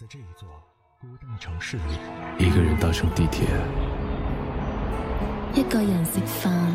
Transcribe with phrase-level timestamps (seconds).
[0.00, 0.48] 在这一座
[0.98, 1.82] 孤单的城市里，
[2.38, 3.46] 一个人搭乘地铁，
[5.52, 6.74] 一个人食饭，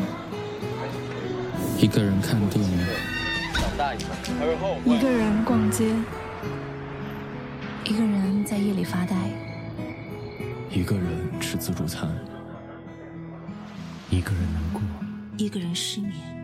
[1.79, 2.78] 一个人看电影，
[4.85, 5.92] 一个人逛街，
[7.85, 9.15] 一个人在夜里发呆，
[10.69, 12.07] 一个人吃自助餐，
[14.12, 14.81] 一个人难过，
[15.35, 16.34] 一个人失眠。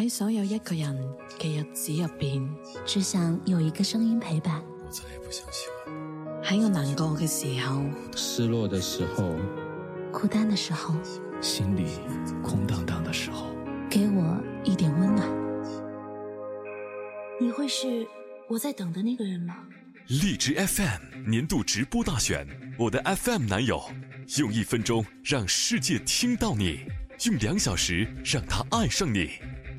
[0.00, 0.96] 喺所有一個人
[1.38, 2.48] 嘅日子入邊，
[2.86, 4.62] 只想有一個聲音陪伴。
[4.82, 6.42] 我再也不想喜歡。
[6.42, 7.82] 喺我難過嘅時候，
[8.16, 9.36] 失落的時候，
[10.10, 10.94] 孤單的時候，
[11.42, 11.84] 心裏
[12.42, 13.48] 空蕩蕩的時候，
[13.90, 15.28] 給我一點溫暖。
[17.38, 18.06] 你會是
[18.48, 19.54] 我在等的那個人嗎？
[20.08, 22.46] 荔枝 FM 年度直播大選，
[22.78, 23.78] 我的 FM 男友，
[24.38, 26.86] 用一分鐘讓世界聽到你，
[27.26, 29.28] 用兩小時讓他愛上你。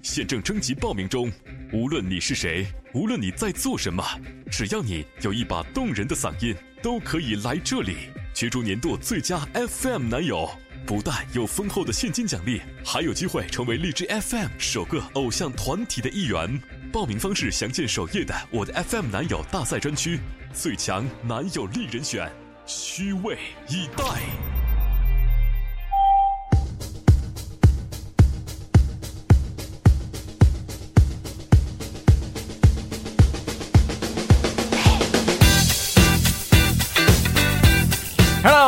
[0.02, 1.32] 现正征集报名中，
[1.72, 4.04] 无论你是谁，无论你在做什么，
[4.50, 10.50] 只要你有一把动人的嗓音，都可以来这里角逐年度最佳 FM 男友。
[10.88, 16.60] 不但有丰厚的现金奖励，还有机会成为荔枝 FM 首个偶像团体的一员。
[16.92, 20.20] 报名方式详见首页的我的 FM 男友大赛”专区。
[20.52, 22.30] 最强男友力人选，
[22.66, 23.38] 虚位
[23.70, 24.61] 以待。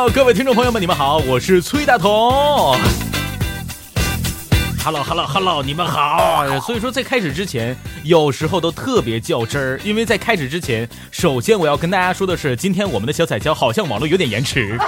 [0.04, 2.76] Hello，各位听众朋友们，你们好，我是崔大同。
[4.84, 6.44] Hello，Hello，Hello，你们好。
[6.60, 14.78] 所以说，在开始之前，有时候都特别较真儿，因为在开始之前，首先我要跟大家说的是，今天我们的小彩椒好像网络有点延迟。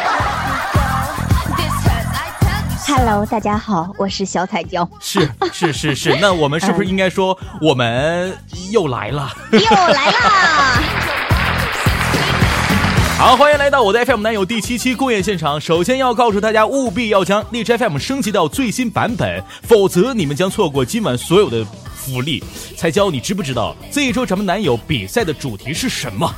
[2.87, 8.37] Hello，大家好，我是小彩椒，是是是是，那我们是不是应该说我们
[8.71, 9.33] 又来了？
[9.51, 10.83] 又来啦！
[13.19, 15.59] 好，欢迎来到我的 FM 男友第七期公演现场。
[15.59, 22.45] 首先要告诉大家，务必要将荔枝 FM 升级到最新版本，否则你们将错过今晚所有的福利。
[22.77, 26.31] 彩椒，你知不知道这一周咱们男友比赛的主题是什么？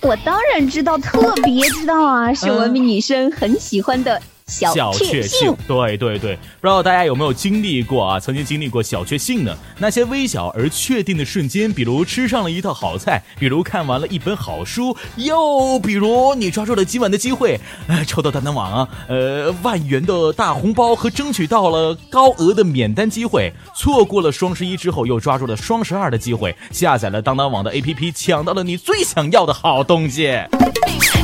[0.00, 5.54] 我当然知道，特别知道啊，是我们女生很喜欢的小确幸。
[5.68, 8.18] 对对对，不知道大家有没有经历过啊？
[8.18, 9.56] 曾经经历过小确幸呢？
[9.78, 30.28] 那些微小而确定的瞬间，比如吃上了一道好菜，比如看完了一本好书，又比如你抓住了今晚的机会，呃，抽到当当网啊，呃，万元的大红包和争取到了高额的免单机会，错过了双十一之后又抓住了双十二的机会，下载了当当网的 APP，抢到了你最想要的好东西。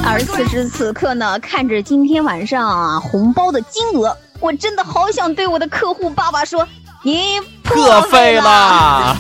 [0.07, 6.67] 而此时此刻呢，看着今天晚上啊红包的金额，我真的好想对我的客户爸爸说
[7.05, 9.17] ：“你破费啦！”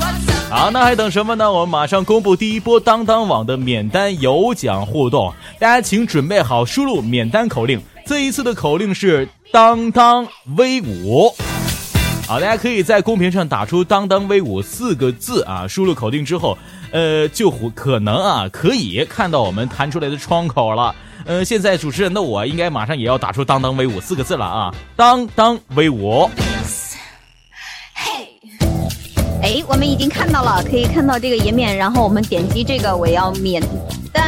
[0.48, 1.52] 好，那还等什么呢？
[1.52, 7.78] 我们马上公布第一波当当网的免单有奖互动，大家请准备好，输入免单口令。
[8.06, 10.26] 这一次的口令是“当当
[10.56, 11.34] 威武”。
[12.26, 16.56] 好，大家可以在公屏上打出“当当威武”四个字啊，输入口令之后，
[16.96, 20.94] 呃，就可能啊可以看到我们弹出来的窗口了。
[21.26, 26.26] 呃，现在主持人的我应该马上也要打出“当当威武”四个字了啊，“当当威武”。
[29.42, 33.62] 哎，我们已经看到了，可以看到这个页面，然后我们点击这个我要免
[34.10, 34.24] 单，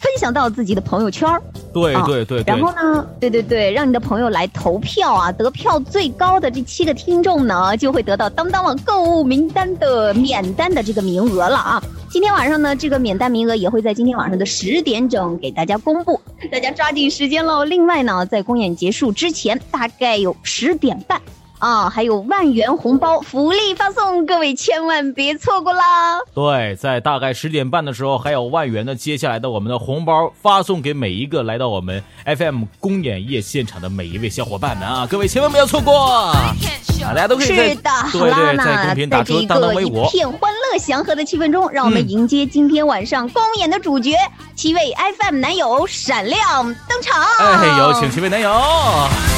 [0.00, 1.28] 分享到自己的朋友圈
[1.72, 2.44] 对对对对。
[2.44, 11.82] 然后呢，对对对，让你的朋友来投票啊，得票最高的这七个听众呢，就会得到当当网购物名单的免单的这个名额了啊。
[12.10, 16.20] 今天晚上呢，这个免单名额也会在今天晚上的十点整给大家公布，
[16.50, 17.64] 大家抓紧时间喽。
[17.64, 21.20] 另外呢，在公演结束之前，大概有十点半。
[21.58, 26.18] 啊，还有万元红包福利发送，各位千万别错过啦！
[26.32, 35.06] 对，在大概十点半的时候，还有万元的接下来的我们的红包发送给每一个来到我们 FM 公演夜现场的每一位小伙伴们啊！
[35.10, 36.54] 各位千万不要错过啊！
[37.00, 40.04] 大家都可以是的，对对，在公屏打出“当当威武”。
[40.06, 47.20] 一片欢乐祥和的气氛中，让我们迎接今天晚上公演的主角——嗯、七位 FM 男友闪亮登场！
[47.38, 49.37] 哎，有请七位男友。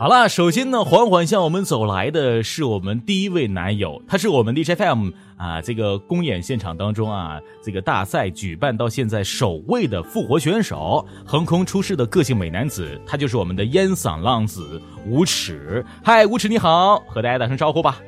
[0.00, 15.84] 好了，首先呢，缓缓向我们走来的是我们第一位男友，他是我们 DJFM 啊这个公演现场当中啊这个大赛举办到现在首位的复活选手，横空出世的个性美男子，他就是我们的烟嗓浪子无耻。
[16.02, 18.00] 嗨，无耻你好，和大家打声招呼吧。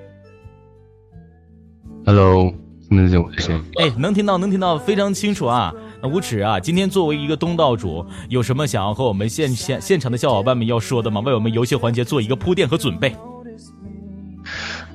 [2.07, 2.55] Hello，
[2.95, 3.63] 听得见我的声音？
[3.79, 5.73] 哎，能听到，能听到，非常清楚啊。
[6.03, 11.21] 那无耻啊，今天作为一个东道主，有什么想要和我们现现现场的小伙伴们要说的吗？
[11.21, 13.15] 为我们游戏环节做一个铺垫和准备。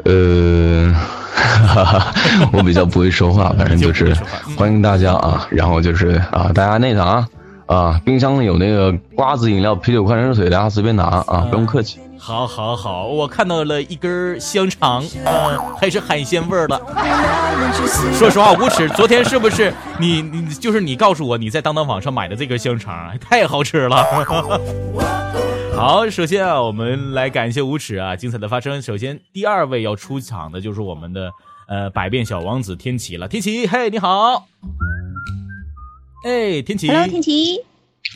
[0.05, 0.93] 呃，
[2.53, 4.13] 我比较不会说话，反正就是
[4.57, 7.27] 欢迎大家啊，然后就是啊，大家那个啊，
[7.67, 11.99] 啊冰箱里有那个瓜子饮料、啤酒、矿泉水，大家随便拿啊，不用客气。
[12.17, 16.77] 好，好，好，我看到了一根香肠，嗯，还是海鲜味儿的。
[18.13, 24.03] 说实话，无耻，昨天是不是你你就是你告诉我你在当当网上买的这根香肠，太好吃了。
[25.75, 28.81] 好，首先啊，我们来感谢无耻啊，精彩的发生。
[28.81, 31.31] 首先，第二位要出场的就是我们的
[31.67, 33.27] 呃百变小王子天启了。
[33.27, 34.47] 天启，嘿，你好。
[36.27, 36.89] 哎，天琪。
[36.89, 37.57] Hello，天琪。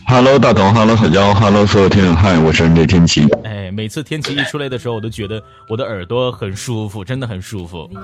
[0.06, 3.26] Hello，大头，Hello，小娇，Hello，所有听友，嗨，我是 NJ 天琪。
[3.46, 7.90] 哎，每次天琪一出来的时候，我都觉得我的耳朵很舒服，真的很舒服。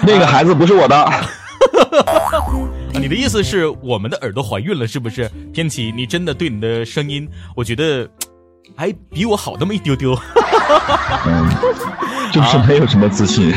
[0.00, 1.12] 那个孩子不是我的。
[2.94, 5.30] 你的意思是我们的耳朵怀孕了，是不是？
[5.52, 8.08] 天琪，你真的对你的声音，我觉得
[8.76, 10.14] 还比我好那么一丢丢。
[12.32, 13.52] 就是没有什么自信。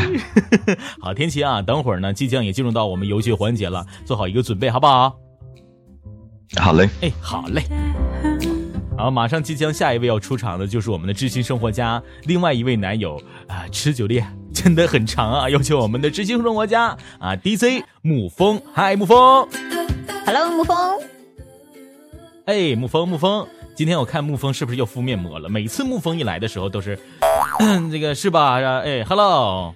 [1.00, 5.14] 好，天启啊，等会儿呢，即将也进入到我们游戏环节了，做好一个准备，好不好？
[6.56, 6.88] 好嘞。
[7.02, 7.62] 哎，好嘞。
[8.96, 14.22] 好，马上即将下一位要出场的就是我们的知心生活家，另外一位男友啊，持久力
[14.52, 15.48] 真的很长啊！
[15.48, 19.48] 有请我们的知心生活家啊，DC 沐风，嗨，沐风
[20.26, 20.98] ，Hello，沐风，
[22.44, 23.46] 哎，沐风，沐风，
[23.80, 25.48] 今天我看沐风是不是又敷面膜了？
[25.48, 26.98] 每次沐风一来的时候都是
[27.90, 28.56] 这个是吧？
[28.84, 29.74] 哎，Hello。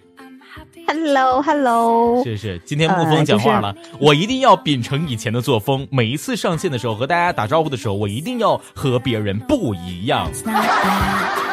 [0.87, 10.31] Hello，Hello，是是，今天沐风讲话了，我一定要秉承以前的作风，每一次上线的时候和大家打招呼的时候，我一定要和别人不一样。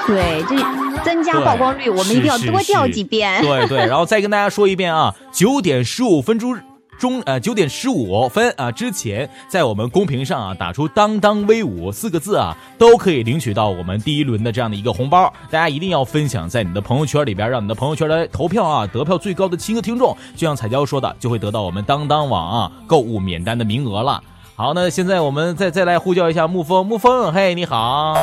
[0.06, 0.58] 对，这
[1.06, 3.40] 增加曝光率，我们一定要多叫几遍。
[3.48, 6.60] 对对，然后再跟大家说一遍啊，九点十五分钟。
[7.02, 15.34] 中呃九点十五分啊之前，在我们公屏上啊打出“当当威武”四个字啊，都可以领取到我们第一轮的这样的一个红包。
[15.50, 24.24] 大家一定要分享在你的朋友圈里边，让你的朋友圈来投票啊，得票最高的七个听众，就像彩椒说的，就会得到我们当当网啊购物免单的名额了。
[24.56, 28.14] 好，那现在我们再再来呼叫一下沐风，沐风，嘿，你好。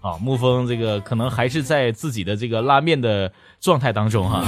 [0.00, 3.30] 好，沐风这个可能还是在自己的这个拉面的
[3.60, 4.42] 状态当中哈。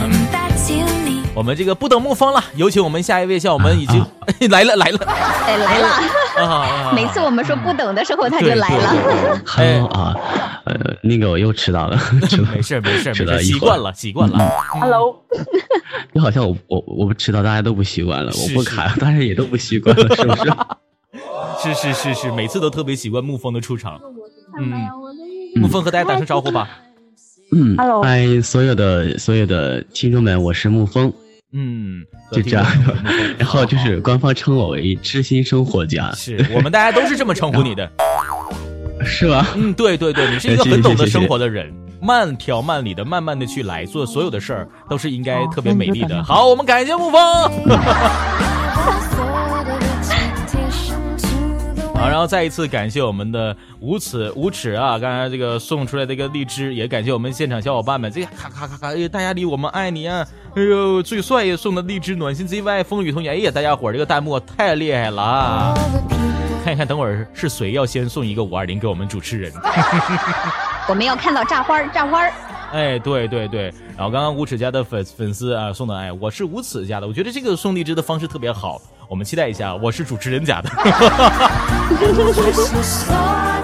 [1.36, 4.02] 我们这个不等沐风了，有请我们下一位，像我们已经
[4.48, 9.42] 来了来了，哎来了， 每次我们说不等的时候他就来了。
[9.44, 10.16] Hello 啊，
[10.64, 14.50] 呃，那个我又迟到了，没事没事没事，习惯了习惯了。
[14.80, 15.22] Hello，
[16.14, 20.50] 你好像我我我不迟到，大家都不习惯了，我不卡，大家也都不习惯了，是不是？
[21.62, 24.00] 是是是是，每次都特别习惯沐风的出场。
[24.58, 24.72] 嗯，
[25.60, 26.66] 沐风和大家打声招呼吧。
[27.52, 31.12] 嗯，Hello，嗨，所有的所有的听众们，我是沐风。
[31.58, 32.66] 嗯，就这样，
[33.38, 37.90] 然后就是官方称我为知心生活家，是我们大家都是这么称呼你的，
[39.02, 39.46] 是吧？
[39.56, 41.72] 嗯，对对对，你是一个很懂得生活的人，
[42.02, 46.22] 慢条慢理的，慢慢的去来做所有的事儿，都是应该特别美丽的。
[46.22, 47.50] 好，我们感谢沐风。
[51.98, 54.98] 好，然后再一次感谢我们的无耻无耻啊！
[54.98, 60.24] 刚才这个送出来的一个荔枝，也感谢我们现场小伙伴们，这个咔咔咔咔，哎，大家里我们爱你啊！
[60.54, 65.74] 哎呦，最帅也送的荔枝，暖心 ZY 风雨同学，哎呀，大家伙这个弹幕太厉害了！
[66.62, 69.50] 看一看，等会儿是谁要先送一个五二零给我们主持人？
[70.88, 72.22] 我们要看到炸花炸花
[72.72, 78.80] 哎，对对对，然后刚刚无耻家的粉粉丝啊送的，哎，我是无耻家的，我觉得这个送荔枝的方式特别好。
[79.08, 80.68] 我们期待一下，我是主持人家的。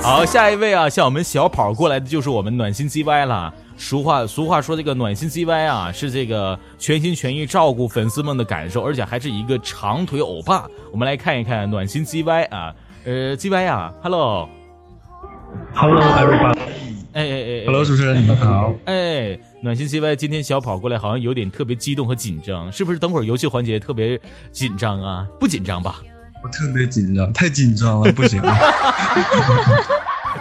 [0.00, 3.52] 好，下一位啊，向我们小跑过来的就是我们暖心 ZY 了。
[3.76, 10.68] 俗话俗话说，这个暖心 ZY 啊，是这个全心全意照顾粉丝们的感受，而且还是一个长腿欧巴。
[10.92, 12.72] 我们来看一看暖心 ZY 啊，
[13.04, 17.01] 呃，ZY 啊，Hello，Hello everybody。
[17.12, 18.72] 哎哎哎，Hello，主持人你们好。
[18.86, 22.98] 哎，暖心 CY 今天小跑过来，好像有点特别激动和紧张，是不是？
[22.98, 24.18] 等会儿游戏环节特别
[24.50, 25.26] 紧张啊？
[25.38, 26.00] 不紧张吧？
[26.42, 28.40] 我特别紧张，太紧张了， 不行。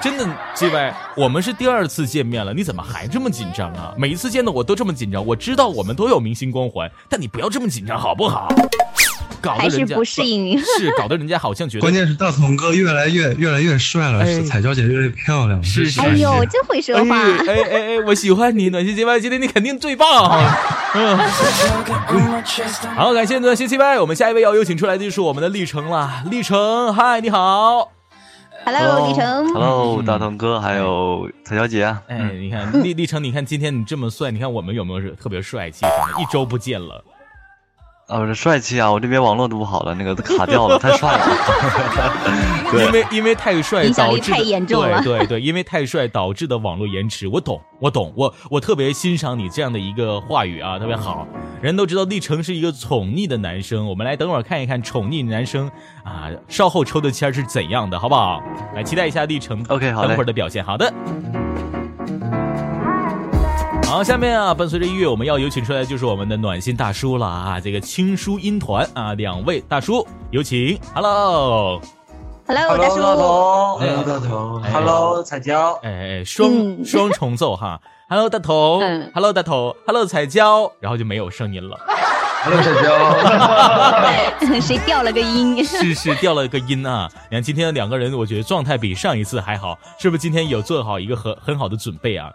[0.02, 0.26] 真的
[0.56, 3.94] ，CY，我们是第二次见面了，你怎么还这么紧张啊？
[3.98, 8.48] 每一次见到我都这么紧张，我知道我们都有明星光环，但你不要这么紧张好不好？
[9.44, 11.82] 还是不适应， 是搞得人家好像觉得。
[11.82, 15.64] 关键是大同哥越来越越来越帅了，是彩娇姐越来越漂亮。
[15.64, 16.02] 是是。
[16.02, 17.16] 哎呦，真会说话！
[17.16, 20.08] 哎哎哎，我喜欢你，暖心七歪，今天你肯定最棒。
[20.94, 21.18] 嗯。
[22.96, 26.24] 好，感谢暖心七歪，我们下一位要有请出来的就是我们的历程了。
[26.30, 27.92] 历程，嗨，你好。
[28.64, 29.54] Hello，李成。
[29.54, 31.84] Hello，大同哥，还有彩小姐。
[32.08, 35.86] 哎，你看历历程，你看今天你这么帅，你看我们有没有是特别帅气？
[36.20, 37.04] 一周不见了。
[38.12, 38.92] 哦，这帅气啊！
[38.92, 41.26] 我这边网络都不好了，那个卡掉了，太帅了。
[42.86, 51.26] 因为因为太帅导致力太严重了对对对，因为太帅导致的网络延迟，我懂我懂，我我特别欣赏你这样的一个话语啊，特别好。
[51.62, 55.70] 人都知道立成是一个宠溺的男生，我们来等会儿看一看宠溺男生
[56.04, 58.42] 啊，稍后抽的签是怎样的，好不好？
[58.76, 60.64] 来期待一下立成 OK，好等会儿的表现。
[60.64, 60.94] 好的。
[63.92, 67.60] 好，下面啊，伴随着音乐，我们要有请出来就是我们的暖心大叔了啊！
[67.60, 71.82] 这个青书音团啊，两位大叔有请，Hello。
[72.48, 73.02] Hello，大叔。
[73.82, 74.62] 哎 Hello，大头。
[74.64, 75.78] 哎 Hello，彩椒。
[75.84, 81.78] 哎哎，双嗯双重奏哈，Hello 大头嗯，Hello 大头，Hello 彩椒，然后就没有声音了
[82.46, 84.56] ，Hello，彩椒。
[84.62, 85.62] 谁掉了个音？
[85.66, 87.10] 是是掉了个音啊。
[87.30, 92.32] 你看今天的两个人，我觉得状态比上一次还好，是不是今天有做好一个很很好的准备啊？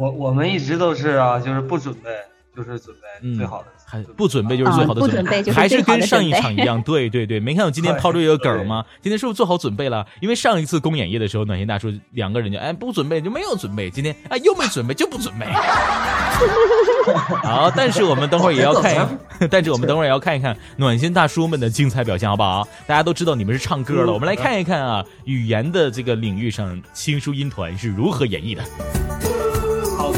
[0.00, 2.08] 我我们一直都是啊，就是不准备，
[2.56, 3.66] 就是准备最好的。
[3.84, 8.84] 还不准备就是最好的准备就是还是跟上一场一样， 对对对，没看我今天抛出一个梗吗？
[9.02, 10.06] 今天是不是做好准备了？
[10.20, 15.44] 因为上一次公演夜的时候，暖心大叔两个人就哎不准备就没有准备，今天哎又没准备就不准备。
[17.42, 18.98] 好，但是我们等会儿也要看一，
[19.50, 22.66] 但是我们等会儿也要看一看暖心大叔们的精彩表现，好不好？
[22.86, 28.62] 大家都知道你们是唱歌了，我们来看一看啊，语言的这个领域上，青书音团是如何演绎的。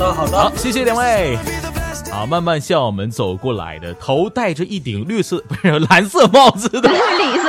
[0.02, 0.36] 好的，好的。
[0.36, 1.38] 好，谢谢两位。
[2.10, 7.48] 好，慢慢向我们走过来的，头戴着一顶绿色 不是蓝色帽子的，绿色。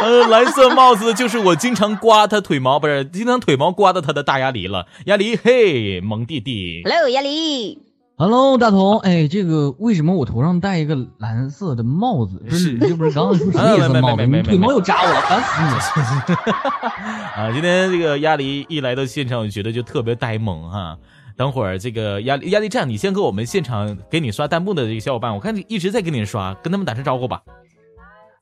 [0.00, 4.86] 呃，蓝色帽子就是我经常刮他腿毛，不是经常腿毛刮到他的大鸭梨了。
[5.04, 6.82] 鸭梨，嘿，萌弟弟。
[6.84, 7.78] Hello，鸭梨。
[8.16, 12.42] Hello，大同，哎，这个为什么我头上戴一个蓝色的帽子？
[12.48, 14.26] 不是，这不是刚刚说什么颜色帽子？
[14.26, 16.34] 你腿毛又扎我了，烦死你！
[17.36, 20.96] 啊，今天这个鸭梨一来到现场，我觉得就特别呆萌哈。
[21.36, 27.42] 等会儿这个压力压力，这样你先给我们现场给你刷弹幕的这个小伙伴，我看你一直在给你刷，跟他们打声招呼吧。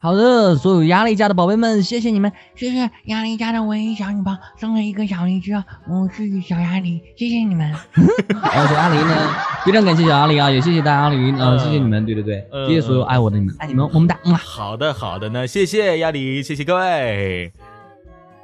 [0.03, 5.53] 好的，所有压力家的宝贝们，谢谢你们，谢谢压力家的唯一小女棒送了一个小荔枝，
[5.87, 7.71] 我是小鸭梨，谢谢你们。
[8.43, 14.19] 然后小鸭梨呢，非常感谢小鸭梨啊，也谢谢大鸭梨啊，谢谢你们，对对对，谢谢所有爱我的你们，爱你们，么么哒。
[14.25, 17.53] 嗯好的，好的呢，谢谢鸭梨，谢谢各位。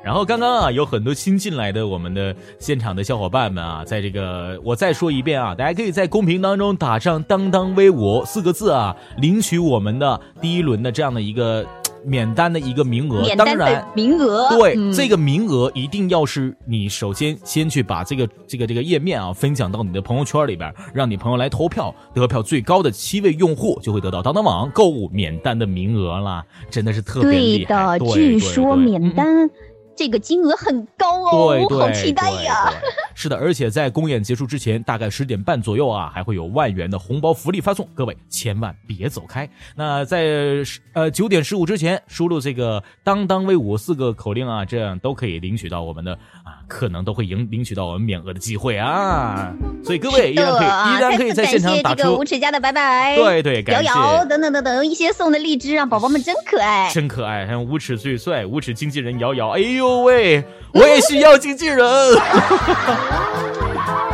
[0.07, 11.67] 然后刚刚啊，有很多新进来的我们的现场的小伙伴们啊，在这个我再说一遍啊，大家可以在公屏当中打上“当当威武”四个字啊，领取我们的第一轮的这样的一个
[12.05, 13.21] 免单的一个名额。
[13.21, 14.49] 免单当然的名额。
[14.51, 27.99] 对、嗯这个名额一定要是你首先先去把这个这个这个页面啊分享到你的朋友圈里边，让你朋友来投票，得票最高的七位用户就会得到当当网购物免单的名额啦，真的是特别厉害。
[27.99, 29.51] 的，对据说免单
[29.97, 32.71] 这个金额很高哦，对对，好期待呀！
[33.15, 39.49] 是的，而且在公演结束之前，大概十点半左右啊，还会有万元的红包福利发送，各位千万别走开。
[39.75, 40.63] 那在
[40.93, 46.13] 呃九点十五之前，输入这个“当当威武”四个口令啊，这样都可以领取到我们的
[46.45, 49.53] 啊，可能都会赢领取到我们免额的机会啊。
[49.85, 53.89] 所以各位依然可以依然可以在现场打出无耻家的拜拜，对对，摇感谢。
[53.89, 56.91] 摇等等等等一些送的荔枝啊，宝宝们真可爱。
[56.93, 60.43] 真可爱，还有无耻最帅，无耻经纪人瑶瑶，哎呦喂，
[60.73, 61.79] 我也需要经纪人。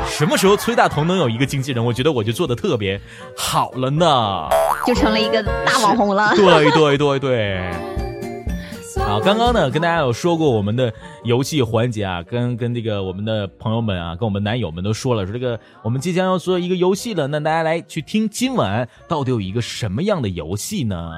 [0.07, 1.83] 什么时候崔大同能有一个经纪人？
[1.83, 3.01] 我觉得我就做的特别
[3.37, 4.49] 好了呢。
[4.85, 6.35] 就成了一个大网红了。
[6.37, 7.92] 对对对对。
[9.13, 10.91] 好，刚刚呢跟大家有说过我们的
[11.23, 21.13] 游戏环节啊，跟跟这个我们的朋友们啊，跟我们男友们都说了，说这个我们即将要做一个游戏了，那大家来去听今晚到底有一个什么样的游戏呢？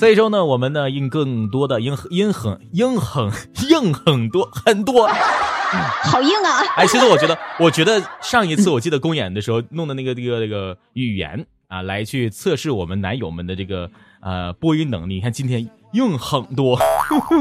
[0.00, 3.30] 这一周呢，我们呢应更多的应应很应很
[3.68, 6.64] 应很多很多，好硬啊！
[6.76, 15.14] 哎，其实我觉得，我觉得上一次我记得公演的时候弄的那个这个这个语言啊，来去测试我们男友们的这个呃播音能力。
[15.16, 16.78] 你看今天硬很多，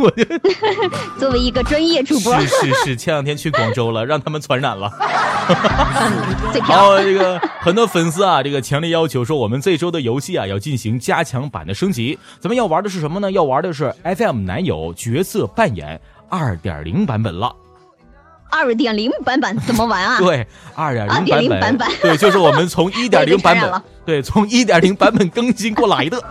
[0.02, 0.40] 我觉得
[1.20, 4.92] 作为一个专业主播，是是是，前两天去广州了， 让他们传染了。
[6.52, 12.18] 最然后这个很多粉丝啊，这个强烈要求说，我们这周的游戏啊要进行加强版的升级。
[12.40, 13.32] 咱们要玩的是什么呢？
[13.32, 17.56] 要玩的是 FM 男友角色扮演二点零版本了。
[18.56, 20.18] 二点零版本怎么玩啊？
[20.24, 26.18] 对，二点零2.0版版本对，就是我们从 一点零版本对，从一点零版本更新过来的。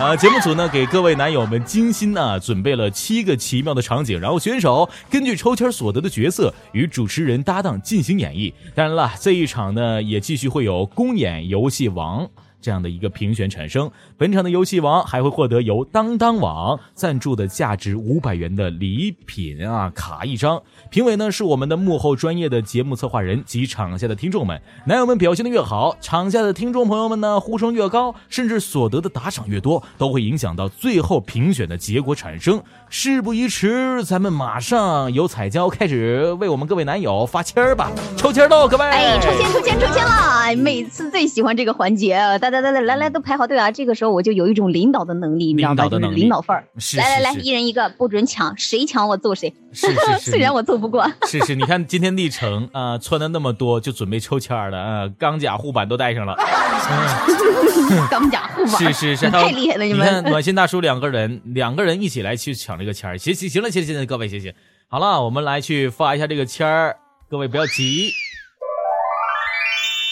[0.00, 8.50] 啊，节目组呢给各位男友们精心啊准备了七个奇妙的场景，然后选手根据抽签所得的角色与主持人搭档进行演绎。
[8.74, 12.26] 当然了，这一场呢也继续会有公演游戏王。
[12.60, 13.88] 这样的一个评选产生，
[14.18, 20.60] 本场的游戏王还会获得由当当网赞助的价值五百元的礼品啊卡一张。
[20.90, 24.60] 评委呢是我们的幕后专业的节目策划人及场下的听众们。
[24.86, 32.60] 男友们表现的越好，场下的听众朋友们呢呼声越高，甚至所得的打赏越多，都会影响到最后评选的结果产生。
[32.88, 38.84] 事不宜迟，咱们马上由彩椒开始为我们各位男友发签儿吧，抽签喽，各位！
[38.84, 40.56] 哎，抽签抽签抽签了！
[40.56, 43.70] 每次最喜欢这个环节，大家大家来来都排好队啊！
[43.70, 45.88] 这个时候我就有一种领导的能力，你知道吧？
[45.88, 46.64] 就是领导范儿。
[46.96, 49.52] 来来来，一人一个，不准抢，谁抢我揍谁。
[49.72, 51.06] 是是是， 虽然我揍不过。
[51.26, 56.36] 是是，你看今天历程啊，穿的那么多，就准备抽签了啊，钢甲护板都带上了。
[58.10, 58.92] 钢甲护板。
[58.92, 59.84] 是是是，太厉害了！
[59.84, 63.16] 你们看，暖心大叔两个人，两个人一起来去抢这个签儿。
[63.16, 64.54] 行行行了，行行行，各位谢谢。
[64.88, 66.96] 好了，我们来去发一下这个签儿，
[67.30, 68.10] 各位不要急。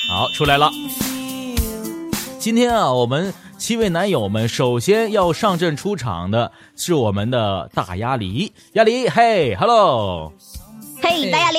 [0.09, 0.71] 好，出来了。
[2.39, 8.53] 今天啊，我们七位男友们首先要上阵出场的是我们的大鸭梨。
[8.75, 10.33] 鸭梨，嘿，hello，
[11.01, 11.59] 嘿，大鸭梨。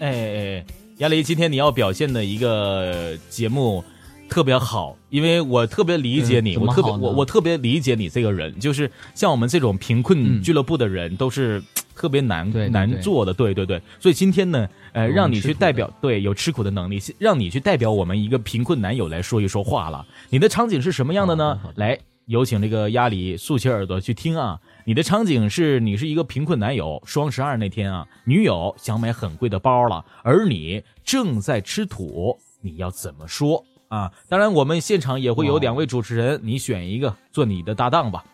[0.00, 0.64] 哎哎，
[0.98, 3.84] 鸭梨，今天你要表现的一个节目
[4.28, 11.62] 特别好，因为我特别理解你，我特别我我特别理解你这个人，就是像我们这种贫困俱乐部的人都是。
[11.96, 20.06] 特别难难做的，对对对，所以今天呢，呃，让你去代表，对，有吃苦的能力，让你去代表我们一个贫困男友来说一说话了。
[20.28, 21.58] 你的场景是什么样的呢？
[21.76, 24.60] 来，有请这个鸭梨竖起耳朵去听啊。
[24.84, 34.12] 你的场景是你是一个贫困男友，双十二那天啊，女友想买很贵的包了，而你正在吃土，你要怎么说啊？
[34.28, 38.24] 当然，我们现场也会有两位主持人，你选一个做你的搭档吧。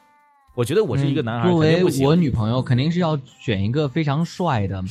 [0.54, 4.82] 我觉得我是一个男孩，作为我女朋友，肯定是要选一个非常帅的、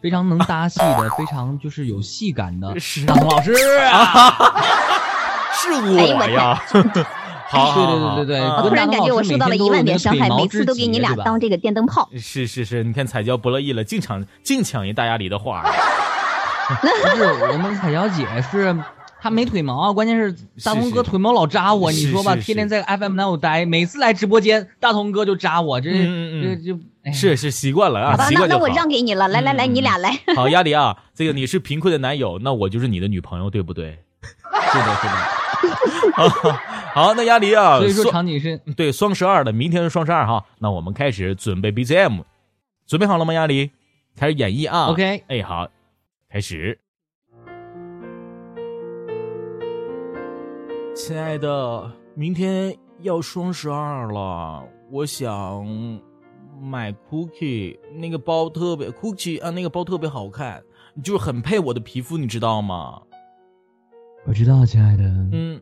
[0.00, 2.74] 非常能搭戏的、 非常就是有戏感的
[3.06, 3.52] 大同老师
[3.92, 4.32] 啊！
[5.52, 6.62] 是我呀！
[7.50, 12.08] 好，对对对对对，突然感觉我受到了一万点伤害，每次都给你俩当这个电灯泡。
[12.16, 15.64] 是是是，你看彩椒不乐意了，净抢净抢一大鸭梨的话。
[16.80, 16.86] 不
[17.16, 18.74] 是，我们彩椒姐是。
[19.20, 20.34] 他没腿毛啊，关键是
[20.64, 26.78] 大同哥腿毛老扎我，你说吧，天天在 FM 那我待，每次来直播间，大同哥就扎我，这这就，
[27.12, 30.18] 是是习惯了啊，习惯那那我让给你了，来来来，你俩来。
[30.34, 33.98] 好，鸭梨啊，这个你是贫困的男友，那我就是你的女朋友，对不对？
[34.72, 35.40] 是的，是的。
[36.16, 36.28] 好，
[36.94, 42.22] 好，那鸭梨啊，所以说场景是对双十二的，明天是双十二哈，那我们开始准备 BGM，
[42.86, 43.34] 准备好了吗？
[43.34, 43.70] 鸭梨，
[44.16, 44.86] 开始演绎啊。
[44.86, 45.68] OK，哎，好，
[46.30, 46.78] 开始。
[51.02, 55.66] 亲爱的，明天要双十二了，我想
[56.60, 60.62] 买 cookie 那个包特别 cookie 啊，那个包特别好看，
[61.02, 63.00] 就是很配我的皮肤，你知道吗？
[64.26, 65.04] 我知道，亲爱的。
[65.32, 65.60] 嗯。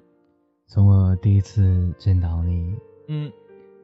[0.66, 2.74] 从我第一次见到你，
[3.06, 3.32] 嗯，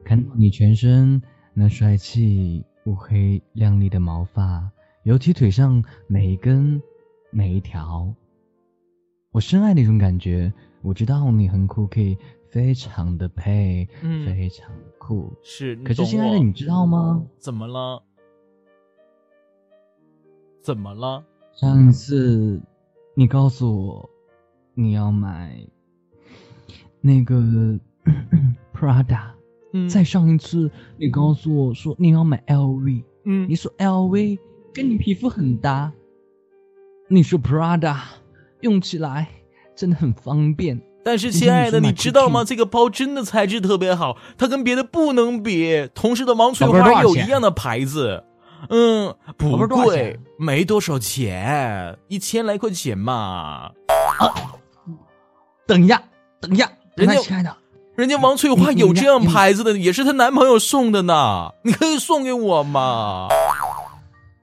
[0.03, 1.19] 看到你全身
[1.53, 4.69] 那帅气乌黑亮丽的毛发，
[5.03, 6.79] 尤其腿上每一根
[7.31, 8.13] 每一条，
[9.31, 10.53] 我深爱那种感觉。
[10.85, 12.15] 我知道你很酷，可以
[12.47, 13.87] 非常的配，
[14.23, 15.33] 非常酷。
[15.41, 17.25] 是，可是亲爱的，你知道吗？
[17.39, 18.03] 怎么了？
[20.61, 21.25] 怎么了？
[21.53, 22.61] 上一次
[23.15, 24.09] 你告诉我
[24.75, 25.65] 你要买
[27.01, 27.79] 那个
[28.73, 29.31] Prada，
[29.73, 34.37] 嗯，再上一次你告诉我说你要买 LV，嗯，你说 LV
[34.71, 35.91] 跟你皮肤很搭，
[37.07, 37.97] 你说 Prada
[38.61, 39.29] 用起来。
[39.75, 42.43] 真的很方便，但是亲爱的，你知道吗？
[42.43, 45.89] 这个包真的材质特别好，它跟别的不能比。
[45.93, 48.23] 同事的王翠花有一样的牌子，
[48.69, 53.71] 嗯，不贵，没多少钱，一千来块钱嘛。
[54.17, 54.33] 啊，
[55.67, 56.01] 等一下，
[56.39, 57.53] 等一下，人家亲爱的，
[57.95, 61.51] 人家王翠花有这样牌子的，也是她男朋友送的呢。
[61.63, 63.27] 你可以送给我吗？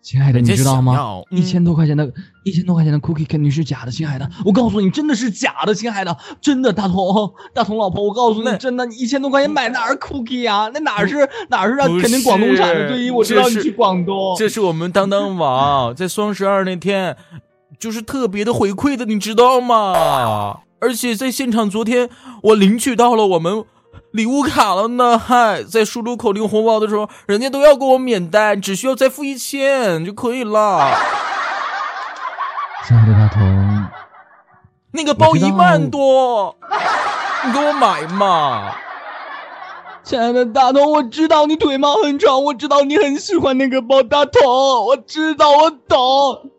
[0.02, 1.22] 亲爱的，你知道吗？
[1.30, 2.12] 一千多块钱的，
[2.42, 10.68] 一千多块钱的 cookie 肯定是假的，亲爱的，我告诉你，真的是假的，亲爱的，真的，大同，大同老婆，我告诉你，真的，你一千多块钱买哪儿 cookie 啊？
[10.74, 12.88] 那哪是哪是让肯定广东产的？
[12.88, 17.16] 对于我知道你去广东，这是我们当当网 在双十二那天，
[17.78, 20.58] 就是特别的回馈的，你知道吗？
[20.80, 22.10] 而且在现场，昨天
[22.42, 23.64] 我领取到了我们。
[24.12, 30.94] 礼物卡了呢，嗨，在输入口令红包的时候，人家都要给我免单，只需要再付一千就可以了。
[32.86, 33.86] 亲爱的大同，
[34.92, 36.56] 那个包一万多，
[37.46, 38.74] 你给我买嘛。
[40.04, 46.50] 亲爱的大头，我知道你腿毛很长，我知道你很喜欢那个包，大头，我知道，我懂。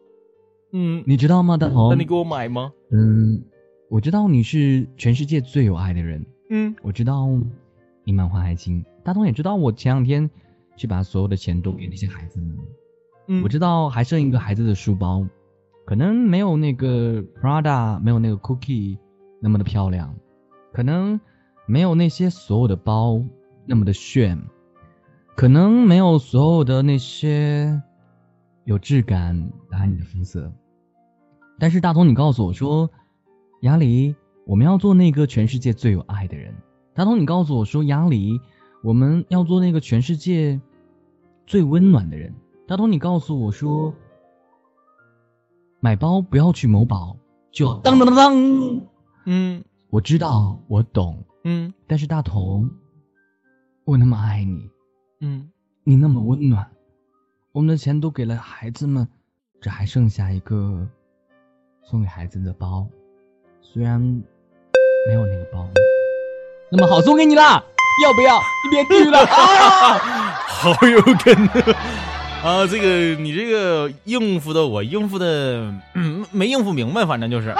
[0.71, 1.89] 嗯，你知道吗，大头？
[1.91, 2.71] 那你给我买吗？
[2.91, 3.43] 嗯，
[3.91, 6.25] 我知道你是全世界最有爱的人。
[6.55, 7.27] 嗯，我知道
[8.03, 8.85] 你满怀爱心。
[9.03, 10.29] 大同也知道，我前两天
[10.75, 12.63] 去把所有的钱都给那些孩子们了。
[13.27, 15.25] 嗯我知道还剩一个孩子的书包，
[15.83, 18.99] 可能没有那个 Prada，没有那个 Cookie
[19.39, 20.13] 那么的漂亮，
[20.71, 21.19] 可能
[21.65, 23.23] 没有那些所有的包
[23.65, 24.39] 那么的炫，
[25.35, 27.81] 可能没有所有的那些
[28.65, 30.53] 有质感打你的肤色。
[31.57, 32.91] 但是大同，你告诉我说，
[33.61, 36.53] 雅里，我们要做那个全世界最有爱的人。
[36.93, 38.39] 大同，你告诉我说，雅里，
[38.83, 40.59] 我们要做那个全世界
[41.45, 42.33] 最温暖的人。
[42.67, 43.93] 大同，你告诉我说，
[45.79, 47.17] 买包不要去某宝，
[47.51, 48.81] 就当当当当。
[49.25, 51.23] 嗯，我知道，我懂。
[51.45, 52.69] 嗯，但是大同，
[53.85, 54.69] 我那么爱你，
[55.21, 55.49] 嗯，
[55.83, 56.69] 你那么温暖，
[57.51, 59.07] 我们的钱都给了孩子们，
[59.61, 60.87] 这还剩下一个
[61.81, 62.87] 送给孩子的包，
[63.61, 64.23] 虽然
[65.07, 65.67] 没有那个包，
[66.69, 67.63] 那么好送给你啦，
[68.03, 68.37] 要不要？
[68.37, 69.99] 你别去了啊！
[70.47, 71.49] 好有梗
[72.41, 72.65] 啊！
[72.67, 77.53] 这个你这个应付的我应付的，嗯，没应付明白，反正就是。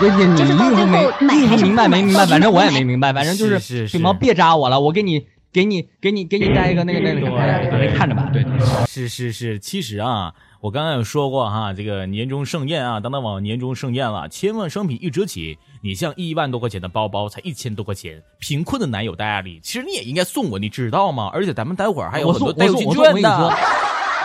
[0.00, 2.26] 姐姐，你就是应付没最后买应付明白没明白？
[2.26, 8.44] 反正我也没明白，反正就是是是羽毛别扎我了，我给你给你给你给你带一个那个那个，反正看着吧，对。
[8.86, 21.30] 是是是，其实啊，我刚刚有说过哈，这个年终盛宴啊，当当网年终盛宴了，千万商品一折起，你像一万多块钱的包包才一千多块钱，贫困的男友大压力，其实你也应该送我，你知道吗？
[21.32, 23.54] 而且咱们待会儿还有很多代金券的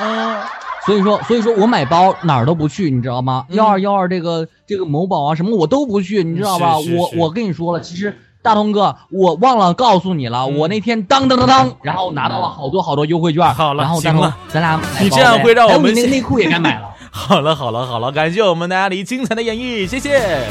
[0.01, 0.43] 嗯，
[0.85, 3.45] 所以说所以说我买包哪儿都不去，你知道吗？
[3.47, 6.75] 嗯幺二幺二这个这个某宝啊什么我都不去，你知道吧？
[6.81, 8.13] 是是是我我跟你说了，其实
[8.45, 13.43] 大同哥，我忘了告诉你了，嗯我那天当当当当，然后拿到了好多好多优惠券。
[13.55, 16.89] 好了然后大同行了咱俩你这样会让我们现你那个内裤也该买了。
[17.09, 20.47] 好了好了好了，感谢我们的阿狸精彩的演绎，谢谢。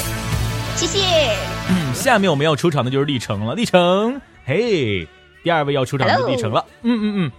[0.75, 0.99] 谢谢。
[1.71, 5.07] 嗯，下面我们要出场的就是历程了，历程，嘿，
[5.45, 7.33] 第二位要出场的是 Hello 历程了，嗯嗯嗯，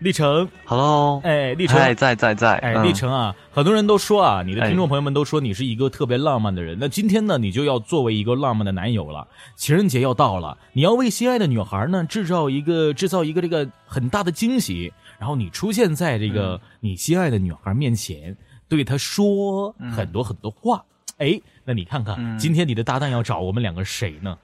[0.00, 6.78] 历程，Hello，哎，历程，在，在在在，哎，嗯历程啊，很多人都说啊，你的哎听众朋友们都说你是一个特别浪漫的人。
[6.80, 9.26] 那今天呢，你就要作为一个浪漫的男友了。
[9.56, 18.36] 情人节要到了，你要为心爱的女孩呢制造一个制造一个这个很大的惊喜，然后你出现在这个嗯你心爱的女孩面前，
[18.68, 20.84] 对她说很多很多话。
[21.16, 24.38] 哎，那你看看，嗯今天你的搭档要找我们两个谁呢？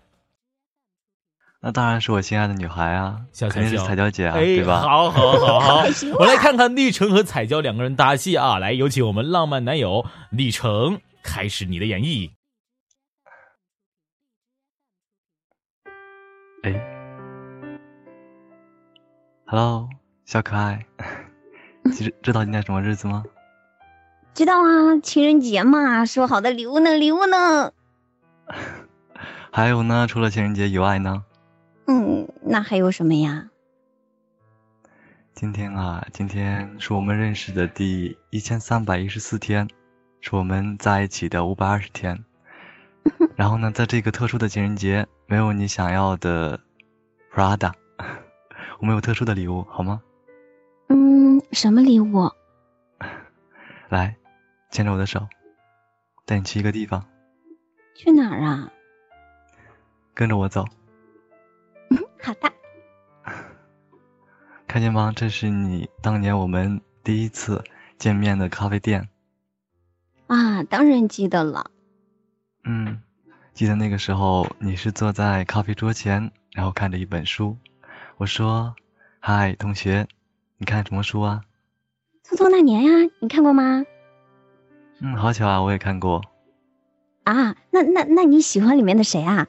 [1.67, 4.83] 那当然是我心爱的女孩啊，小肯定是彩椒姐啊，哎，对吧？
[4.83, 5.83] 好好好好，
[6.21, 8.59] 我来看看历程和彩椒两个人搭戏啊！
[8.59, 12.33] 来，有请我们浪漫男友历程开始你的演绎。
[16.65, 16.75] 哎
[19.47, 19.89] ，Hello，
[20.27, 20.85] 小可爱，
[21.95, 23.25] 其实知道今天什么日子吗？
[24.35, 26.95] 知道啊，情人节嘛，说好的礼物呢？
[26.99, 27.73] 礼物呢？
[29.51, 31.25] 还有呢，除了情人节以外呢，
[31.87, 33.51] 嗯，那还有什么呀？
[35.35, 39.69] 今天啊，今天是我们认识的第一千三百一十四天，
[40.21, 42.25] 是我们在一起的五百二十天。
[43.37, 46.59] 然后呢，在这个特殊的情人节，没有你想要的
[47.33, 47.73] Prada，
[48.81, 50.01] 我们有特殊的礼物，好吗？
[50.89, 52.31] 嗯，什么礼物？
[53.91, 54.17] 来，
[54.71, 55.29] 牵着我的手，
[56.25, 57.05] 带你去一个地方，
[57.95, 58.71] 去哪儿啊？
[60.15, 60.65] 跟着我走，
[62.25, 62.51] 好的。
[64.67, 65.13] 看见吗？
[65.15, 67.63] 这是你当年我们第一次
[67.99, 69.09] 见面的咖啡店。
[70.27, 71.71] 啊，当然记得了。
[72.65, 73.03] 嗯，
[73.53, 77.57] 记得那个时候你是坐在咖啡桌前，然后看着一本书。
[78.17, 78.75] 我说
[79.21, 80.09] ：“嗨，同学，
[80.57, 81.43] 你看什么书啊
[82.27, 83.85] 匆匆那年呀，你看过吗？？”
[85.01, 86.23] 嗯，好巧啊，我也看过。
[87.25, 89.47] 啊，那那那你喜欢里面的谁啊？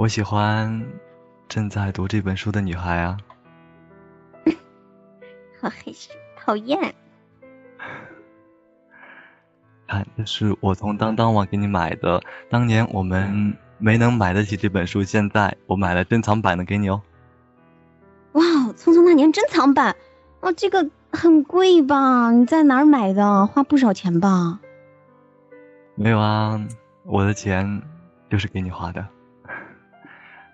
[0.00, 0.82] 我喜欢
[1.46, 3.18] 正在读这本书的女孩啊。
[5.60, 6.94] 好害羞，讨厌。
[9.86, 12.22] 看，这是我从当当网给你买的。
[12.48, 17.02] 当年我们没能买得起这本书，现在我买了珍藏版的给你哦。
[18.32, 19.94] 哇，《匆匆那年》珍藏版，
[20.40, 22.30] 哦，这个很贵吧？
[22.30, 23.46] 你在哪儿买的？
[23.48, 24.60] 花不少钱吧？
[25.94, 26.58] 没有啊，
[27.04, 27.82] 我的钱
[28.30, 29.06] 就是给你花的。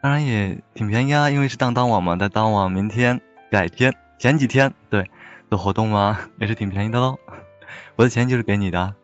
[0.06, 5.10] 当然也挺便宜啊，因为是当当网嘛，在当网明天、改天、前几天对
[5.50, 7.18] 做活动嘛， 也是挺便宜的喽。
[7.98, 8.94] 我的钱就是给你的。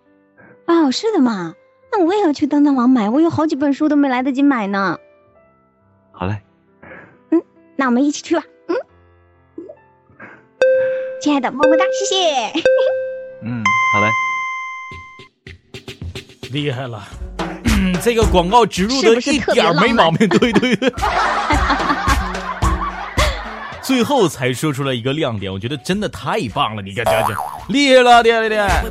[0.68, 1.56] 哦，是的嘛。
[1.90, 4.96] 那我也要去当当网买，我有好几本书都没来得及买呢。
[6.12, 6.40] 好嘞，
[7.30, 7.42] 嗯
[7.74, 8.44] 那我们一起去吧。
[8.68, 8.76] 嗯，
[11.20, 12.60] 亲爱的，么么哒，谢谢。
[13.42, 14.08] 嗯，好嘞。
[16.52, 17.02] 厉害了，
[17.92, 20.92] 嗯，这个广告植入的一点儿没毛病，对对对。
[23.82, 26.82] 最后才说出了一个亮点，我觉得真的太棒了！
[26.82, 27.34] 你看，这这
[27.68, 28.84] 厉害了，厉害厉害！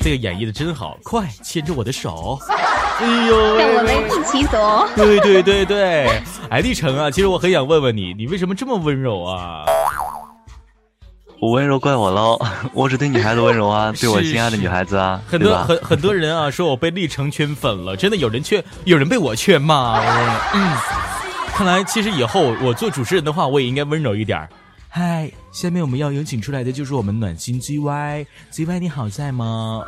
[0.00, 4.88] 这个演绎的真好，快牵着我的手，哎呦，让我们一起走。
[4.94, 9.64] 对对对对，哎，立成啊，其实我很想问问你，你为什么这么温柔啊？
[11.40, 12.38] 我温柔怪我喽，
[12.74, 19.98] 我只对女孩子温柔啊，对我心爱的女孩子啊，很多很很多人啊说我被立成圈粉了，真的有人劝，有人被我劝吗？
[20.52, 20.76] 嗯。
[21.54, 24.46] 看来，其实以后我做主持人的话，我也应该温柔一点。
[24.90, 29.82] 嗨，下面我们要有请出来的就是我们暖心 GY，GY 你好在吗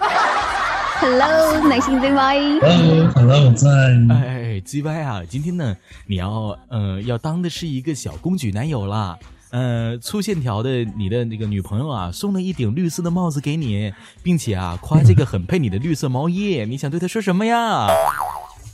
[1.00, 2.60] ？Hello，暖心 GY。
[2.60, 3.68] Hello，Hello，我在。
[4.14, 9.18] 哎，GY 啊，今天呢，你要呃要当的是一个小公举男友啦。
[9.52, 17.86] 呃，粗线条的你的那个女朋友啊，送了一顶绿色的帽子给你，并且啊夸这个很配你的绿色毛衣，你想对她说什么呀？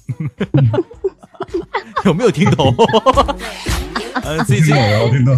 [2.04, 2.72] 有 没有听懂？
[4.22, 4.74] 呃，最近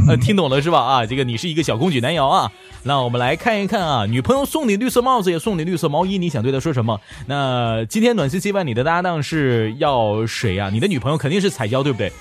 [0.09, 0.79] 呃听懂了是吧？
[0.81, 2.53] 啊，这个你是一个小公举男友啊。
[2.83, 7.01] 那我们来看一看啊，女朋友送你绿色帽子，也送你绿色毛衣，你想对她说什么？
[7.27, 10.69] 那今天暖心期问你的搭档是要谁呀？
[10.71, 12.13] 你的女朋友肯定是彩椒，对不对？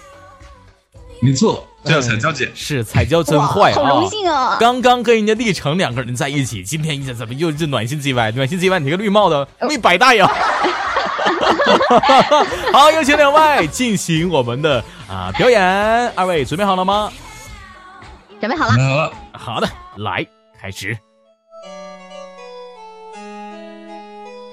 [1.22, 2.50] 没错，叫彩椒姐。
[2.56, 3.76] 是彩椒真坏啊！
[3.76, 4.58] 好荣幸啊！
[4.60, 8.32] 刚刚跟人家历程两个人在一起，今天你怎么又是暖心 G Y？
[8.32, 10.30] 暖心 G Y，你个绿帽子没白戴呀？
[12.72, 15.62] 好，有请两位进行我们的啊表演。
[16.16, 17.12] 二位准备好了吗？
[18.40, 18.72] 准备好了。
[18.72, 19.12] 好了。
[19.34, 20.26] 好的，来
[20.62, 20.98] 开始。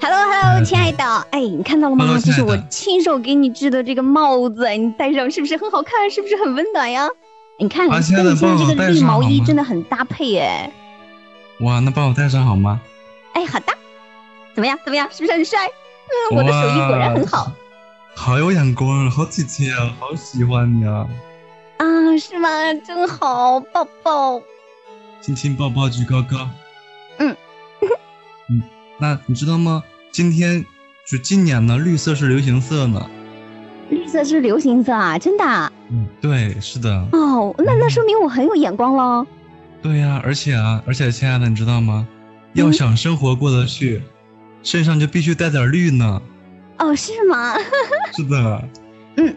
[0.01, 2.19] Hello，Hello，亲爱的，哎，你看到了吗？
[2.23, 6.11] 这是我亲手给你织的这个帽子，你戴上是不是很好看？
[6.11, 7.09] 是不是很温暖呀？
[7.59, 10.71] 你看，跟你现在这个绿毛衣真的很搭配哎。
[11.61, 12.81] 哇，那帮我戴上好吗？
[13.33, 13.73] 哎，好的。
[14.55, 14.79] 怎么样？
[14.85, 15.09] 怎么样？
[15.11, 15.67] 是不是很帅？
[15.67, 17.51] 嗯，我的手艺果然很好，
[18.15, 21.07] 好有眼光，好姐姐啊，好喜欢你啊！
[21.79, 21.85] 啊，
[22.19, 22.49] 是吗？
[22.87, 24.41] 真好，抱抱，
[25.21, 26.49] 亲亲抱抱举高高。
[28.99, 29.83] 那你知道吗？
[30.13, 30.65] 今天
[31.07, 33.09] 就今年呢，绿色是流行色呢。
[33.91, 35.73] 绿色是流行色啊，真的？
[35.91, 36.91] 嗯，对，是的。
[37.13, 39.27] 哦，那那说明我很有眼光喽。
[39.83, 42.07] 对呀，而且啊，而且亲爱的，你知道吗？
[42.55, 44.03] 要想生活过得去。
[44.63, 46.21] 身上就必须带点绿呢，
[46.79, 47.55] 哦，是吗？
[48.17, 48.69] 是的，
[49.17, 49.37] 嗯，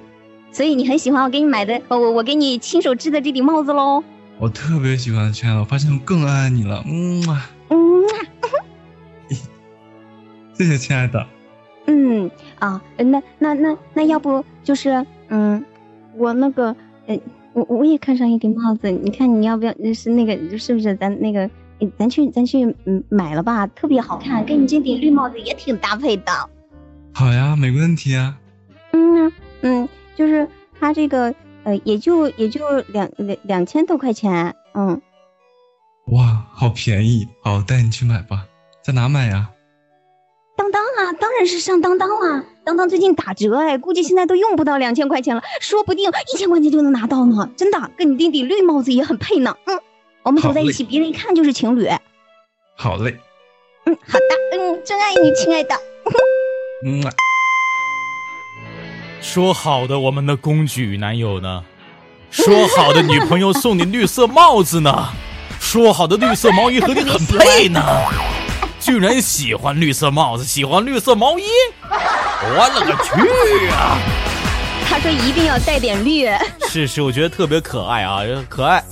[0.51, 4.03] 所以你很喜欢我给你买的，我我给你亲手织的这顶帽子喽。
[4.39, 7.98] 我特别喜欢，亲爱的，我发现我更爱你了，嗯啊，嗯啊，
[10.59, 11.25] 谢谢亲爱的。
[11.85, 15.63] 嗯啊，那那那那要不就是嗯，
[16.17, 16.75] 我那个，
[17.07, 17.17] 嗯，
[17.53, 19.73] 我我也看上一顶帽子，你看你要不要？
[19.93, 21.49] 是那个是不是咱那个？
[21.97, 26.49] 咱去，咱去，嗯，买了吧，特别好看，跟你这顶绿帽子也挺搭配的。
[27.13, 28.37] 好呀，没问题啊。
[28.91, 30.45] 嗯嗯，就是
[30.77, 35.01] 它这个，呃，也就也就两两两千多块钱，嗯。
[36.07, 38.45] 哇，好便宜，好，带你去买吧，
[38.83, 39.49] 在哪买呀？
[40.59, 49.79] 当当啊，当然是上当当啦，当当最近打折，哎，估计现在都用不到两千块钱了，说不定一千块钱就能拿到呢，真的，跟你弟弟绿帽子也很配呢，嗯。
[50.21, 51.87] 我们走在一起，别人一看就是情侣。
[52.75, 53.17] 好嘞。
[53.85, 54.57] 嗯，好的。
[54.59, 55.73] 嗯，真爱你，亲爱的。
[56.85, 57.01] 嗯。
[59.21, 61.63] 说好的我们的公举男友呢？
[62.29, 65.07] 说好的女朋友送你绿色帽子呢？
[65.57, 67.81] 说好的绿色毛衣和你很配呢？
[68.79, 71.43] 居然喜欢绿色帽子，喜欢绿色毛衣？
[71.83, 73.11] 我勒个去
[73.69, 73.99] 啊！
[74.87, 76.25] 他说一定要带点绿。
[76.69, 78.83] 是是，我觉得特别可爱啊，可爱。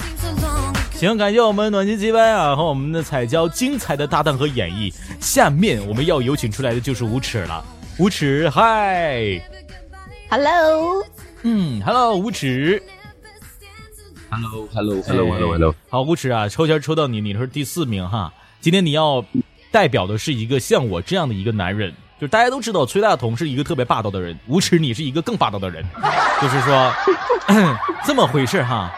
[0.93, 4.93] 行，感谢我们暖心鸡班啊和我们的彩椒精彩的搭档和演绎。
[5.19, 7.63] 下面我们要有请出来的就是无耻了。
[7.97, 9.41] 无耻，嗨
[10.29, 11.03] ，Hello，
[11.43, 12.81] 嗯，Hello，无耻
[14.29, 15.75] ，Hello，Hello，Hello，Hello，Hello。
[15.89, 18.33] 好，无耻啊，抽签抽到你，你是第四名哈。
[18.59, 19.23] 今天你要
[19.71, 25.85] 代表的是一个像我这样的一个男人，就是大家都知道崔大同是一个特别霸道的人，无耻你是一个更霸道的人，
[26.41, 26.93] 就是说
[28.05, 28.93] 这么回事哈。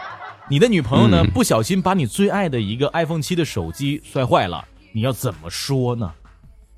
[0.48, 1.22] 你的女朋友呢？
[1.32, 6.12] 不小心把你最爱的一个 iPhone 七的手机摔坏了，你要怎么说呢？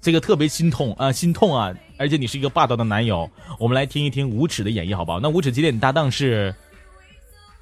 [0.01, 1.73] 这个特别心痛啊，心痛啊！
[1.97, 5.21] 而且你是一个霸道的男友，我们来听一听无耻的演绎，好不好？
[5.21, 6.55] 那无耻今天你搭档是？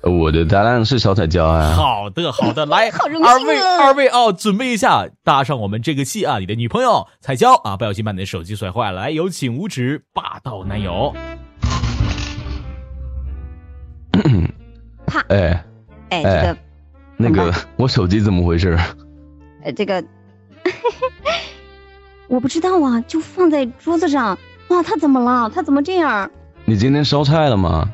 [0.02, 1.74] 我的搭档是小彩椒啊。
[1.74, 2.88] 好的，好的，来，
[3.24, 6.38] 二位，二位哦，准备一下，搭上我们这个戏啊！
[6.38, 11.14] 你的女朋友彩椒啊，不小心把你的手机摔坏了，来，有请五指霸道男友。
[15.06, 15.64] 怕，哎。
[16.10, 16.56] 哎，这个，
[17.16, 18.76] 那个，我手机怎么回事？
[19.62, 20.02] 呃，这个，
[22.26, 24.36] 我不知道啊，就放在桌子上，
[24.70, 25.48] 哇，他怎么了？
[25.54, 26.28] 他怎么这样？
[26.64, 27.88] 你今天烧菜了吗？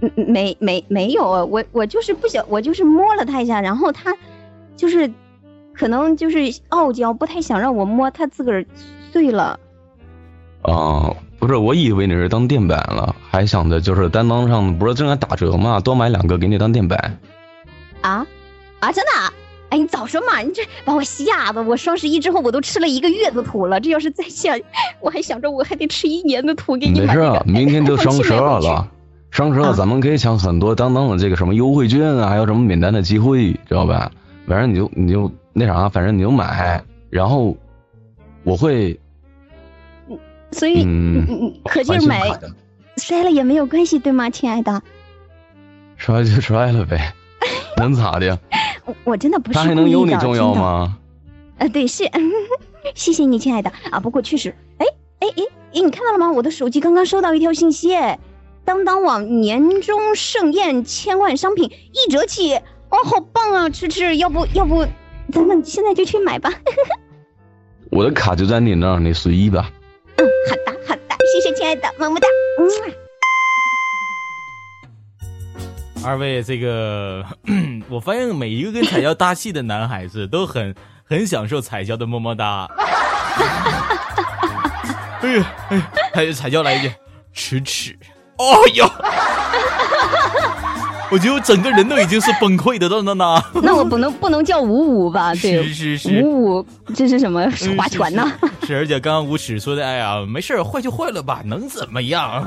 [0.00, 4.14] 嗯，没没没有，我我就是不想，我就是摸了他一下，然后他
[4.76, 5.10] 就是
[5.72, 8.64] 可能就是傲娇，不太想让我摸，他自个儿
[9.12, 9.58] 碎了。
[10.62, 15.80] 啊，不是，我以为你是当垫板了，还想着就是担当上不是正在打折吗？
[15.80, 17.18] 多买两个给你当垫板。
[18.02, 18.26] 啊
[18.80, 19.32] 啊，真的？
[19.70, 20.40] 哎，你早说嘛！
[20.40, 23.78] 你这把我吓得，我双十一之后我都吃了一个月的土了。
[23.78, 24.58] 这要是再下，
[25.00, 27.14] 我还想着我还得吃一年的土给你买。
[27.14, 28.88] 没事，明天就双十二了，
[29.30, 34.10] 双十二咱们可以抢很多当当的这个什么优惠券啊，还有什么免单的机会，知道吧？
[34.46, 37.56] 反正你就你就那啥，反正你就买，然后
[38.42, 38.98] 我会。
[40.52, 42.22] 所以，嗯嗯，可劲买，
[42.96, 44.82] 摔了也没有关系，对吗，亲爱的？
[45.96, 47.14] 摔就摔了呗，
[47.78, 48.36] 能咋的？
[49.04, 50.98] 我真的不是他还能有你重要吗？
[51.58, 52.02] 呃，对，是，
[52.96, 54.00] 谢谢你，亲爱的啊。
[54.00, 54.86] 不过确实，哎
[55.20, 56.32] 哎哎哎，你看到了吗？
[56.32, 57.90] 我的手机刚刚收到一条信息，
[58.64, 63.68] 当当网年终盛宴千万商品一折起，哦，好棒啊！
[63.68, 64.86] 吃吃，要不要不，
[65.32, 66.52] 咱们现在就去买吧。
[67.90, 69.70] 我的卡就在你那儿，你随意吧。
[70.16, 72.28] 嗯，好的好的，谢谢亲爱的，么么哒。
[72.58, 72.68] 嗯。
[76.04, 77.24] 二位，这个
[77.88, 82.68] 我发现每一个跟彩椒搭戏的男孩子都很很享受彩椒的么么哒。
[85.20, 86.90] 哎呀哎呀，彩彩椒来一句
[87.34, 87.98] 吃吃，
[88.40, 88.88] 哦哟，
[91.12, 93.42] 我觉得我整个人都已经是崩溃的了呢。
[93.62, 95.34] 那我不能不能叫五五吧？
[95.42, 98.32] 对，是是是，五五这是什么划拳呢？
[98.66, 102.42] 是，而且刚刚无耻说的，哎呀，没事坏就坏了吧， 能怎么样？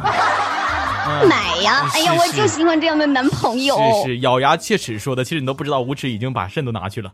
[1.30, 1.86] 买呀！
[1.94, 3.78] 哎呀，我就喜欢这样的男朋友。
[4.04, 5.24] 是是，咬牙切齿说的。
[5.24, 7.12] 其实你都不知道，无耻已经把肾都拿去了。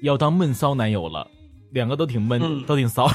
[0.01, 1.25] 要当闷骚男友了，
[1.71, 3.05] 两个都挺闷，都挺骚。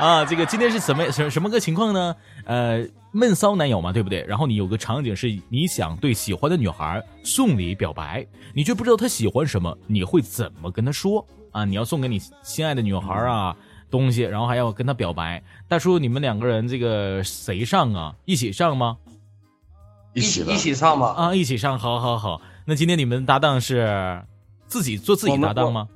[0.00, 2.16] 啊，这个今天是什么什什么个情况呢？
[2.44, 4.24] 呃，闷骚男友嘛，对不对？
[4.26, 11.64] 然后你有个场景是你想对喜欢的女孩送礼表白，你却不知道她喜欢什么，你会怎么跟她说啊？
[11.64, 13.56] 你要送给你心爱的女孩啊
[13.90, 15.42] 东西，然后还要跟她表白。
[15.68, 18.14] 大叔，你们两个人这个谁上啊？
[18.24, 18.96] 一起上吗？
[20.14, 21.14] 一起一起上吧。
[21.16, 22.40] 啊，一起上，好好好。
[22.64, 24.22] 那今天你们搭档是
[24.66, 25.88] 自己做自己搭档吗？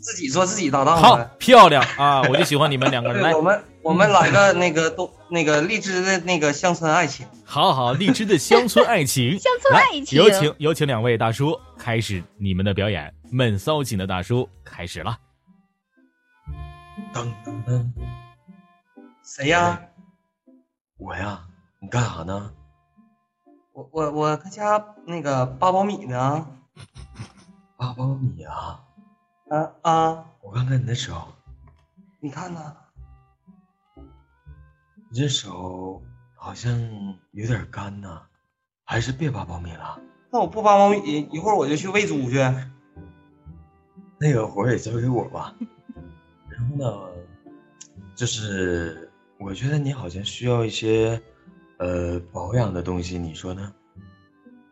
[0.00, 2.22] 自己做自己搭档，好漂亮啊！
[2.22, 3.22] 我就喜欢你们两个人。
[3.22, 7.26] 来，我们我们来个那个都那个荔枝的那个乡村爱情。
[7.44, 10.18] 好好，荔枝的乡村爱情， 乡村爱情。
[10.22, 13.12] 有请有请两位大叔开始你们的表演。
[13.30, 15.16] 闷骚型的大叔开始了。
[17.14, 17.86] 噔噔噔，
[19.22, 19.80] 谁呀？
[20.98, 21.46] 我呀，
[21.80, 22.52] 你干啥呢？
[23.72, 26.46] 我我我搁家那个扒苞米呢。
[27.78, 28.82] 扒苞米啊？
[29.48, 30.24] 啊啊！
[30.42, 31.28] 我看看你的手，
[32.20, 32.76] 你看呢？
[35.12, 36.00] 你这手
[36.36, 36.72] 好像
[37.32, 38.22] 有点干呐，
[38.84, 39.98] 还是别扒苞米了。
[40.30, 42.38] 那我不扒苞米，一会儿我就去喂猪去。
[44.18, 45.52] 那个活也交给我吧。
[46.48, 47.08] 然后呢，
[48.14, 51.20] 就是我觉得你好像需要一些
[51.78, 53.72] 呃保养的东西，你说呢？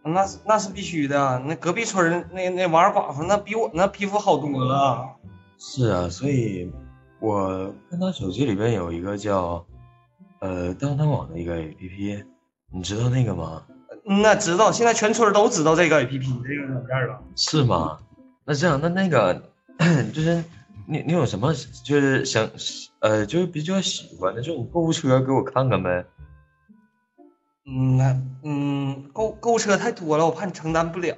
[0.05, 5.17] 那是那是必须的，那隔壁村那那王二寡妇那比我那皮肤好多了。
[5.59, 6.71] 是啊，所以
[7.19, 9.67] 我看他手机里边有一个叫
[10.41, 12.25] 呃当当网的一个 APP，
[12.71, 13.65] 你知道那个吗？
[14.05, 17.23] 那知道，现在全村都知道这个 APP 这个软件了。
[17.37, 17.99] 是吗？
[18.45, 19.51] 那这样，那那个
[20.15, 20.43] 就是
[20.87, 21.53] 你你有什么
[21.85, 22.49] 就是想
[23.01, 26.05] 呃就是比较喜欢的这种购物车给我看看呗。
[27.67, 31.15] 嗯，那嗯，购购物车太多了，我怕你承担不了。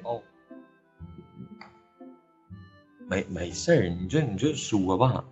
[3.09, 5.25] 没没事儿，你就你就说吧。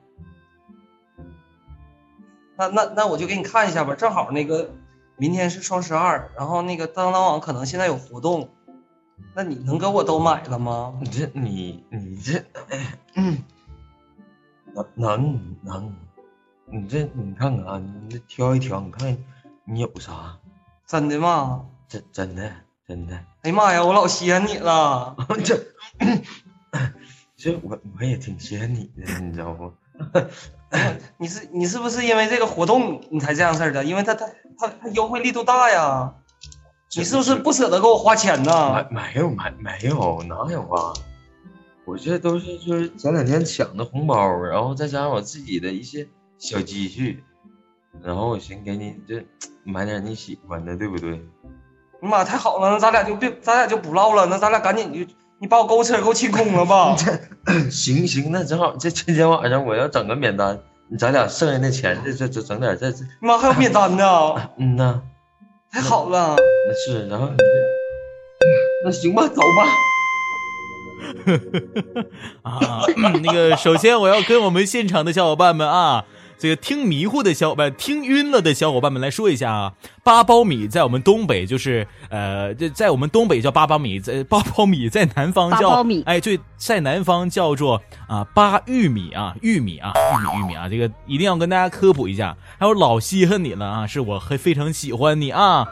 [2.58, 4.74] 那那那我就给你看一下吧，正好那个
[5.16, 8.50] 明天是双十二，然后那个当当网可能现在有活动，
[9.34, 10.98] 那你能给我都买了吗？
[11.00, 12.44] 你这你你这，
[13.14, 13.38] 嗯，
[14.96, 15.94] 能能能，
[16.66, 19.16] 你这你看看啊，你这挑一挑，你看
[19.64, 20.36] 你有啥？
[20.84, 21.64] 真的吗？
[21.86, 22.52] 真真的
[22.86, 23.14] 真的。
[23.42, 25.16] 哎呀妈呀，我老稀罕你了。
[25.44, 25.56] 这，
[27.36, 29.72] 这我我也挺稀罕你的，你知道不？
[31.18, 33.84] 你是你是不是因为这个活动你才这样式的？
[33.84, 34.26] 因为他他
[34.58, 36.14] 他他优惠力度大呀。
[36.96, 38.86] 你是不是不舍得给我花钱呢？
[38.90, 40.92] 没没有没没有哪有啊？
[41.84, 46.08] 我这都是就是前两天抢的红包，然后再加上我自己的一些
[46.38, 47.22] 小积蓄，
[48.02, 49.22] 然后我寻给你这
[49.64, 51.20] 买点你喜欢的，对不对？
[52.00, 56.96] 妈，太好了，那咱俩就别，咱俩就不唠了，那咱俩赶紧就，你把我购物车给我清空了吧？
[57.70, 60.58] 行行，那正好这今天晚上我要整个免单，
[60.98, 63.04] 咱俩剩下的钱这这这整点这这。
[63.20, 64.34] 妈还有免单呢？
[64.58, 65.00] 嗯呐，
[65.70, 66.36] 太好了。
[66.36, 67.44] 那是，然后你这，
[68.84, 69.68] 那行吧，走吧。
[72.42, 76.04] 啊，那个，首先我要跟我们现场的小伙伴们啊，
[76.38, 79.72] 这个听迷糊的小伙伴、听晕了的小伙伴们来说一下啊，
[80.04, 92.36] 八苞米在我们东北就是呃，这在我们东北叫八苞米，在八苞米在南方叫哎，对，在南方叫做啊八玉米啊，玉米啊，玉米玉米啊，这个一定要跟大家科普一下。
[92.58, 95.66] 还有老稀罕你了啊，是我还非常喜欢你啊。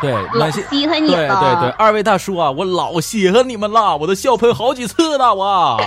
[0.00, 1.16] 对，老稀罕你了。
[1.16, 5.80] 对对对，二位大叔啊，我老稀罕你们了，我都笑喷好几次了，我。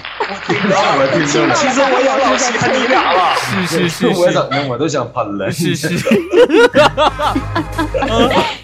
[0.47, 1.53] 听到了，听到了。
[1.53, 3.35] 其实我也老稀罕你俩了。
[3.67, 5.51] 是是是，我等的我都想喷了。
[5.51, 5.89] 是是。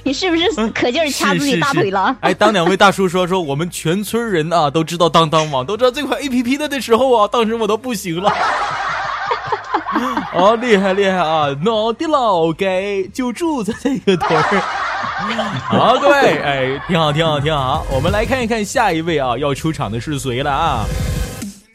[0.04, 2.16] 你是不是可劲儿掐自己大腿了？
[2.22, 8.34] 哎，当两位大叔说说我们全村人啊都知道当当网，都知道这款 A P P 的的时候啊，当时我都不行了。
[10.34, 11.48] 哦，厉害厉害啊！
[11.66, 14.62] 我的老给就住在这个屯儿。
[15.68, 17.86] 好，各位，哎，挺好，挺好，挺好。
[17.92, 20.86] 我们来看一看下一位啊，要出场的是谁了啊？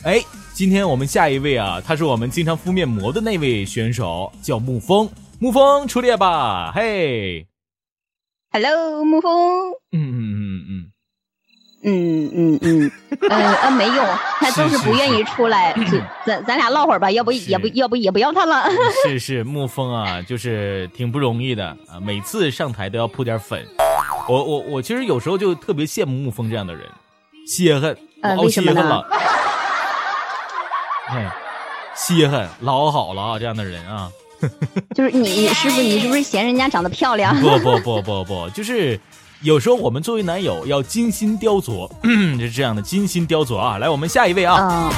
[0.05, 0.23] 哎，
[0.53, 5.09] 今天我们下一位啊，他是我们经常敷面膜的那位选手，叫沐风。
[5.41, 7.47] 沐风出列吧，嘿。
[8.53, 9.33] Hello，沐风。
[9.93, 10.93] 嗯嗯嗯嗯。
[11.83, 12.91] 嗯嗯嗯，
[13.31, 14.07] 呃呃没用，
[14.39, 15.75] 他就是不愿意出来。
[16.27, 18.69] 咱咱俩唠会儿吧，要不也不要不也不要他了。
[19.07, 23.67] 是是，沐风啊，就是挺不容易的啊，每次上台都要铺点粉。
[24.29, 26.83] 我我我其实有时候就特别羡慕沐风这样的人，
[27.47, 27.97] 稀罕，
[28.37, 29.07] 老稀罕了。
[31.09, 31.35] 哎，
[31.97, 34.11] 稀罕 老好了啊，这样的人啊。
[34.95, 37.35] 就是你师傅，你是不是嫌人家长得漂亮？
[37.41, 39.01] 不不不不不，就是。
[39.43, 41.91] 有时候我们作为男友要精心雕琢，
[42.39, 43.79] 是这样的，精心雕琢啊！
[43.79, 44.91] 来，我们下一位啊，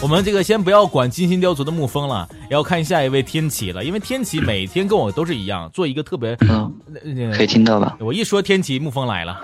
[0.00, 6.36] 我们这个先不要管精心雕琢的沐风了，要看下一位天启了，因为天启每天跟我都是一样，做一个特别，
[7.36, 7.96] 可以听到吧？
[7.98, 9.40] 我一说天启，沐风来了，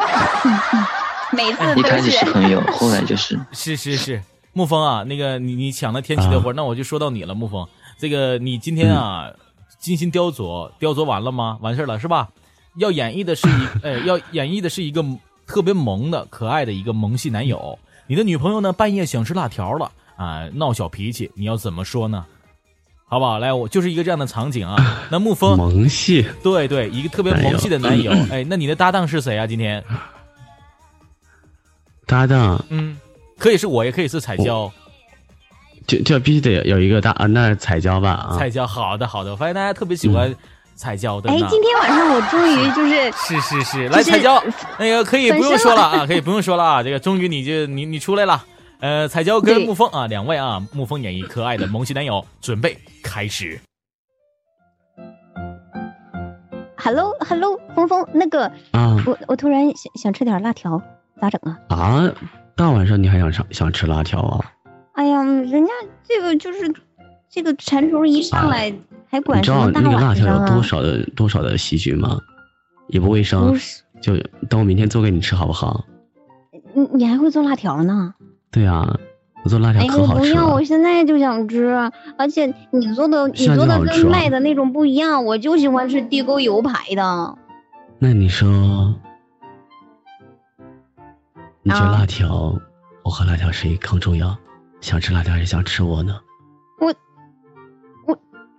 [1.35, 3.37] 每次一开始是朋友，后来就是。
[3.51, 4.23] 是是是，
[4.55, 7.67] 沐风啊，那个你你抢了天启的活，那我就说到你了，沐风，
[7.99, 9.29] 这个你今天啊，
[9.81, 11.59] 精心雕琢，雕琢完了吗？
[11.61, 12.29] 完事儿了是吧？
[12.77, 15.05] 要演绎的是一， 哎，要演绎的是一个
[15.47, 17.79] 特别萌的、可爱的一个萌系男友。
[18.07, 22.25] 你的女朋友呢，半夜想吃辣条了啊，闹小脾气，你要怎么说呢？
[23.07, 23.39] 好不好？
[23.39, 24.77] 来，我就是一个这样的场景啊。
[25.11, 28.13] 那沐风萌系，对对，一个特别萌系的男友。
[28.31, 29.47] 哎，那你的搭档是谁啊？
[29.47, 29.83] 今天
[32.07, 32.97] 搭档，嗯，
[33.39, 34.73] 可以是我，也可以是彩椒，
[35.87, 40.33] 就就必须得有一个搭啊，那彩椒吧啊，彩椒，好的好的，我发现大家特别喜欢。
[40.81, 44.43] 彩椒的哎，今天晚上我终于就是是是是来彩椒，
[44.79, 48.43] 那个可以不用说了啊，可以不用说了啊，这个终于你就你你出来了，
[48.81, 53.61] 呃，彩椒跟沐风啊，两位啊，沐风演绎可爱的萌系男友，准备开始。
[56.79, 60.81] Hello Hello，峰峰，那个啊，我我突然想想吃点辣条，
[61.21, 61.59] 咋整啊？
[61.69, 62.11] 啊，
[62.57, 64.41] 大晚上你还想上想吃辣条啊？
[64.95, 65.73] 哎呀，人家
[66.03, 66.73] 这个就是
[67.31, 68.73] 这个馋虫一上来。
[69.09, 70.13] 还管什么大晚上啊？
[70.15, 72.17] 你知道那个辣条有多少的多少的细菌吗？
[72.89, 73.59] 也不卫生。
[74.01, 74.17] 就
[74.49, 75.85] 等我明天做给你吃好不好？
[76.73, 78.15] 你你还会做辣条呢？
[78.53, 78.97] 对啊，
[79.45, 80.35] 我做辣条可好吃了。
[80.35, 87.37] 不要，我现在就想吃，而且你做的你做的跟卖的那种不一样，我就喜欢吃地沟油牌的。
[87.99, 88.95] 那你说，
[91.65, 92.55] 你觉得辣条，
[93.03, 94.39] 我和辣条谁更重要？
[94.81, 96.17] 想吃辣条还是想吃我呢？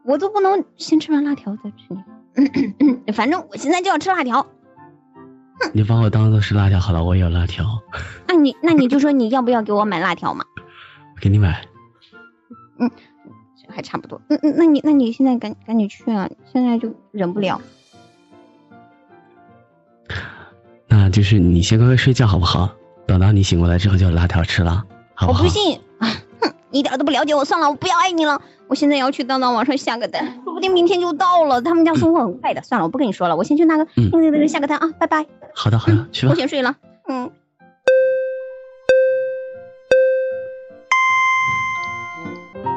[0.06, 1.86] 我都不能先吃完辣条再吃
[3.06, 4.46] 你， 反正我现在就要吃辣条。
[5.74, 7.66] 你把我当做是辣条好了，我也要辣条。
[8.28, 10.44] 那你那你就说你要不要给我买辣条嘛？
[11.22, 11.64] 给你买。
[12.80, 12.90] 嗯，
[13.70, 14.20] 还差不多。
[14.30, 17.62] 嗯嗯，那你那你现在赶赶紧去啊，现在就忍不了。
[20.90, 22.70] 那就是你先乖乖睡觉好不好？
[23.06, 24.84] 等到你醒过来之后就有辣条吃了，
[25.14, 25.44] 好不好？
[25.44, 25.80] 我不信。
[26.02, 26.12] 哼，
[26.72, 28.42] 一点都不了解我，算了，我不要爱你了。
[28.72, 31.62] 我现在要去当当网上下个单，说不定明天就到了。
[31.62, 35.26] 他们家送货很快的，算了，我不跟你说了，我先去那个那个那个下个单啊，拜拜。
[35.54, 36.32] 好的好的，去吧。
[36.32, 36.74] 我先睡了，
[37.10, 37.30] 嗯。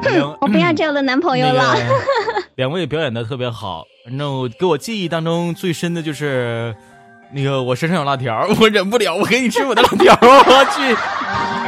[0.03, 1.73] 哼，我不要这样的男朋友了。
[2.55, 3.85] 两位表演的特别好，
[4.17, 6.75] 那我给我记忆当中最深的就是
[7.31, 11.64] 那个我身上有辣条，我忍不了，我给你吃我的辣条，我去。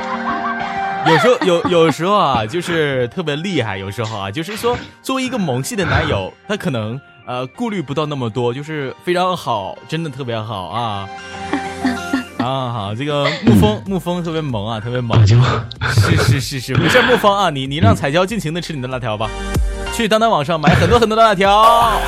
[1.10, 3.78] 有时候有有时候啊，就是特别厉害。
[3.78, 11.10] 有时候啊，就是说作为一个萌系的男友，他可能呃顾虑不到那么多，就是非常好，真的特别好啊。
[12.40, 15.26] 啊好，这个沐风 沐风特别萌啊，特别萌。
[15.26, 19.30] 是是是是，没事，沐风啊，你你让彩椒尽情的吃你的辣条吧，
[19.94, 22.00] 去当当网上买很多很多的辣条。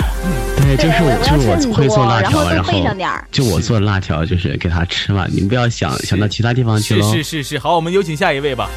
[0.70, 8.70] 对，就是我就是我会做辣条，然后上点就我做辣条，就是给他吃嘛，你们不要想想到其他地方去是是是是，好，我们有请下一位吧。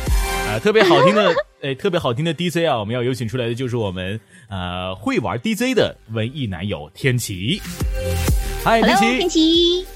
[0.49, 4.19] 啊，特别好听的， 哎，特别好听的 DJ 啊，我们要有请出来的就是我们
[4.49, 7.61] 呃会玩 DJ 的文艺男友天琪。
[8.65, 9.19] 嗨，天琪。
[9.19, 9.87] 天琪。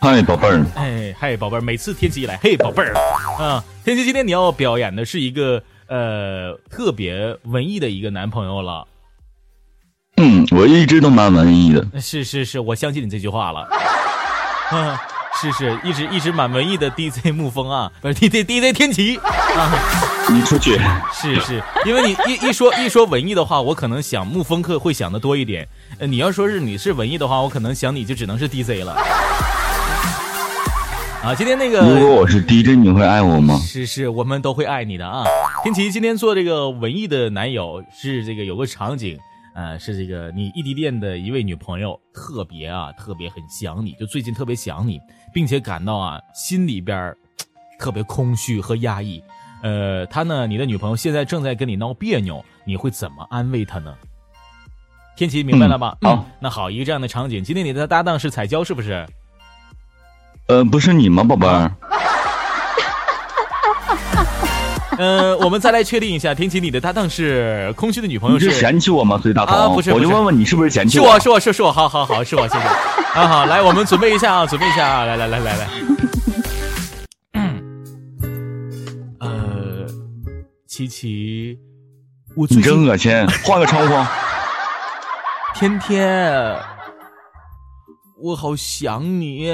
[0.00, 0.66] 嗨，宝贝儿。
[0.74, 1.60] 哎，嗨，宝贝儿。
[1.60, 2.92] 每次天琪一来，嘿，宝贝儿。
[3.38, 8.84] 啊，天琪，今天你要表演的是一个呃特别文艺的一个男朋友了。
[10.16, 12.00] 嗯，我一直都蛮文艺的。
[12.00, 13.68] 是是是，我相信你这句话了。
[14.72, 14.96] 嗯，
[15.40, 19.70] 是是，一直一直蛮文艺的 DJ 沐风啊，不是 DJ DJ 天琪啊。
[20.30, 20.80] 你出去。
[21.12, 25.68] 是是，因为你一一说一说文艺的话，我可能想沐风客会想的多一点。
[25.98, 28.92] 呃，你要说是你是文艺的话，我可能想你就只能是 DJ 了。
[31.22, 33.58] 啊，今天那个，如果我是 DJ，你会爱我吗？
[33.62, 35.24] 是是，我们都会爱你的啊。
[35.62, 39.18] 天琪今天做这个文艺的男友，是这个有个场景。
[39.56, 45.00] 呃，是这个你异地恋的一位女朋友，特别啊，特别很想你，就最近特别想你，
[45.32, 47.16] 并且感到啊，心里边
[47.78, 49.22] 特别空虚和压抑。
[49.62, 53.96] 呃，他呢，你的女朋友现在正在跟你闹别扭，你会怎么安慰她呢？
[55.16, 55.96] 天琪明白了吗？
[56.02, 59.06] 好，那好，一个这样的场景，今天你的搭档是彩椒，是不是？
[60.48, 61.74] 呃，不是你吗，宝贝儿？
[64.98, 69.18] 呃，我们再来确定一下，天琪，你的搭档是空虚的女朋友，是嫌弃我吗？
[69.22, 71.20] 最大头啊，不是，我就问问你是不是嫌弃我？
[71.20, 72.64] 是我，是我，是我，好好好，是我，谢谢。
[72.64, 75.68] 啊好，来，我们准备一下啊， 准备一下啊，来来来来来。
[79.20, 79.86] 呃，
[80.66, 81.58] 琪琪，
[82.34, 83.12] 我你真恶心，
[83.44, 83.94] 换个称呼。
[85.58, 86.56] 天天，
[88.22, 89.50] 我好想你。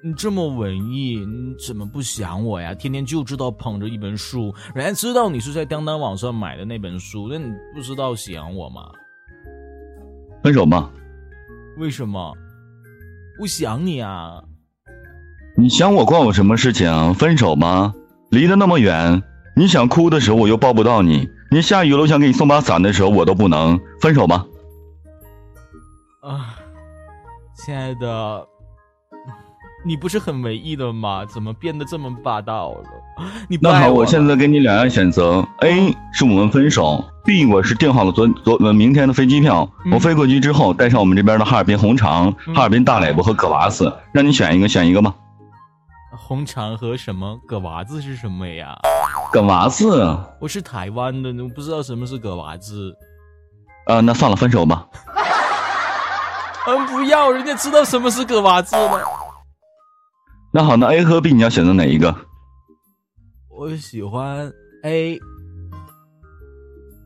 [0.00, 2.72] 你这么文艺，你怎么不想我呀？
[2.72, 8.82] 天天就知道捧着一本书，人家知道你是在当当网上买的那本书，那你不知道想我吗？
[10.42, 10.88] 分手吗。
[11.78, 12.32] 为什么？
[13.40, 14.40] 我想你啊。
[15.56, 17.12] 你想我关我什么事情？
[17.14, 17.92] 分手吗？
[18.30, 19.20] 离得那么远，
[19.56, 23.80] 你想哭的时候我又抱不到你，你下雨了想给你送把伞的时候我都不能。
[24.00, 24.46] 分手吗。
[26.22, 26.54] 啊，
[27.56, 28.46] 亲爱的。
[29.84, 31.24] 你不是很文艺的吗？
[31.24, 32.84] 怎么变得这么霸道了？
[33.48, 45.14] 你那好，我现在给你两样选择：A 是我们分手；B 我是订好了昨昨明天的飞机票，我飞过去之后带上我们这边的哈尔滨红肠、哈尔滨大磊巴和葛娃子，让你选一个，选一个吧。
[46.16, 47.38] 红肠和什么？
[47.46, 48.76] 葛娃子是什么呀？
[49.32, 52.94] 葛娃子，我是台湾的，我不知道什么是葛娃子。
[53.86, 54.86] 呃，那算了，分手吧。
[56.66, 59.00] 嗯，不要，人家知道什么是葛娃子了。
[60.58, 62.12] 那好，那 A 和 B 你要选择哪一个？
[63.48, 64.52] 我喜欢
[64.82, 65.16] A，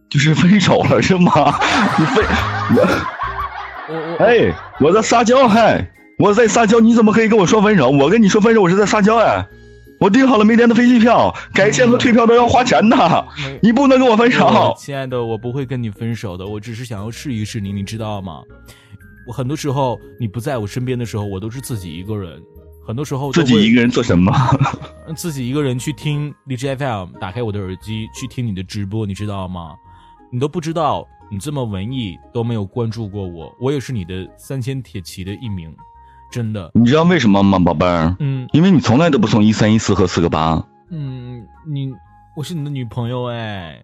[0.08, 1.30] 就是分手了是吗？
[2.00, 2.24] 你分
[3.90, 5.86] 我我哎，我在撒娇嗨，
[6.18, 7.90] 我在撒娇，你怎么可以跟我说分手？
[7.90, 9.46] 我跟你说分手，我是在撒娇哎，
[10.00, 13.28] 我订好了明天的飞机票，改签和退票都要花钱的，
[13.62, 14.74] 你不能跟我分手。
[14.78, 18.40] 亲爱的，我不会跟你分手的，我只是想要试一试你，你知道吗？
[19.26, 22.40] 我很多时候你不在我身边的时候，我都是自己一个人。
[22.84, 24.32] 很多时候自己一个人做什么？
[25.14, 29.74] 自己一个人去听荔枝 FM，打开我的耳机去听你的直播，你知道吗？
[30.32, 35.72] 你都不知道，你这么文艺都没有关注过我，我也是你的三千铁骑的一名，
[36.30, 36.70] 真的。
[36.74, 38.16] 你知道为什么吗，宝贝儿？
[38.18, 40.62] 嗯，因为你从来都不送一三一四和四个八。
[40.90, 41.94] 嗯，你
[42.36, 43.80] 我是你的女朋友哎，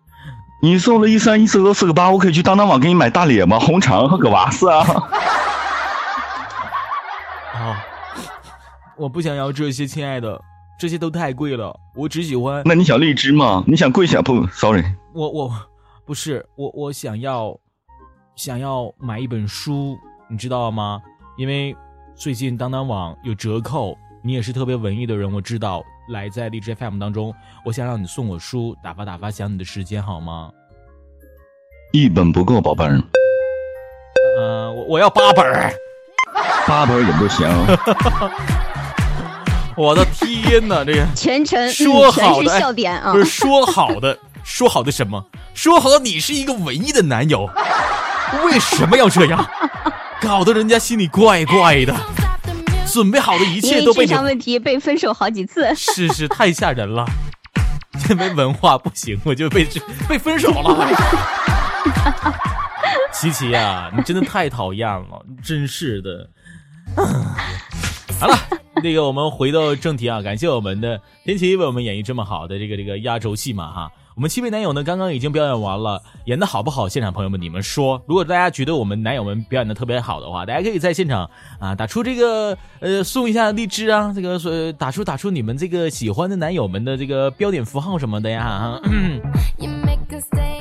[0.61, 3.59] 你送了一三一四和四个八，我可以去当当网给你买大脸吗？
[3.61, 4.85] 红肠和葛娃斯啊。
[7.55, 7.85] 啊。
[8.99, 10.41] 我不想要这些，亲爱的，
[10.79, 11.75] 这些都太贵了。
[11.95, 12.63] 我只喜欢。
[12.65, 13.63] 那你想荔枝吗？
[13.67, 14.85] 你想跪下不？Sorry，
[15.15, 15.53] 我我
[16.05, 17.57] 不是我我想要
[18.35, 19.97] 想要买一本书，
[20.29, 21.01] 你知道吗？
[21.37, 21.77] 因为
[22.17, 25.83] 最近当当网有折扣，你也是特别文艺的人，我知道。
[26.11, 27.35] 来在荔枝 FM 当中，
[27.67, 30.51] 我想让你送我书，打发打发想你的时间，好吗？
[31.93, 32.99] 一本不够，宝贝儿。
[34.39, 35.71] 呃，我我要八本儿，
[36.67, 37.47] 八本也不行。
[39.79, 45.25] 我的天哪，这个 全程说好的笑点啊，不是说好的，说好的什么？
[45.55, 47.49] 说好的你是一个文艺的男友，
[48.45, 49.49] 为什么要这样？
[50.21, 51.95] 搞得人家心里怪怪的。
[52.93, 57.05] 准备好的一切都被情商问题被分手好几次，是是太吓人了。
[58.11, 59.65] 因为文化不行，我就被
[60.09, 60.89] 被分手了。
[63.13, 66.31] 琪琪呀，你真的太讨厌了，真是的。
[68.21, 68.35] 好了，
[68.83, 73.93] 那个我们回到正题啊，感谢我们的天琪为我们演绎这么好的这个这个压轴戏嘛哈。
[74.17, 76.89] 我们七位男友呢，刚刚已经表演完了，演的好不好？
[76.89, 88.81] 现场朋友们，你们说，如果大家觉得我们男友们表演的特别好的话，大家可以在现场啊打出这个呃送一下荔枝啊，这个呃打出打出你们这个喜欢的男友们的这个标点符号什么的呀。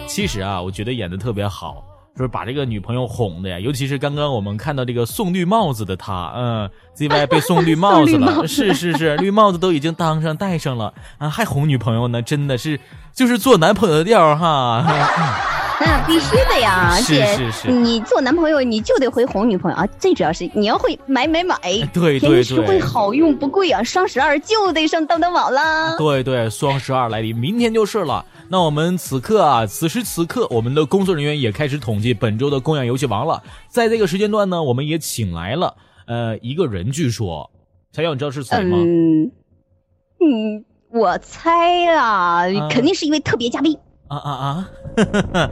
[0.06, 1.84] 其实啊，我觉得演的特别好。
[2.18, 12.80] 就是把这个女朋友哄的呀，尤其是刚刚我们看到这个送绿帽子的他，嗯，ZY 被送绿帽子了， 是是是，绿帽子都已经当上戴上了啊，还哄女朋友呢，真的是
[13.14, 14.84] 就是做男朋友的调哈。
[15.80, 21.58] 那必须的呀，而且你做男朋友你就得会哄女朋友啊，最主要是你要会买买买，
[21.94, 25.96] 对对对，实惠好用不贵啊，双十二就得上当当网啦。
[25.98, 28.26] 对对，双十二来临，明天就是了。
[28.50, 33.44] 那我们此刻啊，此时此刻，我们的工作人员也开始统计本周的公养游戏王了。
[33.68, 35.76] 在这个时间段呢，我们也请来了
[36.08, 37.52] 呃一个人，据说，
[37.92, 38.78] 小友你知道是谁吗？
[40.20, 43.78] 嗯，我猜啊，肯定是一位特别嘉宾。
[44.08, 44.70] 啊啊啊！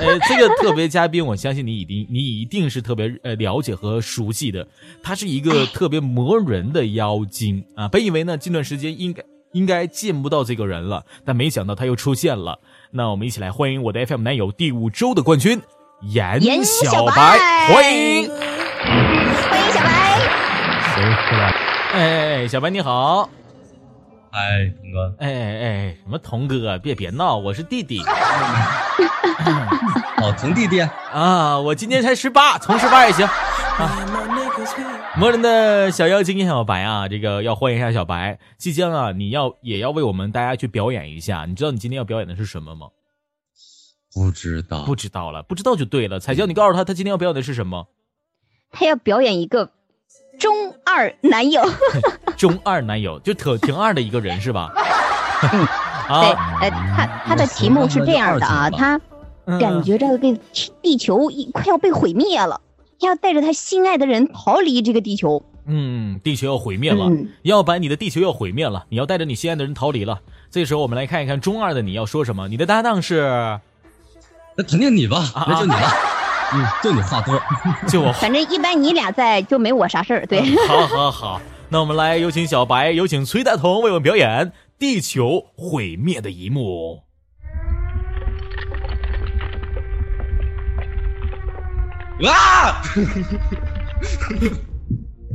[0.00, 4.66] 呃，这个特别嘉宾，我相信你一定你一定是特别呃了解和熟悉的。
[5.02, 7.88] 他是一个特别磨人的妖精啊！
[7.88, 9.22] 本以为呢，近段时间应该。
[9.52, 12.58] 应该见不到这个人了，但没想到他又出现了。
[12.90, 15.62] 那我们一起来欢迎我的 FM 男友第五周的冠军
[16.02, 17.38] 严小白，
[17.72, 20.20] 欢迎，欢迎小白。
[21.96, 23.30] 哎，小白你好。
[24.36, 25.14] 嗨，童哥。
[25.18, 26.78] 哎哎，什么童哥？
[26.78, 28.02] 别别闹，我是弟弟。
[30.20, 33.24] 哦，童弟弟啊，我今年才十八，从十八也行。
[33.26, 33.32] 啊
[35.16, 38.38] 魔人的小妖精小白啊，这个要欢迎一下小白。
[38.58, 41.46] 即将啊，你要也要为我们大家去表演一下。
[41.48, 42.88] 你知道你今天要表演的是什么吗？
[44.12, 46.20] 不知道，不知道了，不知道就对了。
[46.20, 47.88] 彩椒，你告诉他，他今天要表演的是什么？
[48.70, 49.70] 他要表演一个
[50.38, 51.62] 中二男友。
[52.36, 54.70] 中二男友就挺挺二的一个人是吧？
[56.08, 56.30] 对，
[56.60, 59.00] 呃，他他的题目是这样的啊，他
[59.58, 60.18] 感觉这个
[60.82, 62.60] 地球快要被毁灭了。
[63.00, 65.42] 要带着他心爱的人逃离这个地球。
[65.66, 67.10] 嗯，地球要毁灭了，
[67.42, 70.20] 要把你的地球要毁灭了，你要带着你心爱的人逃离了。
[70.50, 72.48] 这时候我们来看一看中二的你要说什么。
[72.48, 73.60] 你的搭档是？
[74.56, 75.92] 那肯定你吧，那就你了。
[76.54, 77.38] 嗯，就你话多，
[77.86, 78.10] 就我。
[78.22, 80.24] 反正一般你俩在就没我啥事儿。
[80.24, 87.02] 对，好好好，那我们来有请小白，有请崔大同为我们表演地球毁灭的一幕。
[92.24, 92.82] 啊！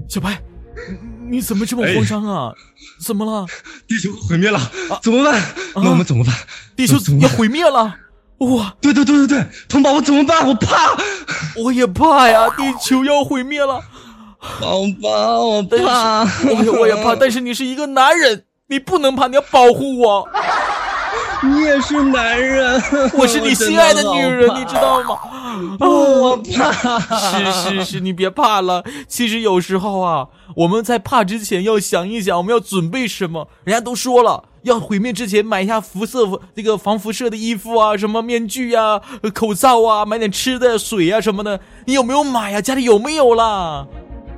[0.10, 0.42] 小白，
[1.30, 2.54] 你怎么这么慌张啊？
[3.00, 3.46] 怎么了？
[3.88, 4.60] 地球毁灭了，
[5.04, 5.42] 怎么办？
[5.76, 6.34] 那我们怎么办？
[6.76, 7.98] 地球要毁灭了！
[8.40, 8.76] 哇！
[8.82, 10.48] 对对对对对，童宝，我怎么办？
[10.48, 10.98] 我怕，
[11.58, 12.50] 我也怕呀！
[12.50, 13.84] 地球要毁灭了，
[14.42, 17.16] 宝宝，我怕，我我也怕。
[17.16, 20.28] 但是你是一个男人，你不能怕，你要保护我。
[21.44, 22.80] 你也是男人，
[23.18, 25.18] 我是你心爱的女人，你知道吗？
[25.80, 27.00] 我怕。
[27.00, 28.84] 是是是，你别怕了。
[29.08, 33.48] 其实有时候啊，我们在怕之前要想一想，我们要准备什么。
[33.64, 36.20] 人家都说了，要毁灭之前买一下辐射
[36.54, 39.02] 那个防辐射的衣服啊，什么面具呀、
[39.34, 41.60] 口罩啊，买点吃的、水啊什么的。
[41.86, 42.62] 你有没有买呀？
[42.62, 43.88] 家里有没有啦？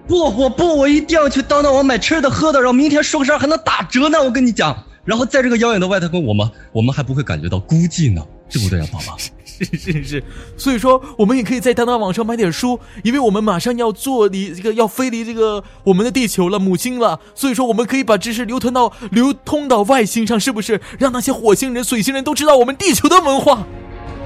[0.08, 4.22] 不，我不，我一定要去当当网买吃的喝的，然后明天双十二还能打折呢。
[4.22, 4.84] 我跟你讲。
[5.06, 9.18] 然后在这个遥远的外太空，我们我们还不会感觉到孤寂呢，对不对呀，宝宝？
[9.44, 10.24] 是是是，
[10.56, 20.80] 所以说我们也可以在当当网上买点书，因为我们马上要做离这个要飞离这个我们的地球了，母星了，所以说我们可以把知识流传到流通到外星上，是不是？
[20.98, 23.68] 让那些火星人、水星人都知道我们地球的文化。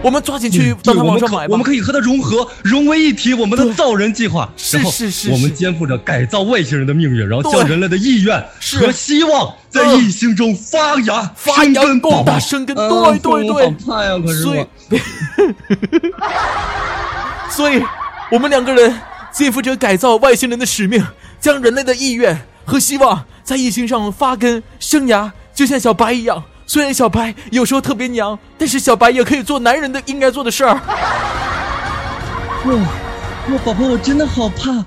[0.04, 1.48] 我们抓紧去到他网上买吧。
[1.50, 3.34] 我们可以和它融合，融为一体。
[3.34, 8.44] 我们的造人计划，是是是，我们肩负着改造外星人的命运，然后将人类的意愿
[8.80, 12.76] 和希望在异星中发芽、发芽、光大、生根。
[12.76, 14.18] 对对对，怕呀！
[14.24, 14.66] 可是所以，
[17.50, 17.82] 所以，
[18.32, 19.00] 我们两个人
[19.34, 21.04] 肩负着改造外星人的使命，
[21.40, 26.44] 将人类的意愿和希望在异星上发根生芽，就像小白一样。
[26.70, 30.74] 虽然小白有时候特别娘，但是小白也可以做男人的应该做的事儿。
[32.66, 34.86] 哇，哇宝宝，我真的好怕。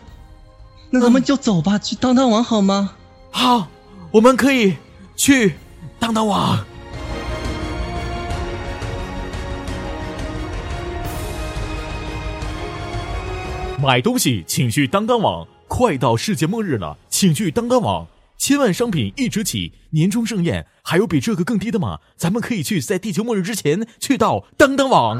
[0.90, 2.92] 那咱们就走吧，去当当网好吗？
[3.30, 3.68] 好，
[4.10, 4.76] 我们可以
[5.16, 5.54] 去
[5.98, 6.62] 当当网。
[13.82, 18.06] 买东西请去当当网，快到世界末日了，请去当当网。
[18.40, 21.98] 千万商品一折起，年终盛宴还有比这个更低的吗？
[22.16, 25.18] 咱们可以去在地球末日之前去到当当网。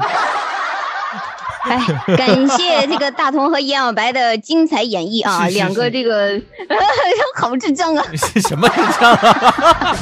[1.65, 1.79] 哎，
[2.17, 5.45] 感谢这个大同和叶小白的精彩演绎啊！
[5.45, 6.41] 是是两个这个
[7.37, 8.03] 好智障啊！
[8.15, 9.95] 是什么智障啊？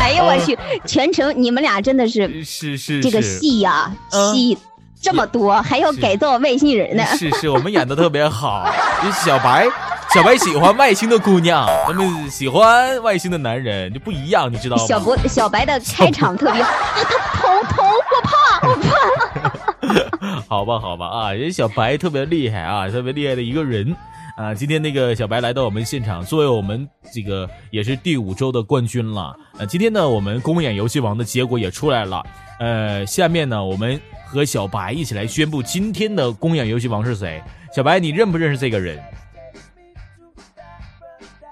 [0.00, 4.56] 哎呦我去，全程你们俩真的是是是这个戏呀、嗯戏
[5.02, 7.04] 这么多，还要改造外星人呢。
[7.18, 8.66] 是是，我们演的特别好。
[9.22, 9.68] 小白，
[10.12, 14.84] 小白喜欢外星的姑娘， 他们喜欢外星的男人，就不一样，你知道吗？
[14.86, 16.70] 小博小白的开场特别，好
[17.04, 20.40] 他头头我怕我怕。
[20.48, 23.94] 好吧，好吧啊，人小白特别厉害啊，特别厉害的一个人
[24.36, 24.52] 啊。
[24.52, 29.32] 今天那个小白来到我们现场，作为我们这个也是第五周的冠军了。
[29.58, 32.20] 呃，今天呢，我们公演游戏王的结果也出来了。
[32.58, 37.40] 呃，下面呢，我们和小白一起来宣布今天的公演游戏王是谁。
[37.74, 39.00] 小白，你认不认识这个人？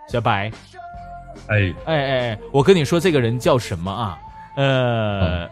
[0.08, 0.50] 小白，
[1.48, 1.74] 哎。
[1.84, 4.18] 哎哎哎，我跟你说，这个人叫什么啊？
[4.56, 5.48] 呃，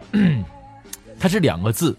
[1.19, 1.97] 他是两个字，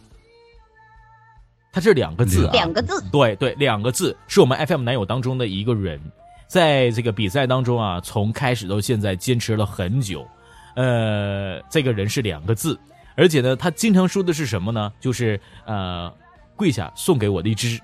[1.72, 3.02] 他是两个字啊，两个字。
[3.10, 6.00] 对对，两个字，是我们 FM 男友当中的一个人，
[6.46, 10.26] 在这个比赛当中啊，从开始到现在坚持了很久。
[10.76, 12.78] 呃，这个人是两个字，
[13.16, 14.92] 而且呢，他经常说的是什么呢？
[15.00, 16.12] 就是呃，
[16.54, 17.80] 跪下送给我的一只。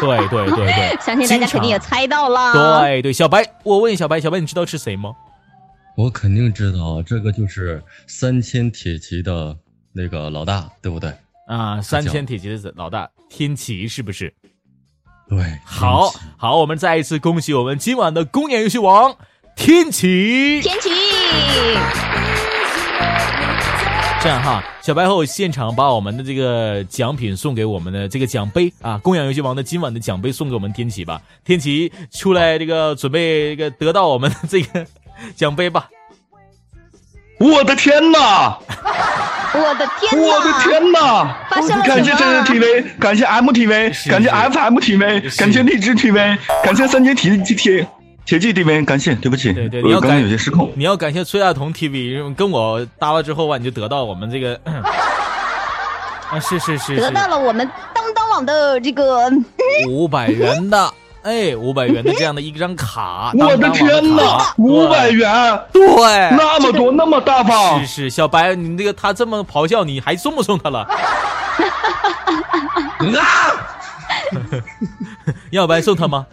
[0.00, 2.52] 对对对对， 相信大家肯定也猜到了。
[2.82, 5.12] 对对，小白，我问小白，小白，你知道是谁吗？
[5.96, 9.56] 我肯定知道，这个就是三千铁骑的
[9.92, 11.10] 那个老大，对不对？
[11.48, 14.34] 啊，三千铁骑的老大天齐是不是？
[15.28, 19.16] 对，好好，我们再一次恭喜我们今晚的公演游戏王
[19.56, 20.60] 天齐。
[20.60, 20.90] 天齐，
[24.26, 31.22] 这样哈，小白后现场把我们的这个奖品送给我们的这个奖杯啊，供养游戏王的今晚的奖杯送给我们天启吧。
[31.44, 34.84] 天启出来这个准备这个得到我们的这个
[35.36, 35.86] 奖杯吧。
[37.38, 38.58] 我的天哪！
[39.54, 40.26] 我的天哪！
[40.26, 41.36] 我的天哪！
[41.48, 47.86] 发生了感谢真人 TV，感谢 MTV，感谢 FM TV，感谢荔枝 TV，感谢三千铁铁
[48.26, 50.72] 铁骑这边感谢，对不起，对对，我刚你要感刚有些失控。
[50.74, 59.30] 你要感谢崔大同 TV，跟我搭了之后啊，你就得到我们这个 啊，是是是，得到了我们当当网的这个
[59.88, 63.30] 五百元的， 哎，五百元的这样的一张卡。
[63.38, 65.32] 我的天哪卡五百元，
[65.72, 65.82] 对，
[66.36, 70.80] 那么多，那么大方是是，小白，你那个他这么咆哮，你还送不送他了？
[70.80, 70.90] 啊
[75.50, 76.26] 要白送他吗？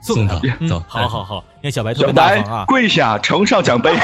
[0.00, 2.64] 送他嗯走好好好，那小白特小别大白方啊。
[2.66, 3.94] 跪下，呈上奖杯。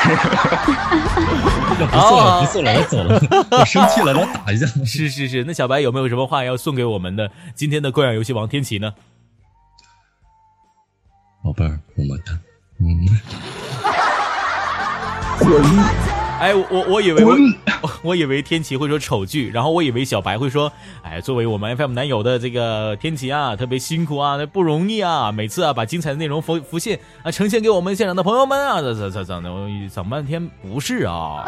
[1.77, 3.21] 不送了，不送了，我走了，
[3.59, 4.67] 我生气了，来打一架。
[4.85, 8.95] 是是是，那小白有没有什么话要送给我们的今天的公演游戏王天琪呢？
[11.45, 12.33] 宝贝儿，么么哒。
[12.81, 13.07] 嗯，
[16.39, 17.33] 哎，我我我以为我
[17.81, 20.71] 我 我以为天琪会说丑剧，然后我以为小白会说，
[21.03, 31.45] 哎，作为我们 FM 男友的这个天琪啊，特别辛苦啊，那不容易啊，每次啊把精彩的内容浮浮现啊，呈现给我们现场的朋友们啊，这这这这我整半天不是啊，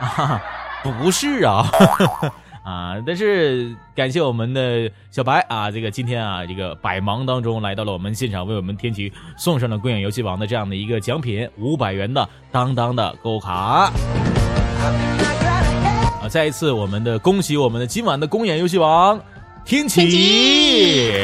[0.00, 0.42] 啊，
[0.82, 1.66] 不是啊。
[2.62, 2.96] 啊！
[3.06, 13.90] 但是感谢我们的小白啊，这个今天啊，这个百忙当中来到了我们现场，为我们天齐送上了公演游戏王的这样的一个奖品，五百元的当当的购物卡。
[16.22, 16.28] 啊！
[16.28, 19.18] 再一次，我们的恭喜我们的今晚的公演游戏王
[19.64, 21.16] 天齐。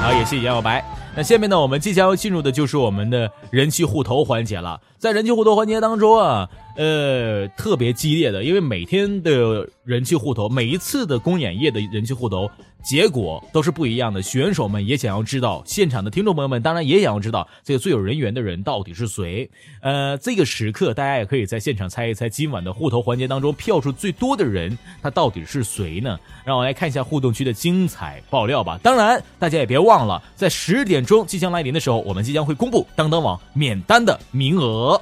[0.00, 0.84] 好，也谢谢杨小白。
[1.16, 4.80] 那下面呢，我们即将要进入的就是我们的人气互投环节了。
[4.98, 6.48] 在人气互投环节当中啊，
[6.78, 12.48] 呃，特别激烈的，因为每天的人气互投，每一次的公演夜的人气互投
[12.84, 14.22] 结果都是不一样的。
[14.22, 19.50] 选手们也想要知道，现场的听众朋友们当然也想要知道这个最有人缘的人到底是谁。
[19.82, 26.16] 呃，这个时刻大家也可以在现场猜一猜，今晚的互投环节当中票数最多的人他到底是谁呢？
[26.44, 28.78] 让我来看一下互动区的精彩爆料吧。
[28.84, 35.00] 当然，大家也别忘了，在十点钟即将来临的时候，我们即将会公布当当网免单的名额。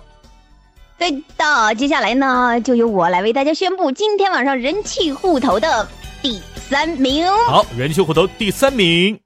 [0.98, 5.86] 对的，接下来呢，就由我来为大家宣布今天晚上人气户头的
[6.22, 6.40] 第
[6.70, 9.20] 三名，好，人气户头第三名，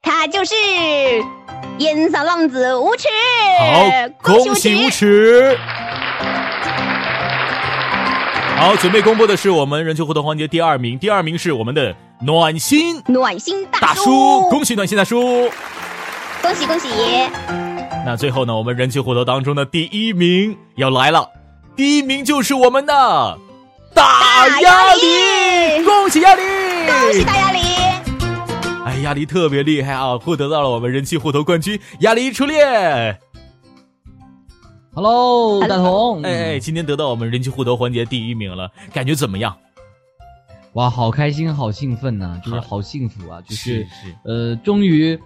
[0.00, 0.54] 他就是
[1.78, 3.08] 烟嗓浪子无耻。
[3.58, 3.90] 好，
[4.22, 5.58] 恭喜无耻。
[8.56, 15.50] 好，准备公布的是我们人气互动环节第二名，第二名是我们的暖心暖心大大叔，恭喜暖心大叔。
[16.40, 16.88] 恭喜恭喜！
[18.06, 21.28] 那最后呢，我们人气互动当中的第一名要来了，
[21.74, 22.92] 第一名就是我们的
[23.92, 26.42] 大鸭梨，恭喜鸭梨，
[26.86, 27.58] 恭喜大鸭梨！
[27.58, 28.02] 哎
[28.84, 33.18] 哎，鸭梨特别厉害啊，获得到了我们人气户头冠军，鸭梨初恋。
[34.94, 39.56] Hello，大同，哎哎，今天得到我们人气互动环节第一名了，感觉怎么样？
[40.74, 43.40] 哇，好开心，好兴奋呐、就是好幸福啊！
[43.40, 45.18] 就是是是呃，终于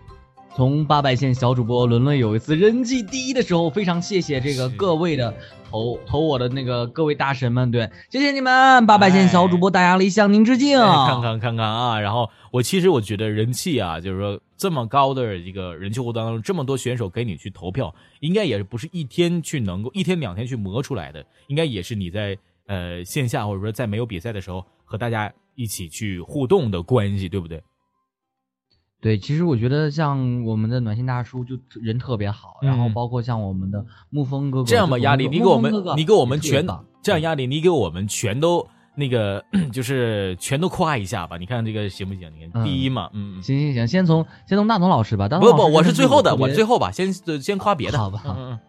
[0.56, 5.32] 从八百线小主播伦伦有一次人气第一的时候，非常谢谢这个各位的
[5.70, 8.84] 投投我的那个各位大神们，对，谢谢你们！
[8.84, 10.78] 八百线小主播大压力向您致敬。
[10.78, 12.00] 哎看看看看啊！
[12.00, 22.36] 然后我其实我觉得人气啊，就是说这么高的一个人气活动当中，这么多选手给你去投票，应该也不是一天去能够一天两天去磨出来的，应该也是你在
[22.66, 27.62] 呃线下或者说在没有比赛的时候和大家一起去互动的关系，对不对？
[29.00, 32.92] 对，其实我觉得像我们的暖心大叔就人特别好，然后嗯。
[32.92, 36.66] 包括像我们的沐风哥哥，这样吧，就压力，你给我们哥哥，你给我们全
[37.02, 39.42] 这样压力，你给我们全都那个
[39.72, 42.30] 就是全都夸一下吧，你看这个行不行？
[42.36, 42.64] 你看嗯。
[42.64, 48.60] 第一嘛，嗯，嗯行行行，先从先从大同老师吧，大同不不，我是最后的，我最后吧，先先夸别的，好吧。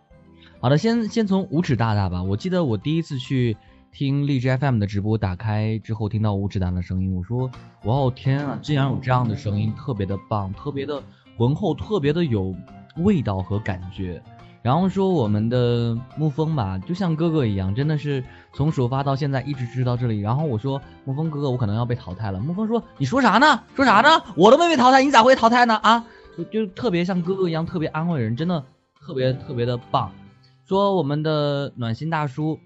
[0.61, 2.23] 好的，先先从无耻大大吧。
[2.23, 3.57] 我记得我第一次去
[3.91, 7.51] 听荔枝 FM 的直播，打开之后听到无耻大的声音，我说
[7.83, 11.03] ：“哇哦天啊，竟然有这样的声音，特别的棒，特别的
[11.37, 12.55] 浑厚，特别的有
[12.97, 14.21] 味道和感觉。”
[14.63, 18.23] 然后说我们的沐风吧，就像哥哥一样，真的是
[18.53, 20.21] 从首发到现在一直支持到这里。
[20.21, 22.39] 然后我说沐风哥哥，我可能要被淘汰了。
[22.39, 23.63] 沐风说：“你说啥呢？
[23.75, 24.23] 说啥呢？
[24.37, 25.75] 我都没被淘汰，你咋会淘汰呢？
[25.75, 26.05] 啊？”
[26.37, 28.63] 就就特别像哥哥一样，特别安慰人，真的
[28.99, 30.11] 特别特别的棒。
[30.65, 32.57] 说我们的暖心大叔，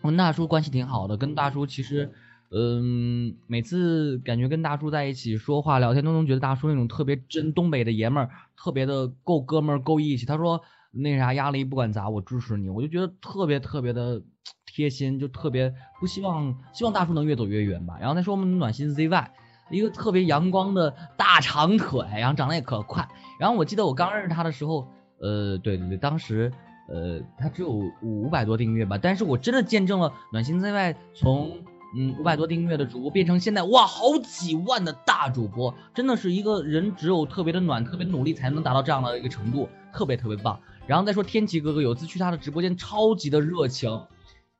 [0.00, 2.10] 我跟大叔关系挺好的，跟大叔其实，
[2.50, 10.24] 嗯，每次感觉跟大叔在一起说话聊天，都能觉得大叔那种特别真东北的爷们儿，特别的够哥们儿够义气。
[10.26, 14.22] 他说那啥压力不管咋我支持你，我就觉得特别特别的
[14.66, 17.98] 贴心，就特别不希望希望大叔能越走越远吧。
[18.00, 19.28] 然后他说我们暖心 ZY。
[19.70, 23.06] 一个特别阳光的大长腿，然后长得也可快。
[23.38, 24.88] 然后我记得我刚认识他的时候，
[25.20, 26.50] 呃，对对对，当时
[26.88, 27.70] 呃他只有
[28.02, 31.58] 五百多订阅吧，但是我真的见证了暖心在外从
[31.96, 40.60] 嗯五百多订阅的主播变成现在哇好几万的大主播，真的是一个人只有特别的暖、特别努力才能达到这样的一个程度，特别特别棒。
[40.86, 44.06] 然后再说天奇哥哥，有次去他的直播间，超级的热情。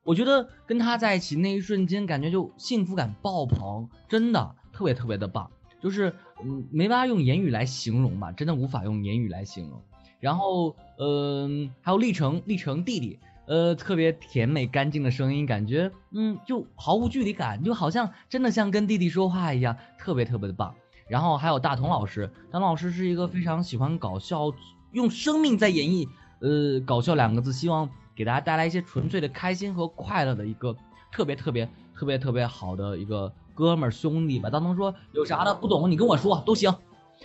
[0.04, 5.50] 我觉得跟他在一起那一瞬间，感觉就幸福感爆棚，真的特别特别的棒，
[5.82, 9.82] 就是嗯没办法用言语来形容吧，真的无法用言语来形容。
[10.20, 20.74] 然后嗯、还有历程历程弟弟，呃特别甜美干净的声音，感觉嗯就毫无距离感，就好像真的像跟弟弟说话一样，特别特别的棒。
[21.08, 24.52] 然后还有大同老师，大同老师是一个非常喜欢搞笑，
[24.92, 26.08] 用生命在演绎
[26.40, 30.76] 呃搞笑两个字，希望给大家带来一些纯粹的开心和快乐的一个
[31.12, 34.50] 特别特别特别特别好的一个哥们儿兄弟吧。
[34.50, 36.74] 大同说有啥的不懂你跟我说都行。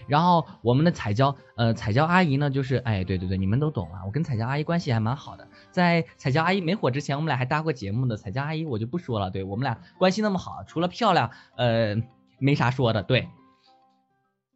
[0.07, 4.01] 然后我们的彩椒，呃，彩椒阿姨呢，就是，哎，对对对，你们都懂啊。
[4.05, 8.17] 我跟彩椒阿姨关系还蛮好的，在彩椒阿姨没火之前，我们俩还搭过节目的。
[8.17, 11.95] 彩椒阿姨我就不说了，对我们俩关系那么好，除了漂亮，呃，
[12.39, 13.03] 没啥说的。
[13.03, 13.29] 对，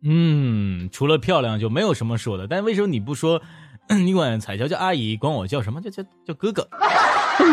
[0.04, 2.48] 嗯，除了漂亮就没有什么说的。
[2.48, 3.42] 但为什么你不说？
[3.90, 5.80] 你管彩椒叫阿姨，管我叫什么？
[5.80, 6.68] 叫叫叫哥哥，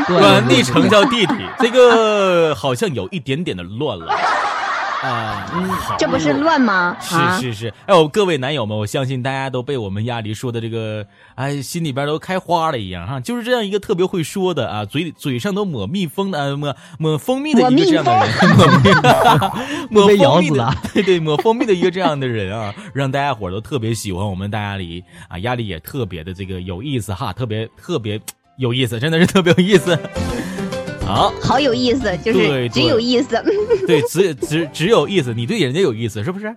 [0.09, 4.13] 管昵称叫弟弟，这个好像有一点点的乱了。
[5.05, 6.97] 啊，嗯，好这不是乱吗？
[7.13, 7.39] 啊？
[7.39, 7.55] 是是。
[7.55, 18.27] 是，哎呦，各位男友们，我相信大家都被我们鸭梨说的这个，哎，心里边都开花了一样哈，就是这样一个特别会说的啊，嘴里嘴上都抹蜜蜂的，呃、抹抹蜂蜜的一个这样的人，
[19.91, 28.19] 抹 蜂蜜了， 对对，抹蜂蜜的一个这样的人啊，让大家伙都特别喜欢我们大鸭梨啊，鸭梨也特别的这个有意思哈，特别特别
[28.57, 29.99] 有意思，真的是特别有意思。
[31.07, 33.43] 好，好有意思，就是对只有意思。
[33.87, 36.47] 对，只只只有意思，你对人家有意思是不是？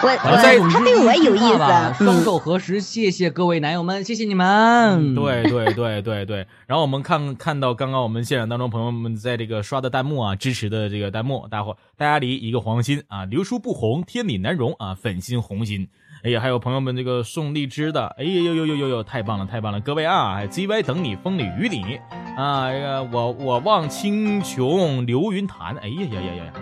[0.00, 5.14] 我我他对我有意思，双嗯，手合十，谢谢各位男友们，谢谢你们。
[5.16, 15.88] 对对对对对，然后我们看看到刚刚我们现场当中朋友们在这个刷的弹幕啊，支持的这个弹幕，大伙大家离一个黄心啊，刘叔不红，天理难容啊，粉心红心。
[16.24, 22.00] 哎呀，还有朋友们这个送荔枝的，哎呀呦呦呦呦呦，太棒了太棒了，各位啊，还 ZY 等你风里雨里
[22.36, 26.52] 啊，这个我我望青琼流云潭，哎呀呀呀呀呀，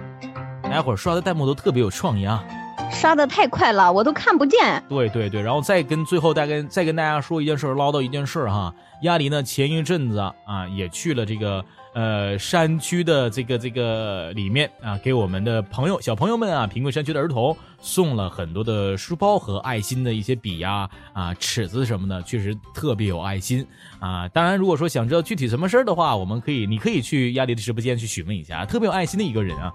[0.63, 2.45] 大家伙儿刷的弹幕都特别有创意啊。
[2.93, 4.83] 刷的太快了，我都看不见。
[4.89, 8.73] 对对对，然后再跟最后再跟再跟大家说一件事儿，唠叨一件事儿哈。
[9.03, 11.65] 鸭梨呢前一阵子啊啊也去了这个
[11.97, 23.67] 呃山区的这个这个里面啊，给我们的朋友小朋友们啊，贫困山区的儿童送了很多的书包和爱心的一些笔呀啊尺子什么的，确实特别有爱心
[23.99, 24.29] 啊。
[24.29, 29.73] 当然，如果说想知道具体什么事儿的话，我们可以你可以去鸭梨的直播间去询问一下，特别有爱心的一个人啊。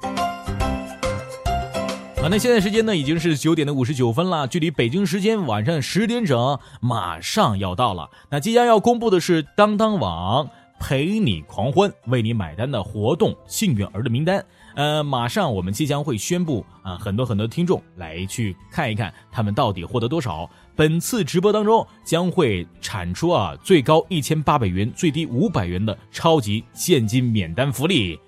[2.21, 8.11] 啊，那现在时间呢已经是九点的五十九分了，距离北京时间晚上十点整马上要到了。
[8.29, 10.47] 那即将要公布的是当当网
[10.81, 14.43] 陪你狂欢、为你买单的活动幸运儿的名单。
[14.73, 20.49] 呃，马上我们即将会宣布啊，很多很多听众来去看一看他们到底获得多少。
[20.75, 28.19] 本次直播当中将会产出啊最高一千八百元、最低五百元的超级现金免单福利。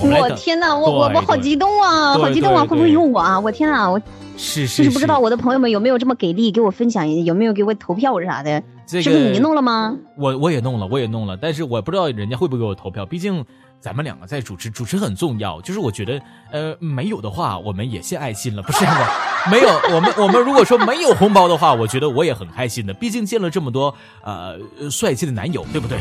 [0.00, 2.62] 我天哪，我我我好激动啊，好激动啊！
[2.62, 3.38] 会不会有我啊？
[3.38, 4.00] 我天哪，我
[4.36, 8.62] 是是，就是不知道我的朋友们有没有这么给力，给我分享，有没有给我投票啥的？
[8.86, 9.96] 这个是不是你弄了吗？
[10.18, 13.44] 我我也弄了，我也弄了，但是我不知道人家会不会给我投票，毕竟
[13.80, 15.60] 咱们两个在主持，主持很重要。
[15.60, 16.20] 就是我觉得，
[16.52, 19.06] 呃，没有的话，我们也献爱心了，不是吗？
[19.50, 24.56] 没有，我们我们如果说没有红包的话，我觉得我也很开心的，毕竟见了这么多呃
[24.90, 25.98] 帅气的男友，对不对？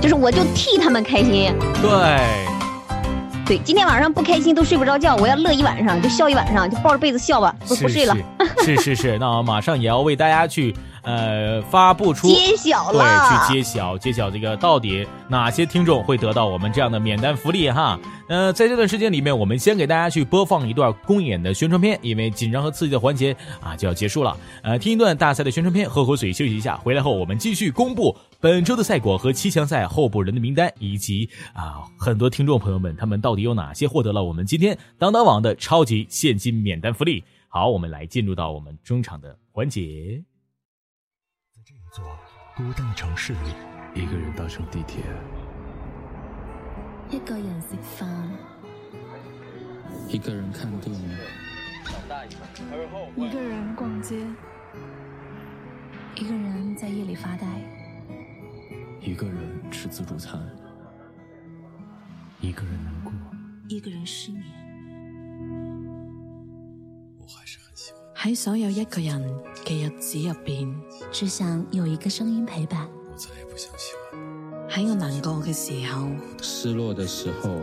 [0.00, 1.52] 就是我就替他们开心。
[1.80, 2.55] 对。
[3.46, 8.16] 对，今天晚上不开心都睡不着觉，我要乐一晚上，就笑一晚上，就抱着被子笑吧，不不睡了。
[8.64, 17.96] 是是是，那马上也要为大家去呃发布出揭晓了，对，去揭晓揭晓这个到底哪些听众会得到我们这样的免单福利哈。
[18.28, 24.36] 呃，在这段时间里面，我们先给大家去播放一段公演的宣传片，因为紧张和刺激的环节啊就要结束了。
[24.64, 28.16] 呃，听一段大赛的宣传片，喝口水休息一下，回来后我们继续公布
[28.46, 37.24] 本周的赛果和七强赛候补人的名单，以及啊很多听众朋友们他们到底有哪些获得了我们今天当当网的超级现金免单福利。
[37.48, 40.22] 好，我们来进入到我们中场的环节。
[41.52, 42.04] 在这一座
[42.54, 45.02] 孤单的城市里，一个人搭乘地铁。
[47.10, 48.30] 一个人吃饭，
[50.08, 51.02] 一个人看电影，
[53.16, 54.24] 一个人逛街，
[56.14, 57.44] 一个人在夜里发呆，
[59.06, 59.36] 一个人
[59.70, 60.36] 吃自助餐，
[62.40, 63.12] 一个人难过，
[63.68, 64.42] 一个人失眠。
[67.16, 68.02] 我还是很喜欢。
[68.16, 69.22] 喺所有一个人
[69.64, 70.74] 嘅日子入边，
[71.12, 72.88] 只想有一个声音陪伴。
[73.08, 74.20] 我再也不想喜欢。
[74.68, 76.08] 喺我难过嘅时候，
[76.42, 77.60] 失落的时候，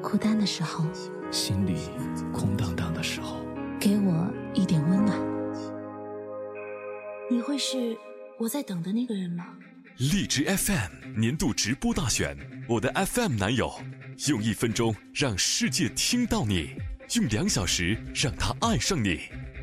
[0.00, 0.84] 孤单的时候，
[1.32, 1.78] 心里
[2.32, 3.38] 空荡荡的时候，
[3.80, 5.18] 给我一点温暖。
[7.28, 7.98] 你会是
[8.38, 9.56] 我在等的那个人吗？
[10.00, 12.34] 荔枝 FM 年度直播大选，
[12.66, 13.70] 我的 FM 男友，
[14.28, 16.70] 用一分钟让世界听到你，
[17.16, 19.20] 用两小时让他爱上你。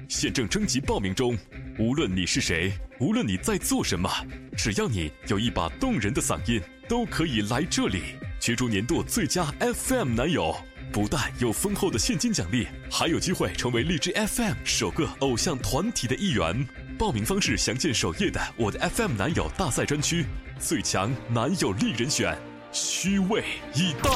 [0.08, 1.36] 现正征集报名中，
[1.80, 4.08] 无论你是谁，无论你在做什么，
[4.56, 8.04] 只要你有一把动人的嗓音，都可以来这里
[8.40, 10.56] 角逐年度最佳 FM 男友。
[10.94, 16.66] 不但有丰厚的现金奖励，还有机会成为荔枝 FM 首个偶像团体的一员。
[16.98, 20.26] 报名方式详见首页的我的 FM 男友大赛专区。
[20.60, 22.36] 最强男友力人选，
[22.72, 23.43] 虚位
[23.76, 24.10] 以待。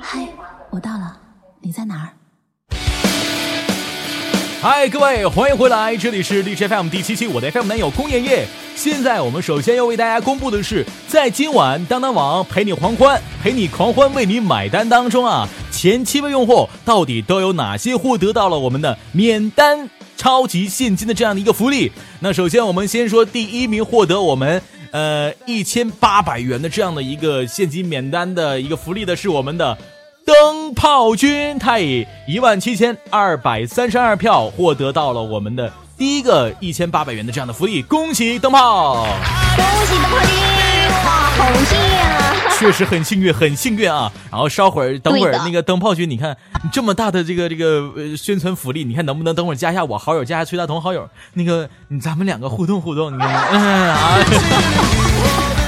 [0.00, 0.28] 嗨，
[0.70, 1.20] 我到了。
[1.60, 2.21] 你在哪儿？
[4.62, 8.46] 嗨，各位，欢迎回来，这里是荔枝 FM 第七期我的 FM 男友龚爷爷。
[8.76, 21.90] 现在我们首先要为大家公布的是，在今晚当当网陪你狂欢、陪你狂欢为你买单当中啊，前七位用户到底都有哪些获得到了我们的免单超级现金的这样的一个福利？
[22.20, 29.76] 那首先我们先说第一名获得我们呃一千八百元的这样的一个现金免单的一个福利的是我们的。
[30.32, 39.06] 灯泡君，他以一万七千二百三十二票获得到了我们的第一个一千八百元的这样的福利，恭喜灯泡！
[39.54, 40.34] 恭喜灯泡君！
[41.04, 42.34] 哇，好幸运啊！
[42.58, 44.10] 确实很幸运，很幸运啊！
[44.30, 46.34] 然后稍会儿，等会儿那个灯泡君，你看
[46.72, 51.68] 这么大的这个这个呃宣传福利，你看能不能等会儿加一下我好友，加一下崔大同好友，那个
[52.00, 55.11] 咱们两个互动互动，你看，嗯啊。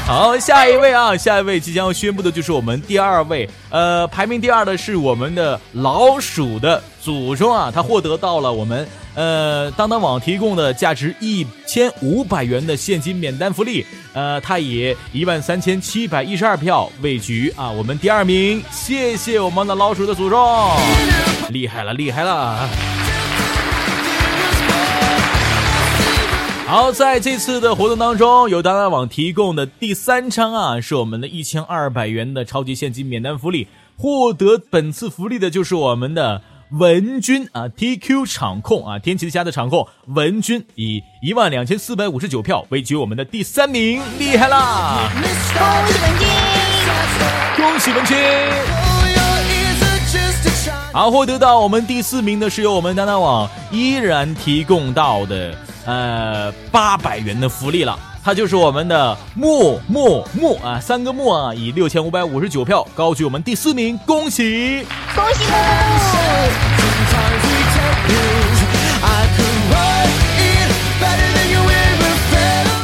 [0.07, 20.71] 好，下一位啊，下一位即将要宣布的就是我们第二位，呃，排名第二的是我们的老鼠的祖宗啊，他获得到了我们呃当当网提供的价值一千五百元的现金免单福利，呃，他以一万三千七百一十二票位居啊我们第二名，谢谢我们的老鼠的祖宗，
[21.49, 22.69] 厉害了，厉害了。
[26.75, 33.69] 好，在这次的活动当中，由当当网提供的第三张啊，是我们的一千二百元的超级现金免单福利。
[33.97, 45.13] 获得本次福利的就是我们的文君啊，TQ 场控啊，天齐家的场控文君，以一万两千四百五十九票位居我们的第三名，厉害啦！
[45.17, 46.27] 恭喜文君，
[47.57, 48.17] 恭喜文君。
[50.93, 55.57] 好，获得到我们第四名的是由我们当当网依然提供到的。
[55.85, 64.87] 呃，八百元的福利了，他就是我们的木木木啊，三个木啊，以六千五百五十九票高居我们第四名，恭喜！
[65.15, 65.55] 恭喜木木！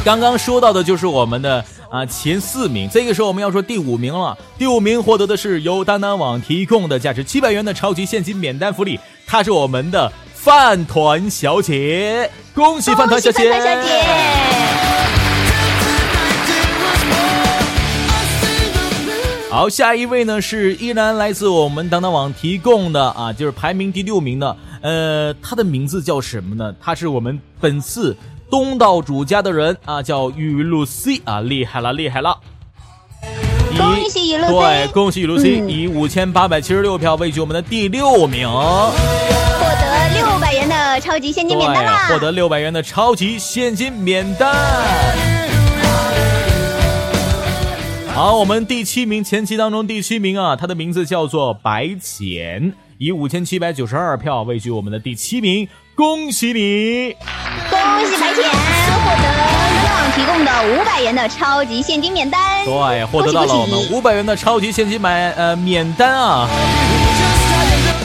[0.03, 4.35] 刚刚说到的就是我们的啊前四名，这个时候我们要说第五名了。
[4.57, 10.11] 第五名获得的是由当当网提供的价值七百元的超级现金免单福利，他是我们的
[10.43, 13.47] 饭团小姐，恭喜饭团小姐！
[13.51, 13.91] 饭团小姐。
[19.51, 26.73] 好，下一位呢是依然来自我们当当网提供的啊，就是排名第六名的，呃，他的名字叫什么呢？
[26.81, 28.17] 他是我们本次。
[28.49, 32.37] 东道主家的人啊，叫雨露 C 啊，厉害了，厉害了！
[33.77, 38.49] 恭喜雨露 C，对，恭喜雨露 C，以五千八百七十六票位居我们的第六名，
[40.21, 42.07] 六百元的超级现金免单啦！
[42.09, 44.53] 获得六百元的超级现金免单。
[48.13, 55.67] 好，我们第七名，前期当中第七名啊，他的名字叫做白浅，以五千七百九十二票位居我们的第七名。
[55.95, 57.15] 恭喜你！
[57.69, 59.41] 恭喜白浅获得当
[59.83, 62.63] 当网提供的五百元的超级现金免单。
[62.65, 66.47] 对，获得到了我们五百元的超级现金买呃免单啊！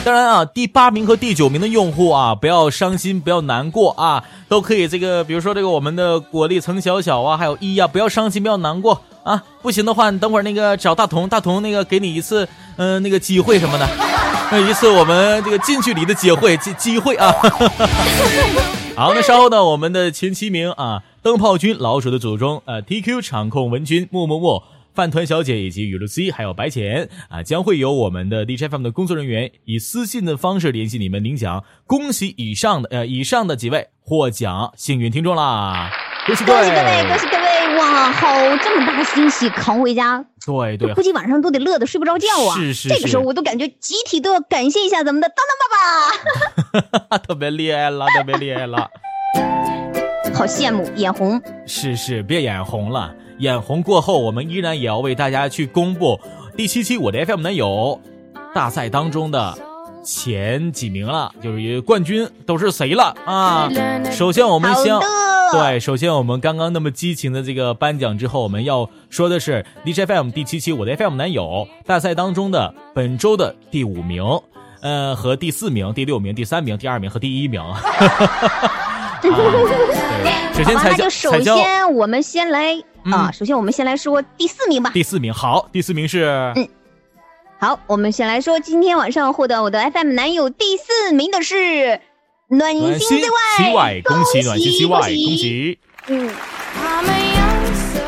[0.07, 9.43] 当然啊，第八名和第九名的用户啊，不要伤心，不要难过啊，都可以这个，比如说这个我们的果粒曾小小啊，还有一啊，不要伤心，不要难过啊！
[9.61, 12.47] 不行的话，你等会儿那个找大同，大同那个给你一次
[12.77, 13.85] 嗯那个机会什么的。
[14.49, 17.29] 那一次我们这个近距离的机会机机会啊！
[18.95, 24.63] 好，那稍后呢，我们的前七名啊，灯泡君、老鼠的祖宗、呃，TQ 场控文君、木木木、
[24.97, 31.63] 饭团小姐以及雨露 C 还有白浅啊，将会有我们的 DJFM 的工作人员以私信的方式联系你们领奖。
[31.85, 35.91] 恭喜以上的呃以上的几位获奖幸运听众啦！
[36.25, 37.77] 恭喜各位，恭喜各位！
[37.77, 42.55] 哇，好这么大的惊喜扛回家，对对，估计晚上都得乐得睡不着觉啊！
[42.57, 45.45] 是是，这个时候我都感觉集体都要感谢一下咱们的当
[46.73, 48.89] 当爸爸， 特别厉害了，特别厉害了，
[50.33, 51.39] 好羡慕，眼红。
[51.67, 56.19] 是是，别眼红了，眼红过后，我们依然也要为大家去公布
[56.55, 57.99] 第七期我的 FM 男友
[58.53, 59.57] 大赛当中的
[60.03, 63.69] 前几名了，就是冠军都是谁了啊？
[64.11, 64.93] 首先我们先。
[65.49, 74.21] 对，首先我们刚刚那么激情的这个颁奖之后，我们要说的是 DJFM 第七期我的 FM 男友大赛当中的本周的第五名，
[74.81, 77.63] 呃，和第四名、第六名、第三名、第二名和第一名。
[80.53, 82.77] 首先，那就首先我们先来
[83.11, 84.91] 啊，首先我们先来说第四名吧。
[84.93, 86.67] 第四名，好，第四名是嗯，
[87.59, 92.01] 好，我们先来说今天晚上获得我的 FM 男友第四名的是。
[92.49, 95.77] 暖心七外，恭喜暖心七外，恭喜！
[96.07, 96.29] 嗯，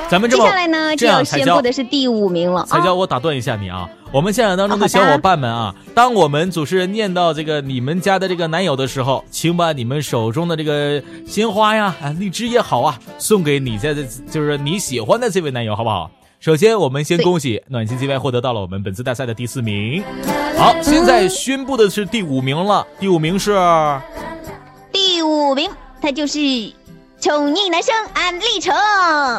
[0.09, 2.65] 咱们这接下来呢，这样宣布的是第五名了。
[2.65, 16.09] 彩椒，我打断一下你啊，我们现场当中的小伙伴们啊，当我们主持人念到这个你们家的这个男友的时候，请把你们手中的这个鲜花呀，啊，荔枝也好啊，送给你在的就是你喜欢的这位男友，好不好？
[16.39, 20.03] 首先，我们先恭喜暖心 G Y 获得到了我们本次大赛的第四名。
[20.57, 23.55] 好，现在宣布的是第五名了，第五名是。
[24.91, 25.69] 第五名，
[26.01, 26.39] 他就是
[27.21, 28.73] 宠溺男生安立成。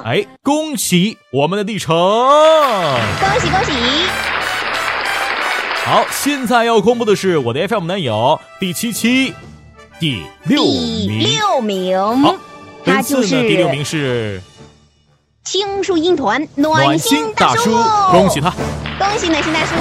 [0.04, 1.96] 哎，恭喜我们的立成！
[1.96, 3.72] 恭喜恭喜！
[5.86, 9.34] 好，现在要公布的是我的 FM 男友第七期
[9.98, 11.08] 第六名。
[11.08, 12.34] 第六名，好，
[12.84, 14.42] 他就是第六名是
[15.42, 17.70] 青树音团暖心大叔，
[18.10, 18.50] 恭喜他！
[18.98, 19.74] 恭喜暖心大叔！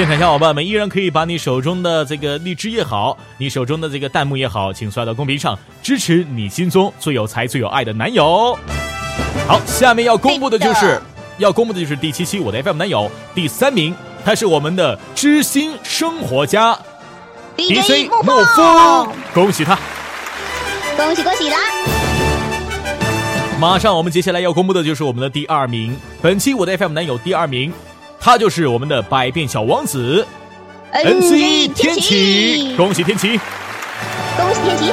[0.00, 8.58] 现场小伙伴们依然可以把你手中的这个荔枝也好，你手中的这个弹幕也好，请刷到公屏上，支持你心中最有才、最有爱的男友。
[9.46, 10.98] 好，下面要公布的就是，
[11.36, 16.74] 要公布的就是第七期我的 FM 男友第三名，他是我们的知心生活家
[17.58, 19.78] DJ 莫风，恭喜他！
[20.96, 21.58] 恭喜恭喜啦！
[23.60, 27.70] 马上我们接下来要公布的就是我们的第二名，本期我的 FM 男友第二名。
[28.22, 30.26] 他就是我们的百变小王子
[30.92, 33.38] ，NC 天启，恭喜天启，
[34.36, 34.92] 恭喜天启！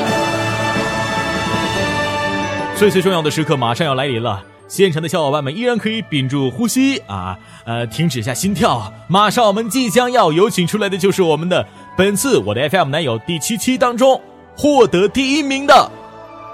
[2.78, 8.94] 最最重要的时刻马上要来临了，现场的小伙伴们依然可以屏住呼吸啊，呃，停止一下心跳。
[9.10, 11.68] 马上我们即将要有请出来的就是我们的
[11.98, 14.22] 本次我的 FM 男友第七期当中
[14.56, 15.92] 获得第一名的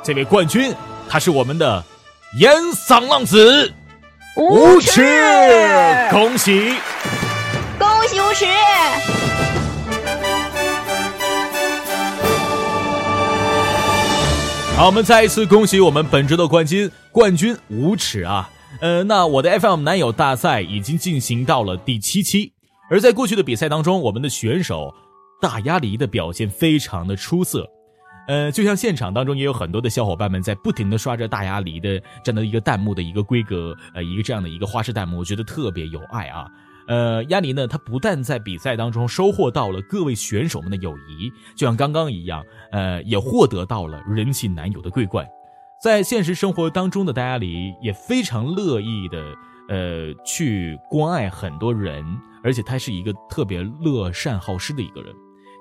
[0.04, 0.74] 这位冠军，
[1.08, 1.84] 他是我们的
[2.40, 3.72] 烟嗓浪子。
[4.36, 5.02] 无耻！
[6.10, 6.74] 恭喜，
[7.78, 8.46] 恭喜无耻！
[14.76, 18.50] 好，我们再一次恭喜我们本周的冠军冠军无耻啊！
[18.82, 22.54] 呃，那我的 FM 男友大赛已经进行到了第七期，
[22.90, 24.92] 而在过去的比赛当中，我们的选手
[25.40, 27.70] 大鸭梨的表现非常的出色。
[28.28, 36.48] 呃，就像现场当中也有很多的小伙伴们在不停的刷着大鸭梨的这样的一个弹幕的一个规格，呃，一个这样的一个花式弹幕，我觉得特别有爱啊。
[36.88, 45.26] 呃，鸭梨呢，他不但在比赛当中收获到了各位选手们的友谊，就像刚刚一样，呃，也获得到了人气男友的桂冠。
[45.82, 49.22] 在现实生活当中的大鸭梨也非常乐意的，
[49.70, 52.04] 呃，去关爱很多人，
[52.44, 55.14] 而且他是一个特别乐善好施的一个人。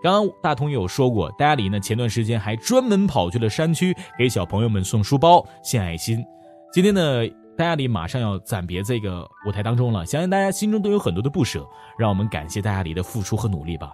[0.03, 6.25] 刚刚大同也有说过，大家里呢前段时间还专门跑去了山区给小朋友们送书包、献爱心。
[6.73, 7.25] 今天呢，
[7.57, 11.65] 大家里马上要暂别这个舞台当中了，相信大家心中都有很多的不舍，
[11.97, 13.93] 让我们感谢大家里的付出和努力吧。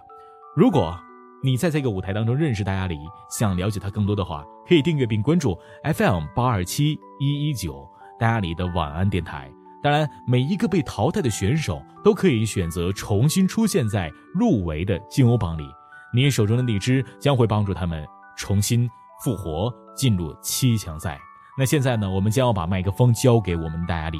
[0.55, 0.97] 如果
[1.43, 2.97] 你在这个舞台当中认识大家里，
[3.29, 7.87] 想了解他更多的话，可以订阅并关注 FM 八二七一一九
[8.17, 9.47] 大家里的晚安电台。
[9.83, 15.63] 当然，每一个被淘汰的选手都可以选择重新出现在入围的金欧榜里。
[16.11, 18.05] 你手中的荔枝将会帮助他们
[18.35, 18.89] 重新
[19.23, 21.19] 复活，进入七强赛。
[21.57, 22.09] 那现在呢？
[22.09, 24.17] 我们将要把麦克风交给我们的亚梨，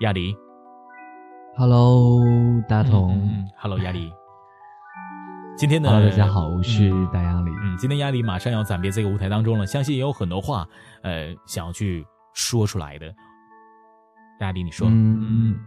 [0.00, 0.36] 亚梨。
[1.56, 2.20] Hello，
[2.68, 3.48] 大同。
[3.56, 4.12] Hello，亚梨。
[5.56, 7.50] 今天呢？Hello，大家好，我是大亚梨。
[7.62, 10.66] 嗯，今天亚梨马上要暂别这个舞台当中了，相信也有很多话，
[11.02, 13.06] 呃，想要去说出来的。
[14.40, 14.86] 亚梨，你说。
[14.88, 15.58] 嗯。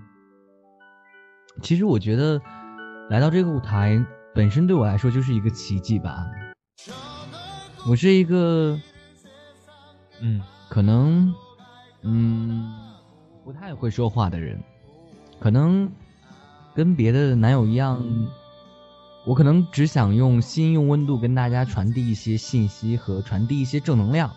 [1.61, 2.40] 其实我觉得
[3.10, 4.02] 来到这个舞台。
[4.34, 6.26] 本身对我来说就是一个奇迹吧。
[7.88, 8.80] 我是一个，
[10.19, 11.34] 嗯，可能，
[12.03, 12.72] 嗯，
[13.43, 14.61] 不太会说话的人，
[15.39, 15.89] 可能
[16.76, 18.06] 跟别的男友一样，
[19.26, 24.31] 我可能只想用心、用温度跟大家传递一些信息和传递一些正能量。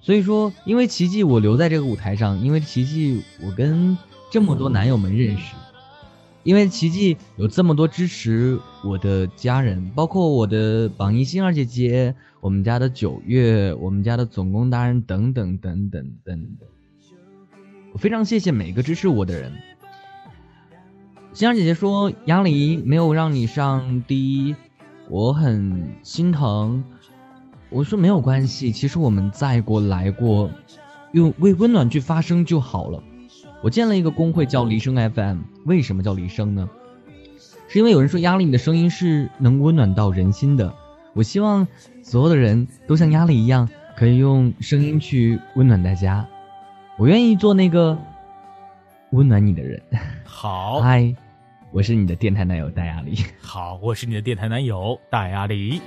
[0.00, 3.96] 所以说，因为奇迹，我留在这个舞台上；因为奇迹，我跟
[4.30, 5.54] 这么多男友们认识。
[6.44, 16.68] 因为奇迹有这么多支持我的家人，包括我的榜一星儿姐姐，我们家的九月，我们家的总工大人等等等等等等。
[17.92, 19.52] 我非常谢谢每个支持我的人。
[21.32, 24.56] 星儿姐姐说杨梨没有让你上第一，
[25.08, 26.82] 我很心疼。
[27.70, 30.50] 我说没有关系，其实我们再过来过，
[31.12, 33.02] 用为温暖去发声就好了。
[33.62, 35.38] 我建了一个公会，叫离声 FM。
[35.66, 36.68] 为什么叫离声呢？
[37.68, 40.74] 是因为有人说压力，你的声音是能温暖到人心的。
[41.14, 41.66] 我希望
[42.02, 46.26] 所有的人都像压力一样，可以用声音去温暖大家。
[46.98, 47.96] 我愿意做那个
[49.10, 49.80] 温暖你的人。
[50.24, 51.14] 好， 嗨，
[51.70, 53.16] 我是你的电台男友大压力。
[53.40, 55.80] 好，我是你的电台男友大压力。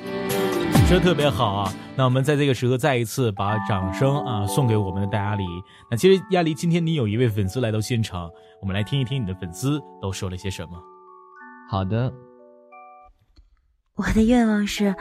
[0.88, 1.74] 说特别好啊！
[1.98, 5.44] 那我们在这个时候再一次把掌声啊送给我们的大鸭梨。
[5.90, 8.30] 那其实鸭梨，今天你有一位粉丝来到现场，
[8.62, 10.78] 我们来听一听你的粉丝都说了些什么。
[11.68, 12.14] 好的，
[13.96, 14.94] 我的愿望是，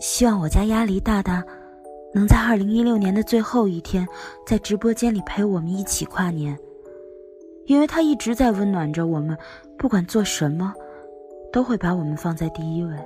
[0.00, 1.40] 希望我家鸭梨大大
[2.12, 4.04] 能在二零一六年的最后一天，
[4.44, 6.58] 在直播间里陪我们一起跨年，
[7.66, 9.38] 因为他一直在温暖着我们，
[9.78, 10.74] 不管做什么，
[11.52, 12.96] 都会把我们放在第一位。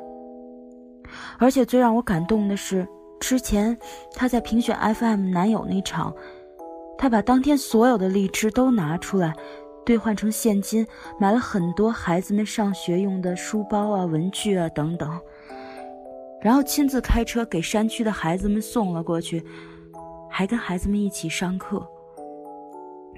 [1.39, 2.87] 而且最让我感动的是，
[3.21, 3.77] 之前
[4.15, 6.15] 他在评选 FM 男友那场，
[6.97, 9.35] 他把当天所有的荔枝都拿出来，
[9.85, 10.87] 兑换成现金，
[11.19, 15.21] 买了很多孩子们上学用的书包啊、文具啊等等，
[16.41, 19.45] 然后亲自开车给山区的孩子们送了过去，
[20.31, 21.87] 还跟孩子们一起上课。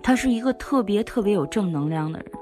[0.02, 2.32] 他是一个特别特别有正能量的人，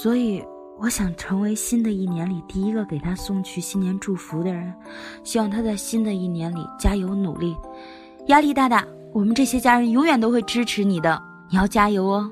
[0.00, 0.42] 所以。
[0.82, 4.74] 我想成为新的一年里第一个给他送去新年祝福的人，
[5.22, 7.54] 希望他在新的一年里加油努力。
[8.28, 8.82] 压力大大，
[9.12, 12.30] 我们这些家人永远都会支持你的，你要加油哦。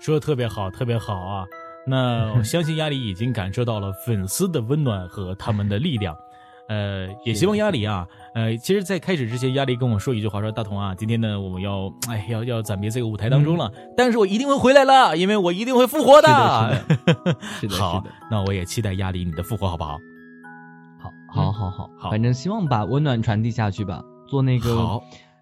[0.00, 1.46] 说的特别好，特别好啊！
[1.86, 6.12] 那我相信压力已经感受到了粉丝的温暖和他们的力量。
[6.68, 16.28] 呃，也希望压力啊，呃，其实，在开始之前，压力跟我说一句话，说大同啊，今天呢，我们要，哎，要要暂别这个舞台当中了，但是我一定会回来了，因为我一定会复活的。
[17.58, 19.98] 是的， 好，那我也期待压力你的复活，好不好？
[21.32, 25.00] 好，好，好，好，好，反正希望把温暖传递下去吧，做那个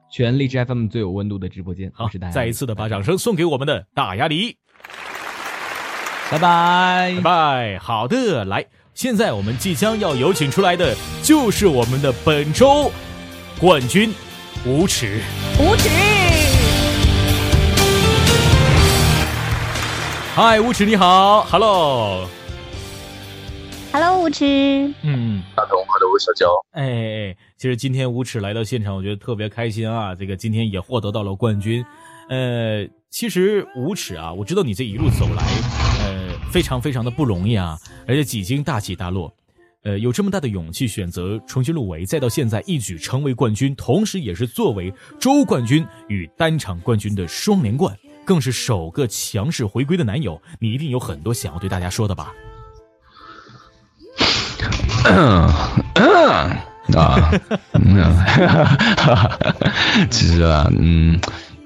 [0.09, 1.91] 全力 FM 最有温度的直播间。
[1.93, 4.59] 好，是大再一次的把掌声送给我们的大压力，
[6.31, 7.79] 拜拜，拜拜。
[7.79, 8.65] 好的，来。
[8.97, 12.91] 现在我们即将要有请出来的，就是我们的本周
[13.61, 14.11] 冠军
[14.65, 15.21] 无耻。
[15.61, 15.91] 无耻！
[20.35, 22.27] 嗨，无耻你好，Hello。
[23.93, 24.47] Hello，无耻。
[25.03, 26.47] 嗯，大同，Hello 小娇。
[26.73, 30.15] 哎，其实今天无耻来到现场，我觉得特别开心啊！
[30.15, 31.85] 这个今天也获得到了冠军。
[32.31, 35.96] 呃，其实无耻啊，我知道你这一路走来，呃，
[36.51, 39.35] 非常非常的不容易啊，而且几经大起大落，
[39.83, 47.95] 呃，有这么大的勇气选择重新入围，再到现在一举成为冠军，同时也是作为周冠军与单场冠军的双连冠，
[48.25, 52.33] 更是首个强势回归的男友，你一定有很多想要对大家说的吧？
[56.97, 57.31] 啊，
[60.09, 61.21] 其实啊，嗯，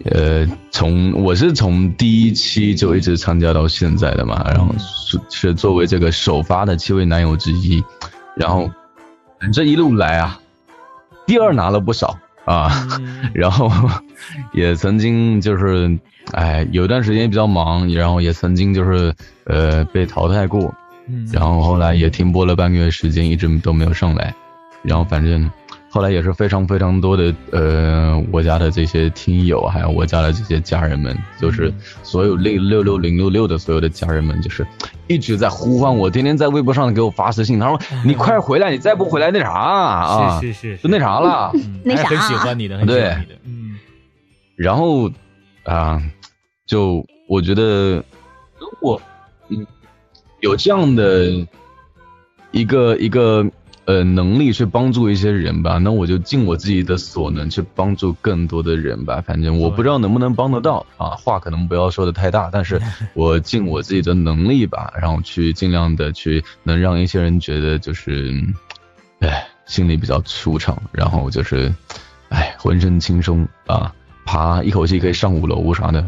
[0.05, 7.83] 呃，从我是从第一期就一直参加到现在的嘛，然后是是作为这个首发的七位男友之一，
[8.37, 8.71] 然后
[9.53, 10.41] 这一路来啊，
[11.27, 12.89] 第二拿了不少啊，
[13.35, 13.71] 然后
[14.53, 15.99] 也曾经就是，
[16.33, 19.15] 哎，有一段时间比较忙，然后也曾经就是
[19.45, 20.75] 呃被淘汰过。
[21.33, 24.33] 然后后来也停播了半个月时间，一直都没有上来。
[24.83, 25.51] 然后反正
[25.91, 31.73] 后来也是非常非常多的呃，我家的这些听友，还有我家的这些家人们，就是
[32.03, 34.67] 所有六六六零六六的所有的家人们，就是
[35.09, 41.53] 一直在呼唤我，天天在微博上给我发私信，他说你快回来，你再不回来那啥啊，是是是，就那啥了，
[41.85, 43.79] 那啥，很喜欢你的，很喜欢你的，嗯。
[44.57, 45.11] 然后
[45.65, 46.01] 啊，
[46.67, 47.97] 就我觉得
[48.59, 49.03] 如果
[49.49, 49.67] 嗯。
[50.41, 51.47] 有这样的
[52.51, 53.45] 一个一个
[53.91, 59.21] 呃能力去帮助一些人吧，那我就尽我自己的所能去帮助更多的人吧。
[59.27, 62.81] 反正我不知道能不能帮得到啊，话可能不要说的太大，但是
[63.15, 68.33] 我尽我自己的能力吧，然后去尽量的去能让一些人觉得就是，
[69.19, 71.75] 哎，心里比较舒畅，然后就是，
[72.29, 73.93] 哎，浑身轻松啊，
[74.25, 75.99] 爬一口气可以上五楼啥的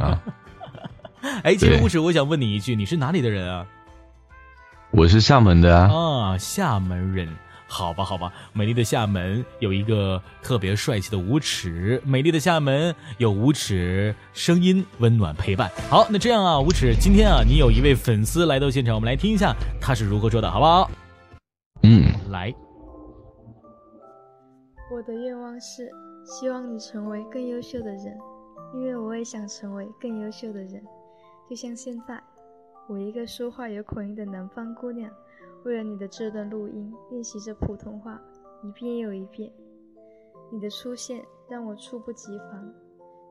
[0.00, 0.20] 啊。
[1.44, 3.64] 哎，这个故事我想问你一句，你是哪里的人啊？
[4.92, 5.88] 我是厦门的啊。
[5.88, 7.28] 啊，厦门人，
[7.68, 8.32] 好吧，好吧。
[8.52, 15.70] 美丽的厦门有一个特别帅气的无耻，美丽的厦门有无耻声音温暖陪伴。
[15.88, 20.90] 好，那这样啊，无耻，今天啊，你有一位粉丝来到现场，我们来听一下他是如何说的，好不好？
[21.84, 22.52] 嗯，来。
[24.92, 25.88] 我的愿望是
[26.24, 28.18] 希望你成为更优秀的人，
[28.74, 30.82] 因为我也想成为更优秀的人。
[31.48, 32.20] 就像现在，
[32.90, 35.08] 我一个说话有口音的南方姑娘，
[35.64, 38.20] 为了你的这段录音练习着普通话，
[38.64, 39.48] 一遍又一遍。
[40.50, 42.74] 你的出现让我猝不及防，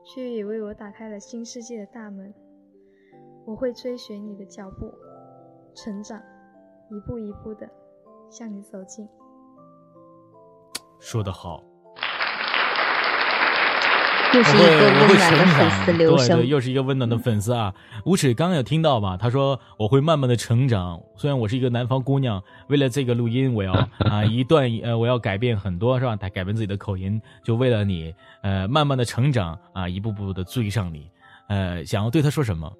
[0.02, 2.32] 却也为我打开了新世界的大门。
[3.44, 4.90] 我会追随你的脚步，
[5.74, 6.18] 成长，
[6.88, 7.68] 一步一步的
[8.30, 9.06] 向你走近。
[10.98, 11.69] 说得好。
[14.32, 14.66] 又是一个
[15.08, 17.74] 温暖的粉丝留声，对对，又是一个温暖的粉丝啊！
[18.04, 19.16] 无耻刚刚有听到吧？
[19.16, 26.14] 他说我会慢慢的成长，虽然我是一个南方姑娘，为了这个录音，我要啊一段呃我要改变很多是吧？
[26.16, 31.10] 改改变自己的口音，就为了你呃慢慢的成长啊，一步步的追上你，
[31.48, 32.72] 呃，想要对他说什么？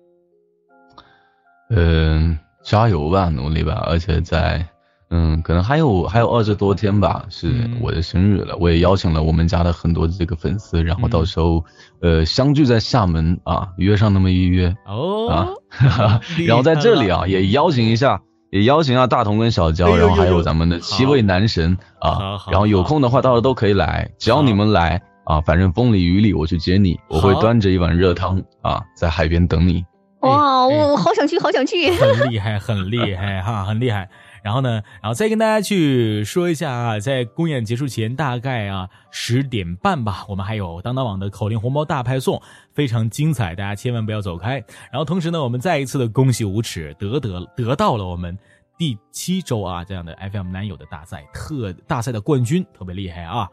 [1.70, 4.64] 嗯，加油吧，努力吧，而且在。
[5.10, 8.56] 嗯，可能还有还有二十多天吧，是我的生日了。
[8.58, 11.64] 我也邀请了我们家的很多这个粉丝，然后到时候
[12.00, 15.48] 呃相聚在厦门啊，约上那么一约哦啊，
[16.46, 18.20] 然后在这里啊也邀请一下，
[18.50, 29.84] 也邀请一下大同跟小娇，然后还有咱们的七位男神啊，然后有空的话到时候都可以来，只要你们来啊，反正风里雨里我去接你，我会端着一碗热汤啊在海边等你。
[30.20, 34.08] 哇，我好想去，好想去，很厉害，很厉害哈，很厉害。
[34.42, 42.40] 然后呢，然后再跟大家去说一下啊，在公演结束前大概啊十点半吧，我们还有当当网的口令红包大派送，
[42.72, 44.54] 非常精彩，大家千万不要走开。
[44.90, 48.38] 然后同时呢，我们再一次的恭喜无耻得得得到了我们
[48.78, 53.48] 第七周啊这样的 FM 男友的大赛特大赛的冠军，特别厉害啊！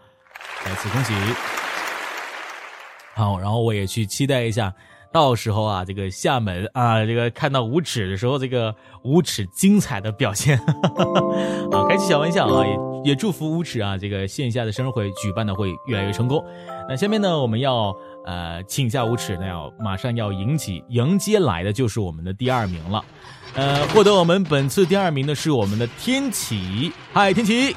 [0.64, 1.14] 再次恭喜。
[3.16, 4.74] 好，然后我也去期待一下。
[5.18, 10.60] 到时候啊，这个厦门啊，这个看到无耻的时候，这个无耻精彩的表现，
[11.74, 16.46] 啊，开起小玩笑啊，也也祝福无耻啊，这个线下的生日会举办的会越来越成功。
[16.88, 17.92] 那下面呢，我们要
[18.28, 23.04] 呃请下无耻，那要马上要迎起迎接来的就是我们的第二名了。
[23.56, 27.76] 呃，获得我们本次第二名的是我们的天启，嗨，天启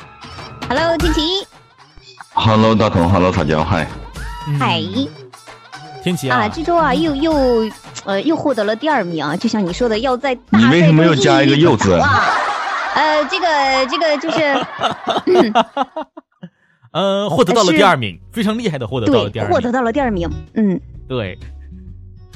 [0.69, 1.23] ，Hello，天启
[2.35, 3.89] ，Hello，大同，Hello，大家，嗨，
[4.59, 4.83] 嗨。
[6.03, 7.71] 天琪啊，这周啊又又
[8.05, 11.97] 呃又获得了第二名啊，就像你说的，要在大你为什么又加一个柚子？
[12.95, 13.47] 呃，这个
[13.89, 14.61] 这个就是，
[16.93, 21.39] 呃，获得到了第二名，非常厉害的获得到了第二名，获得到了第二名，嗯，对，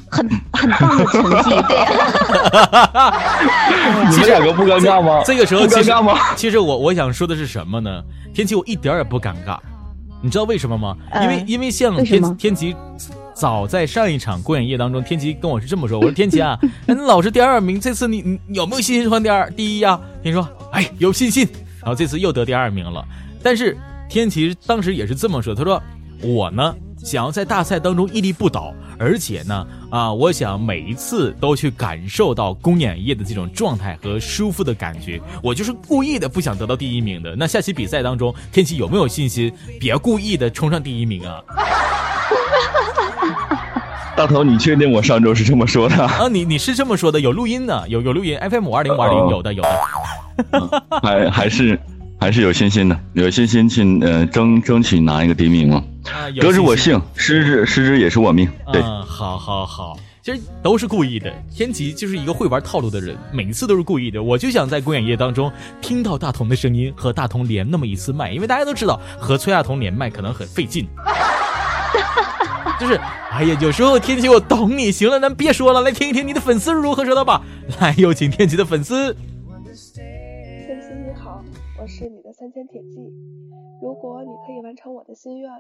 [0.08, 1.84] 很很棒的成绩，对。
[4.10, 5.22] 你们两个不尴尬吗？
[5.24, 6.16] 这个时候不尴尬吗？
[6.36, 8.02] 其实我我想说的是什么呢？
[8.32, 9.58] 天琪，我一点也不尴尬，
[10.22, 10.96] 你知道为什么吗？
[11.22, 12.76] 因为因为像天天琪，
[13.34, 21.46] 早在上一场公演夜当中，天琪跟我是这么说：“我说天琪啊， 那老是第二名，这次你你有没有信心换第二第一呀？”天说：“哎，有信心。”
[21.82, 23.04] 然后这次又得第二名了，
[23.42, 23.76] 但是
[24.08, 25.82] 天琪当时也是这么说：“他说
[26.22, 26.74] 我呢。”
[27.04, 35.20] 想要在大赛当中屹立不倒，而且呢，啊，我想每一次都去感受到公演夜的这种状态和舒服的感觉。
[35.42, 37.36] 我就是故意的不想得到第一名的。
[37.36, 39.52] 那下期比赛当中，天琪有没有信心？
[39.78, 41.42] 别故意的冲上第一名啊！
[44.16, 45.96] 大头，你确定我上周是这么说的？
[46.04, 51.78] 啊，你你是这么说的，有录音呢，有有录音，FM 五二零五二零有的有的， 还还是。
[52.16, 55.84] 还是有信心的，有信心去呃争争取拿一个第一名嘛。
[56.40, 58.48] 得之我幸，失之失之也是我命。
[58.72, 61.30] 对，好好好，其实都是故意的。
[61.54, 64.22] 天琪就是一个会玩套路的人，每一次都是故意的。
[64.22, 65.52] 我就想在公演夜当中
[65.82, 70.88] 听到大同的声音，和大同连那么一次麦，因为大家都知道和崔亚彤连麦可能很费劲。
[72.80, 72.94] 就是，
[73.30, 74.90] 哎呀，有时候天琪我懂你。
[74.90, 77.42] 行了，咱别说了，来听一听你的粉丝如何说的吧。
[77.80, 79.14] 来，有请天琪的粉丝。
[79.14, 81.42] 天琪你好
[81.80, 83.12] 我是你的三千铁骑，
[83.82, 85.50] 如果你可以完成我的心愿，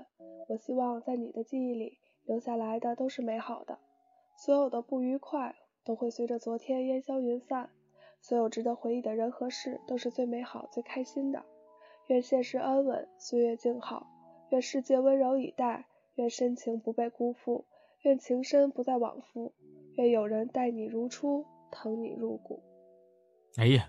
[0.48, 3.78] 我希望在你的记忆里留下来的都是美好的，
[4.36, 5.54] 所有的不愉快
[5.84, 7.68] 都会随着昨天烟消云散，
[8.20, 11.42] 所有值得回忆的人和事都是最美好、最开心的。
[12.08, 14.06] 愿现实安稳，岁月静好，
[14.50, 15.86] 愿世界温柔以待，
[16.16, 17.64] 愿深情不被辜负，
[18.04, 19.52] 愿情深不再往复，
[19.96, 22.62] 愿有人待你如初，疼你入骨。
[23.56, 23.86] 哎呀，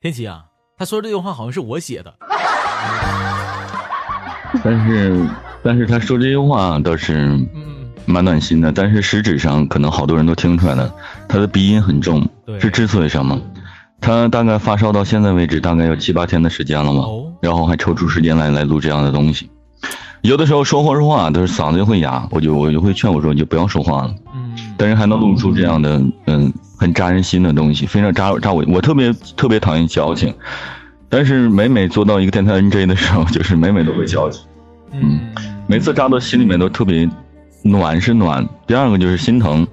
[0.00, 0.46] 天琪啊！
[0.76, 2.12] 他说这句话好像是我写的，
[4.64, 5.28] 但是
[5.62, 7.30] 但是他说这句话倒是
[8.06, 10.92] 蛮暖心的，但是实质上可能好多人都听出来了，
[11.28, 12.28] 他的鼻音很重，
[12.58, 13.40] 是之所以什么？
[14.00, 17.04] 他大概发烧到现在为止大概有七八天的时间了嘛，
[17.40, 19.48] 然后还抽出时间来来录这样的东西，
[20.22, 26.52] 有的时候说话说话都是嗓子就会哑，我就我就会劝我说你就不要说话了，嗯，但是还能录出这样的嗯。
[26.80, 28.64] 很扎人心的东西，非常扎扎我。
[28.68, 30.32] 我特别特别讨厌矫情，
[31.08, 34.44] 但是每每做到一个电台 NJ 的时候，就是每每都会矫情。
[34.92, 35.18] 嗯，
[35.66, 37.10] 每次扎到心里面都特别
[37.64, 38.48] 暖，是暖。
[38.64, 39.66] 第二个就是心疼，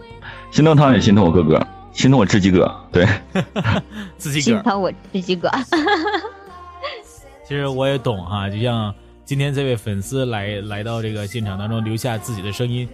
[0.50, 1.64] 心疼他也心疼我哥哥，
[1.94, 2.76] 心疼我自己哥。
[2.92, 3.08] 对，
[4.18, 4.44] 自己哥。
[4.44, 5.48] 心疼我自己哥。
[7.48, 8.92] 其实我也懂哈，就像
[9.26, 12.88] 今天这位粉丝来来到这个现场当中，留下自己的声音。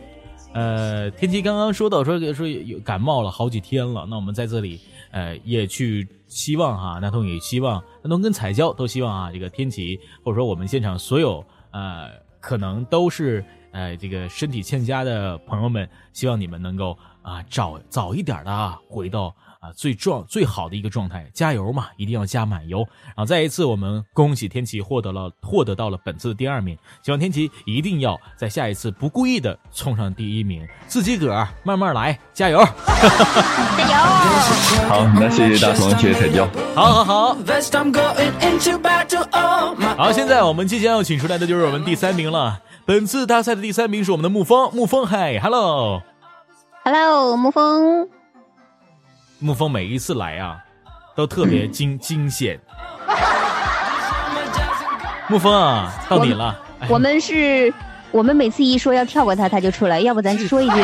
[0.53, 4.79] 呃，天琪刚刚说到说说有感冒了好几天了，那我们在这里
[5.11, 12.09] 呃也去希望哈，南通也希望南通跟彩椒都希望啊，这个天琪或者说我们现场所有呃
[12.39, 13.43] 可能都是
[13.73, 19.35] 呃这个身体欠佳的朋友们，希望你们能够啊早早一点的啊回到。
[19.61, 22.79] 啊，最壮最好的一个状态，加油嘛，一定要加满油。
[23.05, 33.95] 然后再一次，我们恭喜天琪获得了获得到了本次的第二名，希望天琪一定要在下一次不故意的冲上第一名，自己个儿慢慢来，加油，加油。
[34.89, 36.47] 好，那谢谢大同，谢谢彩椒。
[36.73, 37.37] 好好好。
[39.95, 42.59] 好，现在我们即将要请出来的就是我们第三名了。
[42.83, 48.20] 本次大赛的第三名是我们的沐风，沐风，嗨，hello，hello，沐风。
[49.41, 50.57] 沐风每一次来啊，
[51.15, 52.59] 都特别惊惊险。
[55.27, 56.55] 沐风啊，到你了。
[56.87, 57.73] 我们是，
[58.11, 59.99] 我们每次一说要跳过他，他就出来。
[59.99, 60.75] 要不咱说一句？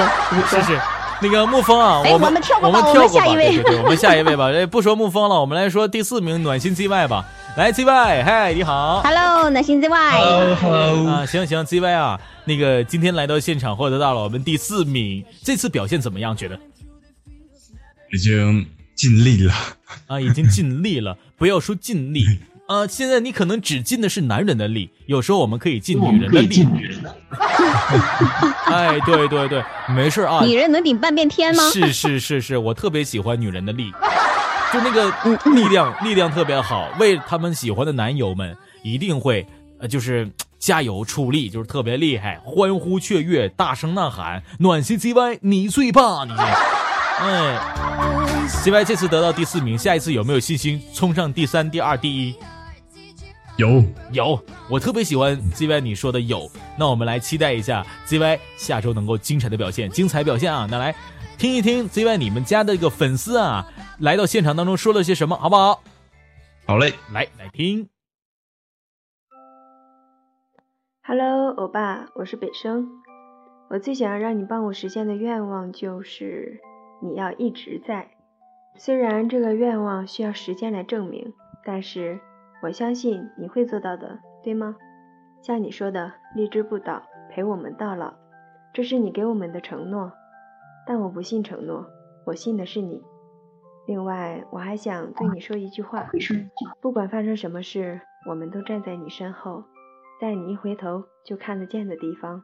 [0.49, 0.79] 是是，
[1.21, 3.57] 那个沐风啊，我们跳过吧，我们下一位。
[3.57, 4.47] 对对，我们下一位吧。
[4.71, 7.23] 不说沐风了，我们来说第四名暖心 ZY 吧。
[7.57, 9.01] 来，ZY，嗨，你好。
[9.03, 10.55] Hello，暖心 ZY。
[10.61, 11.09] Hello。
[11.11, 16.35] 啊，行行，ZY 啊，那个今天来到现场获得到了我们第四名，这次表现怎么样？
[16.35, 16.57] 觉得？
[18.13, 18.65] 已经
[18.95, 19.53] 尽力了
[20.07, 20.19] 啊！
[20.19, 22.25] 已经尽力了， 不要说尽力
[22.67, 22.85] 啊！
[22.88, 26.65] 现在你可能只尽的是男人的力，有时候我们可以尽女人的力。
[28.65, 30.43] 哎，对对对，没事啊。
[30.43, 31.63] 女人能顶半边天吗？
[31.71, 33.91] 是是是是，我特别喜欢女人的力，
[34.73, 35.09] 就那个
[35.51, 36.89] 力量， 力量特别好。
[36.99, 39.45] 为他们喜欢的男友们，一定会
[39.79, 40.29] 呃，就是
[40.59, 46.34] 加油出力，就是特别厉害，欢呼雀跃，大声呐喊，暖心 ZY，你最棒，你。
[47.19, 47.57] 哎
[48.48, 52.35] ，CY 这次得到第四名，下一次有没有信心冲上第三、第二、第一？
[53.57, 54.39] 有有，
[54.69, 56.48] 我特别喜欢 ZY 你说的有。
[56.77, 60.68] 那我们来期待一下 ZY 下周能够精彩的表现，精彩表现啊！
[60.69, 60.94] 那来
[61.39, 63.65] 听一听 ZY 你们家的一个粉丝啊，
[64.02, 65.81] 来到现场当中说了些什么，好不好？
[66.68, 67.89] 好嘞，来来听。
[71.02, 72.88] Hello，欧巴，我是北生。
[73.72, 76.61] 我最想要让你帮我实现的愿望就是
[77.02, 78.10] 你要一直在。
[78.76, 81.34] 虽然这个愿望需要时间来证明，
[81.65, 82.19] 但是
[82.61, 84.76] 我相信你会做到的，对吗？
[85.41, 88.14] 像你说的，励志不倒，陪我们到老，
[88.74, 90.11] 这是你给我们的承诺。
[90.86, 91.86] 但我不信承诺，
[92.26, 93.03] 我信的是你。
[93.88, 96.10] 另外，我还想对你说一句话：
[96.82, 99.64] 不管发生什么事，我们都站在你身后，
[100.19, 102.41] 在你一回头就看得见的地方。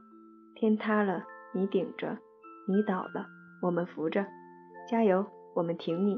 [0.55, 1.23] 天塌了，
[1.53, 2.17] 你顶着；
[2.67, 3.27] 你倒了，
[3.61, 4.25] 我们扶着。
[4.93, 5.25] 加油！
[5.55, 6.15] 我们挺你，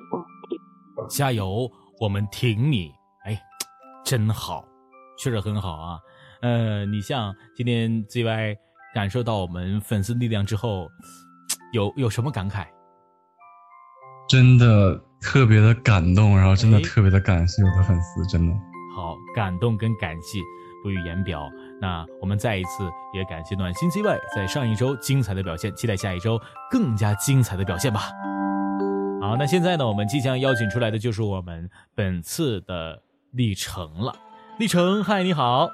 [1.10, 1.72] 加油！
[1.98, 2.92] 我们挺你。
[3.24, 3.42] 哎，
[4.04, 4.66] 真好，
[5.18, 5.98] 确实很好啊。
[6.42, 8.58] 呃，你像今天 ZY
[8.94, 10.90] 感受到我们粉丝力量之后，
[11.72, 12.66] 有有什么感慨？
[14.28, 18.54] 真的特别的感动，然后真的特别的感谢我的粉丝，真的
[18.94, 20.40] 好感动跟感谢
[20.84, 21.50] 不予言表。
[21.80, 22.84] 那我们再一次
[23.14, 26.38] 也感谢暖心 ZY 在上一周精彩的表现，期待下一周
[26.70, 28.02] 更加精彩的表现吧。
[29.26, 34.14] 好，那现在呢，我们即将邀请出来的就是我们本次的历程了。
[34.60, 35.68] 历程，嗨，你好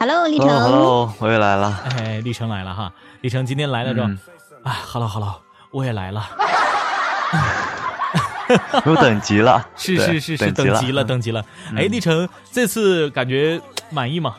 [0.00, 4.08] ，Hello，历程，Hello，我也来了，哎，历程来了哈，历程今天来了之后，
[4.62, 5.42] 哎，Hello，Hello，
[5.72, 6.24] 我也来了，
[8.86, 11.44] 有等级了，是是是是，等级了，等级了，
[11.76, 13.60] 哎，历程这次感觉
[13.90, 14.36] 满意吗？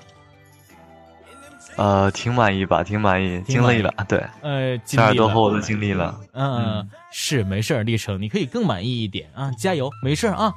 [1.78, 10.54] 呃，挺满意吧，挺满意，经历了，对，呃，三耳朵和我都经历了，嗯，是没事儿，历程，你可以更满意一点啊，加油，没事儿啊，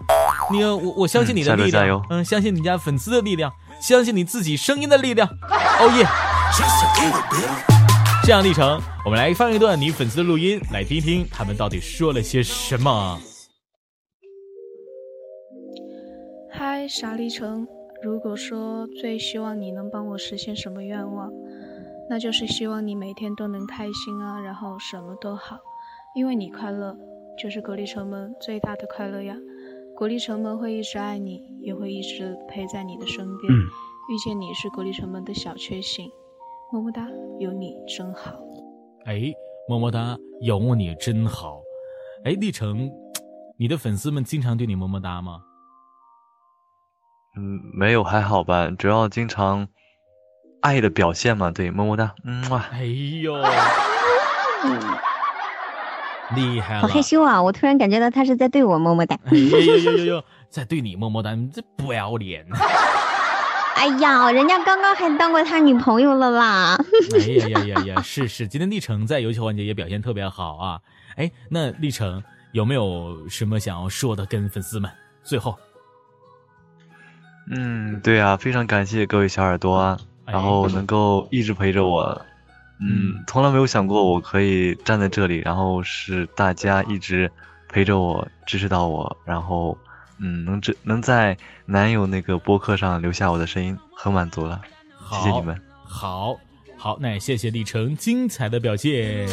[0.53, 6.07] 你我我相信你的力量，嗯，相信你家粉丝的力量，相信你自己声音的力量，哦耶！
[8.25, 13.19] 这样，历程，我们来放一段你粉丝的录音，来听听他们到底说了些什么。
[16.53, 17.67] 嗨，傻历程。
[18.03, 21.33] 如果说最希望你能帮我实现什么愿望，
[22.09, 25.59] 那就是希望你每天都能开心啊，然后什么都好，
[26.15, 26.97] 因为你快乐
[27.37, 29.37] 就是格力城门最大的快乐呀。
[29.97, 33.53] 格力城门会一直爱你，也会一直陪在你的身边。
[33.53, 36.09] 遇见你是格力城门的小确幸，
[36.73, 37.09] 么么哒，
[37.41, 38.41] 有你真好。
[39.07, 39.33] 哎，
[39.69, 41.61] 么么哒，有你真好。
[42.25, 42.89] 哎，历程，
[43.59, 45.43] 你的粉丝们经常对你么么哒吗？
[47.37, 49.69] 嗯，没有还好吧，主要经常
[50.61, 52.85] 爱的表现嘛，对，么么哒，嗯哇，哎
[53.23, 53.35] 呦，
[56.35, 57.41] 厉害了，好害羞啊！
[57.43, 62.45] 我突然感觉到他是在对我么么哒，哎呦呦呦呦，在对你么么哒，你这不要脸！
[63.77, 66.77] 哎呀，人家刚刚还当过他女朋友了啦！
[67.15, 67.19] 哎
[67.49, 70.81] 呀呀呀呀，是是，今天历程在游戏环节也表现特别好啊！
[71.17, 72.21] 哎，那历程
[72.53, 74.91] 有没有什么想要说的跟粉丝们？
[75.23, 75.57] 最后。
[77.51, 82.21] 嗯，对啊，非常感谢各位小耳朵啊，然后能够一直陪着我，
[82.81, 87.31] 嗯，从来没有想过我可以站在这里，然后是大家一直
[87.69, 89.77] 陪着我，支持到我，然后，
[90.19, 94.61] 嗯，能这能在男友那个播客上留下我的声音，很满足了，
[95.11, 96.37] 谢谢你们，好，
[96.77, 99.27] 好，那也谢谢历程精彩的表现。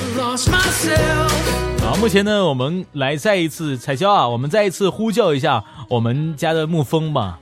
[1.81, 7.39] 好，目前呢，我们来再一次彩椒啊，我们再一次呼叫一下我们家的沐风吧。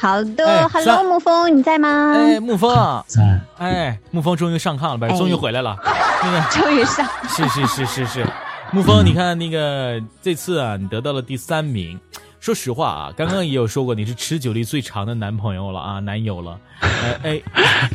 [0.00, 2.12] 好的，Hello，沐风，你在吗？
[2.14, 3.40] 哎，沐风在。
[3.58, 5.76] 哎，沐风终于上炕了呗，终于回来了。
[6.22, 7.04] 那个， 终于上。
[7.28, 8.26] 是是是是是，
[8.72, 11.98] 沐风，你看那个这次啊，你得到了第三名。
[12.40, 16.58] 说实话啊，刚刚也有说过你是持久力最长的男朋友了啊，男友了。
[16.80, 17.42] 哎 哎，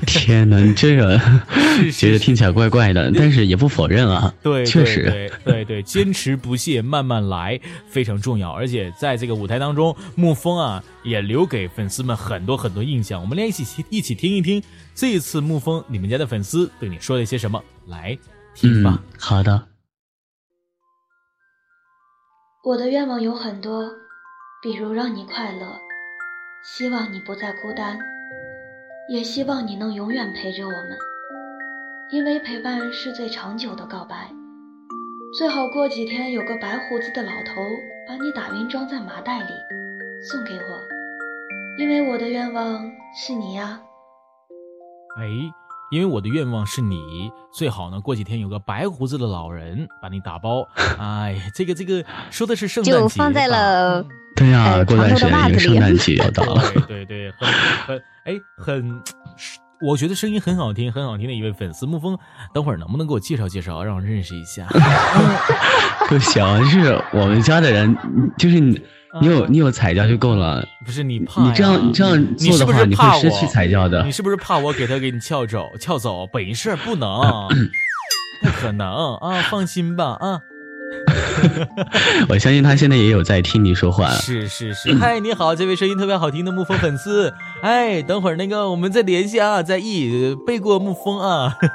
[0.05, 1.17] 天哪，你这个
[1.91, 4.33] 觉得听起来怪怪的，但是也不否认啊。
[4.43, 8.51] 对，确实，对对，坚持不懈，慢慢来非常重要。
[8.51, 13.21] 而且在这个舞台当中，沐风啊也留给粉丝们很多很多印象。
[13.21, 14.61] 我们来一起一起听一听
[14.93, 18.17] 这一次沐风你们家的粉丝对你说了些什么，来
[18.53, 19.01] 听吧。
[19.17, 19.67] 好的，
[22.65, 23.89] 我的愿望有很多。
[24.63, 25.77] 比如让你快乐，
[26.63, 27.99] 希望你不再孤单，
[29.09, 30.97] 也希望你能永远陪着我们，
[32.09, 34.31] 因为陪伴是最长久的告白。
[35.37, 37.61] 最好过几天有个白胡子的老头
[38.07, 39.49] 把你打晕装在麻袋里
[40.31, 40.79] 送给我，
[41.77, 43.81] 因为我的愿望是你呀。
[45.19, 45.27] 哎，
[45.91, 50.65] 因为我的愿望是你，最好呢过几天有个白胡子的老人把你打包。
[50.97, 54.05] 哎，这个这个说的是圣诞节，就放在了。
[54.35, 56.63] 对呀，过段时间圣诞节要到了。
[56.87, 57.49] 对对，很
[57.87, 59.01] 很哎很，
[59.81, 62.17] 我觉得声音很好听，很好听的一位粉丝沐风，
[62.53, 64.67] 等会儿能不能给我介绍介绍，让我认识一下？
[66.09, 67.95] 不行，是我们家的人，
[68.37, 68.81] 就是你，
[69.21, 70.65] 你有你有彩教就够了。
[70.85, 74.03] 不是你怕你这样这样做的话，你会失去彩教的。
[74.03, 75.69] 你是不是怕我给他给你撬走？
[75.79, 76.27] 撬走？
[76.33, 77.21] 没事，不能。
[78.41, 80.41] 不可能啊，放心吧啊。
[82.29, 84.09] 我相信他现在也有在听你说话。
[84.11, 87.33] 是是是， 嗨，你好，这位声音特别好听的沐风粉丝。
[87.61, 91.55] 哎，等会儿那个我们再联系啊，再一背过沐风啊。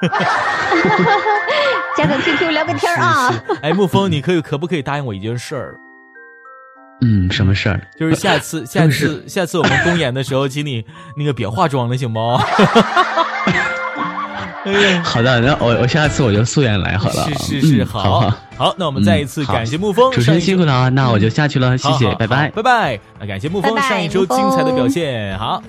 [1.97, 3.33] 加个 QQ 聊个天啊。
[3.63, 5.75] 哎，沐风，你可以可不可以答应我一件事儿？
[7.01, 7.81] 嗯，什么事儿？
[7.99, 10.85] 就是下次下次下次我们公演的时候，请你
[11.17, 12.19] 那个别化妆了，行不？
[15.05, 17.29] 好的，那我我下次我就素颜来好了。
[17.39, 23.01] 是是是，好好好，那我们再一次感谢沐风主持人辛苦了啊，那我就下去了，谢谢，拜拜拜拜。
[23.21, 25.63] 那感谢沐风上一周精彩的表现，好。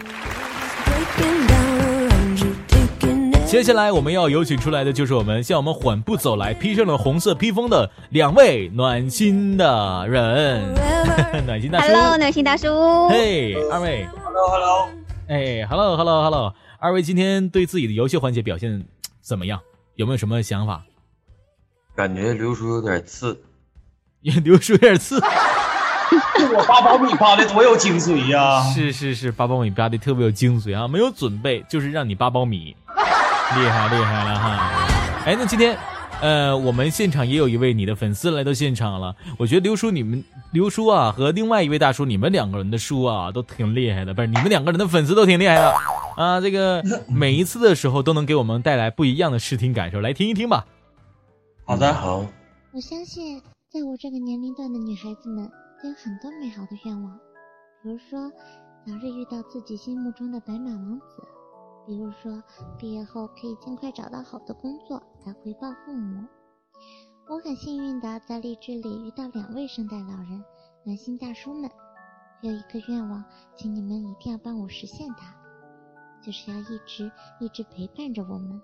[3.45, 10.61] 接下来我们要有请出来的就是我们向我们缓步走来，披上了红色披风的两位暖心的人，
[11.47, 11.87] 暖心大叔。
[11.87, 13.09] Hello，暖心大叔。
[13.09, 14.07] 嘿，二位。
[14.23, 14.89] Hello，Hello。
[15.27, 16.53] 哎，Hello，Hello，Hello。
[16.81, 18.85] 二位今天对自己的游戏环节表现
[19.21, 19.59] 怎么样？
[19.95, 20.81] 有没有什么想法？
[21.93, 23.43] 感觉刘叔有点次。
[24.43, 25.19] 刘叔有点次。
[26.55, 28.63] 我八宝米扒的多有精髓呀！
[28.73, 30.87] 是是是，八宝米扒的特别有精髓啊！
[30.87, 32.75] 没有准备就是让你八宝米。
[32.95, 35.23] 厉害厉害了哈！
[35.25, 35.77] 哎，那今天，
[36.21, 39.15] 呃，我们现场也有一位你的粉丝来到现场了。
[39.37, 45.73] 我觉得刘叔你们刘叔啊和另外一位大叔，你们两个人的书啊都挺厉害的，不是你们两个人的粉丝都挺厉害的
[46.17, 46.41] 啊！
[46.41, 50.65] 这个 每一次的时候都能给我们带来不一样的视听感受，来听一听吧。
[51.65, 52.25] 好的，好。
[52.73, 53.41] 我相信，
[53.71, 55.49] 在我这个年龄段的女孩子们
[55.81, 57.17] 都有很多美好的愿望，
[57.81, 58.29] 比如说
[58.85, 61.23] 早日遇到自己心目中的白马王子。
[61.89, 62.43] 比如说，
[62.77, 66.23] 毕业后可以尽快找到好的工作来回报父母。
[67.27, 70.43] 我很幸运的在励志里遇到两位圣诞老人，
[70.85, 71.67] 暖心大叔们。
[72.41, 73.25] 有一个愿望，
[73.55, 75.35] 请你们一定要帮我实现它，
[76.21, 78.61] 就是要一直一直陪伴着我们，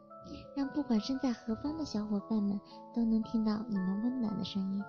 [0.56, 2.62] 让不管身在何方的小伙伴们
[2.94, 4.84] 都能听到你们温暖的声音，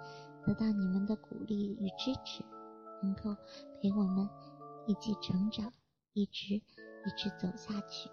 [0.45, 2.45] 得到你们的鼓励与支持，
[3.03, 3.35] 能够
[3.81, 4.29] 陪我们
[4.87, 5.73] 一起成长，
[6.13, 6.63] 一直一
[7.17, 8.11] 直走下去。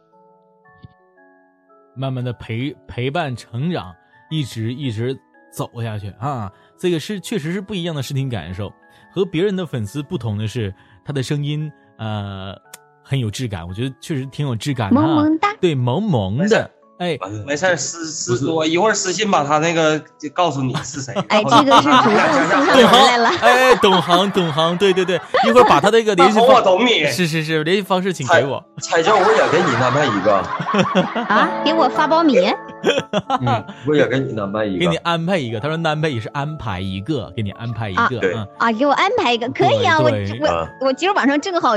[1.96, 3.94] 慢慢的陪陪伴成长，
[4.30, 5.18] 一直一直
[5.52, 6.52] 走下去啊！
[6.78, 8.72] 这个是确实是不一样的视听感受，
[9.12, 10.74] 和别人的粉丝不同的是，
[11.06, 12.56] 他的声音呃
[13.04, 16.70] 很有质感，我觉得确实挺有质感的，萌萌哒，对，萌萌的。
[17.04, 21.14] 哎，没事私私我一会儿私信把他那个就告诉你是谁。
[21.28, 23.30] 哎，这个是主动送上门来了。
[23.42, 27.06] 哎，懂行懂行，对对对，一会儿把他那个联系方我懂你。
[27.08, 28.64] 是是是，联系方式请给我。
[28.82, 30.36] 彩椒，我也给你安排一个。
[31.28, 32.38] 啊，给我发苞米。
[33.46, 34.80] 嗯，我也给你安排一个。
[34.80, 38.20] 给你安排一个，他说安排也是安排一个，给你安排一个。
[38.20, 40.10] 对啊，给我安排一个，可以啊，我
[40.40, 41.74] 我我今儿晚上正好。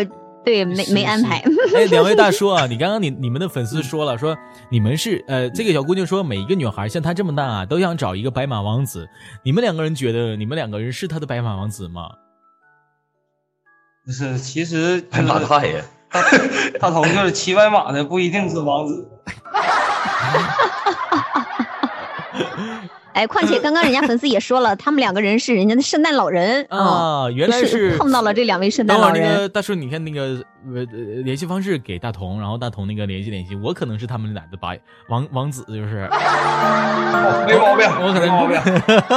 [0.46, 1.42] 对，没没安排。
[1.74, 4.38] 哎，两位大叔啊，你刚刚你你们的粉丝说了，说
[4.70, 9.08] 你们是呃，这个小姑娘说每一个女孩像她这么大啊，都想找一个白马王子。
[9.42, 12.10] 你们两个人觉得你们两个人是她的白马王子吗？
[14.04, 15.82] 不是，其实白马大爷，
[16.78, 19.04] 大头就是骑白马的不一定是王子。
[23.16, 29.22] 哎，况且刚刚人家粉丝也说了， 他们两个人是人家的圣诞老人啊，原来是碰到了这两位圣诞老人。
[29.22, 30.44] 那个大叔，你看那个
[30.74, 30.84] 呃
[31.24, 34.78] 联系方式给大同，然后大同那个联系联系，我可能是他们俩的白
[35.08, 36.06] 王王子，就是。
[37.46, 38.60] 没毛病，我可能没毛病。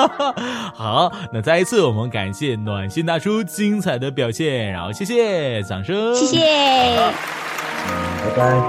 [0.73, 6.39] 好，那再一次我们感谢暖心大叔精彩的表现，然后谢谢掌声，谢谢，
[8.23, 8.59] 拜拜，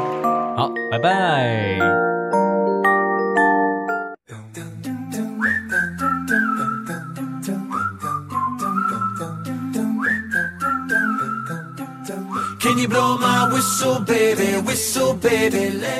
[0.56, 2.19] 好，拜拜。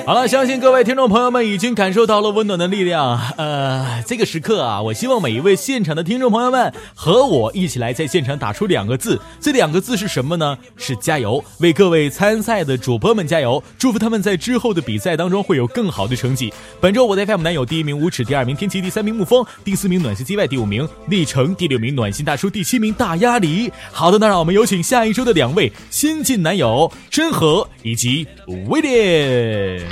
[0.06, 3.20] 好了，相信各位听众朋友们已经感受到了温暖的力量。
[3.36, 10.56] 呃，这个时刻啊，我希望每一位现场的听众朋友们和我一起来在现场打出两个字，这两个字是什么呢？
[10.76, 11.42] 是加油！
[11.58, 16.52] 为各位参赛的主播们加油，祝福他们在之后的比赛当中会有更好的成绩。
[16.80, 23.72] 本周我的 FM 男友第一名无耻，第二名天琪，第三名沐风，第四名暖心 CY，第五名历程，第六名暖心大叔，第七名大鸭梨。
[23.90, 26.59] 好的，那让我们有请下一周的两位新晋男友
[27.08, 28.26] 真和以及
[28.68, 29.88] 威廉。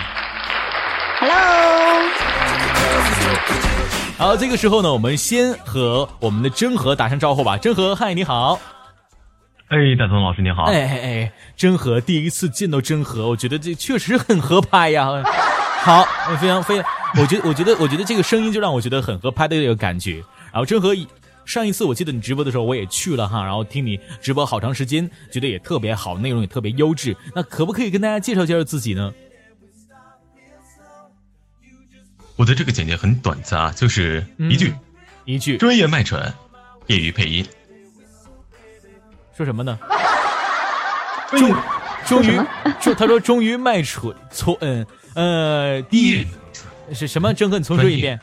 [1.21, 1.37] Hello。
[4.19, 7.57] 好，这个时候呢，我们先和我们的真和打声招呼吧。
[7.57, 8.61] 真和，嗨，你好。
[9.69, 10.65] 哎，大东老师你好。
[10.65, 15.09] 哎哎哎，真和，第一次见到真和，我觉得这确实很合拍呀。
[15.83, 16.07] 好，
[16.41, 16.91] 非常非常，
[17.21, 20.23] 我觉得我觉得我觉得这个声音就让我觉得很合拍的这个感觉。
[20.53, 20.95] 然后真和。
[21.49, 27.17] 上一次我记得你直播的时候，我也去了哈，然后听你直播好长时间，觉得也特别好，内容也特别优质。
[27.35, 29.15] 那可不可以跟大家介绍介绍自己呢？
[32.37, 34.75] 我的这个简介很短暂啊，就是一句，
[35.25, 36.31] 一句专业卖蠢，
[36.89, 37.43] 业余配音。
[39.35, 39.79] 说什么呢？
[41.31, 41.51] 终
[42.05, 42.39] 终于，
[42.79, 46.27] 说他说终于卖蠢，从嗯呃第一
[46.95, 47.33] 是什么？
[47.33, 48.21] 郑哥，你重说一遍。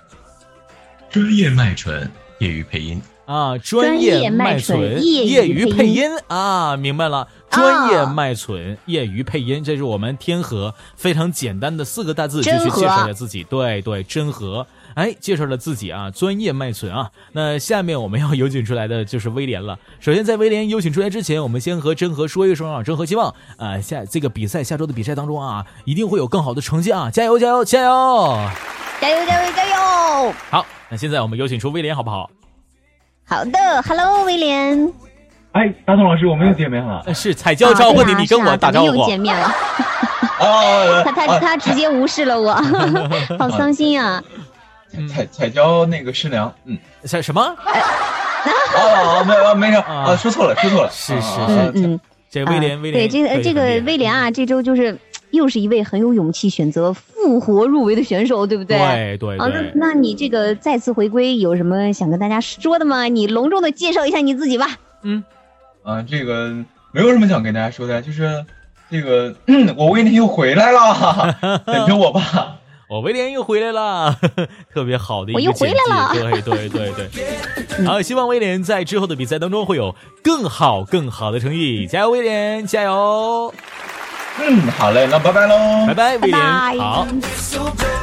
[1.10, 2.08] 专业卖蠢，
[2.38, 3.02] 业余配音。
[3.26, 7.28] 啊，专业卖蠢，业余配音啊，明白了。
[7.50, 13.44] 专业卖蠢，业余配音，这是我们天河非常简单的四个大字就去介绍了自己。
[13.46, 17.10] 对对，真和，哎，介绍了自己啊，专业卖蠢啊。
[17.32, 19.80] 那下面我们要有请出来的就是威廉了。
[20.00, 28.50] 首先，在威廉有请出来之前，我们先和真和说一声啊，真和希望啊下这个比赛下周的比赛当中啊，一定会有更好的成绩啊，加油加油加油！
[29.00, 30.34] 加油加油加油！
[30.50, 32.30] 好，那现在我们有请出威廉好不好？
[33.28, 34.94] 好的，Hello，威廉。
[35.54, 37.04] 哎，大东老师，我们又见面了。
[37.14, 38.96] 是彩椒招呼你，你跟我打招呼。
[38.96, 39.52] 又见面了。
[40.40, 42.54] 哦，他他他直接无视了我，
[43.40, 44.24] 好伤心啊。
[45.10, 47.42] 彩彩椒那个师娘，嗯，什什么？
[47.42, 50.90] 啊，没有没事啊，说错了说错了。
[50.92, 52.00] 是是是，嗯，
[52.30, 54.96] 这威廉威廉，对这个这个威廉啊，这周就是
[55.36, 56.92] 又是一位很有勇气选择。
[56.94, 58.78] 复活入围的选手，对不对？
[58.78, 59.38] 对对。
[59.38, 63.06] 啊，那那你这个再次回归有什么想跟大家说的吗？
[63.06, 64.68] 你隆重的介绍一下你自己吧。
[65.02, 65.24] 嗯，
[65.84, 66.52] 啊，这个
[66.92, 68.46] 没有什么想跟大家说的，就是
[68.92, 69.36] 这个
[69.76, 71.36] 我威廉又回来了，
[71.66, 72.58] 等着我吧。
[72.88, 74.16] 我威廉又回来了，
[74.72, 76.14] 特别好的一个我又回来了。
[76.14, 77.86] 对对对对。
[77.88, 83.52] 好，希望威廉在之后的比赛当中会有更好更好的成绩，加油，威廉，加油。
[84.38, 86.40] 嗯，好嘞，那拜拜喽，拜拜，威廉，
[86.78, 87.08] 好，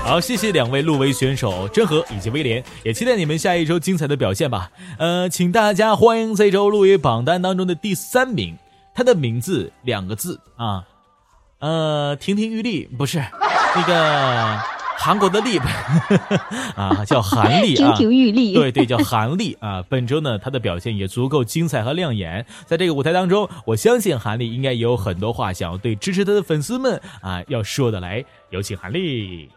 [0.04, 4.70] 好，谢谢两位入围选手真和以及威廉，也期待你们下一周精彩的表现吧。
[4.98, 8.56] 呃，请大家欢迎这周入围榜单当中的第三名，
[8.94, 10.84] 他的名字两个字啊，
[11.58, 13.22] 呃，亭亭玉立，不是。
[13.74, 14.81] 那个。
[15.04, 15.58] 韩国的丽
[16.76, 19.82] 啊，叫韩丽啊， 亭亭玉立，对对，叫韩丽啊。
[19.88, 28.24] 本周呢，她的表现也足够精彩和亮眼，在这个舞台当中，我相信韩丽应该也有很多话想要对支持她的粉丝们啊要说的来。
[28.50, 29.48] 有请韩丽。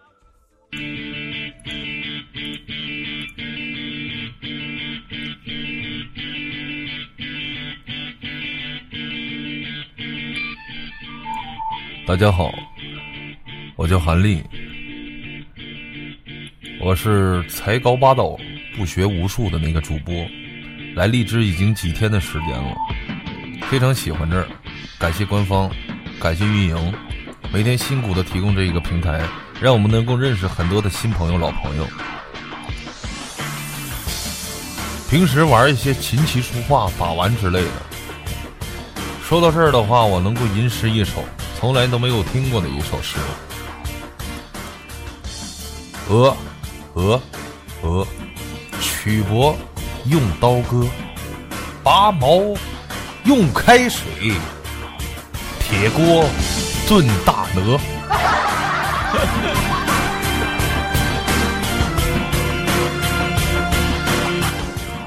[12.08, 12.52] 大家好，
[13.76, 14.42] 我叫韩丽。
[16.82, 18.38] 我是才高八斗、
[18.78, 20.14] 不学无术的那个主播，
[20.96, 22.76] 来荔枝已经几天的时间了，
[23.70, 24.46] 非常喜欢这儿，
[25.00, 25.72] 感谢官方，
[26.20, 26.94] 感谢运营，
[27.52, 29.28] 每天辛苦的提供这一个平台，
[29.60, 31.88] 让我们能够认识很多的新朋友、老朋友。
[35.10, 37.72] 平时玩一些琴棋书画、把玩之类的。
[39.24, 41.24] 说到这儿的话，我能够吟诗一首，
[41.58, 43.18] 从来都没有听过的一首诗。
[46.10, 46.36] 鹅。
[46.96, 47.22] 鹅，
[47.82, 48.08] 鹅，
[48.80, 49.56] 曲脖
[50.06, 50.88] 用刀割，
[51.84, 52.56] 拔毛
[53.26, 54.32] 用开水，
[55.60, 56.26] 铁锅
[56.88, 57.78] 炖大鹅。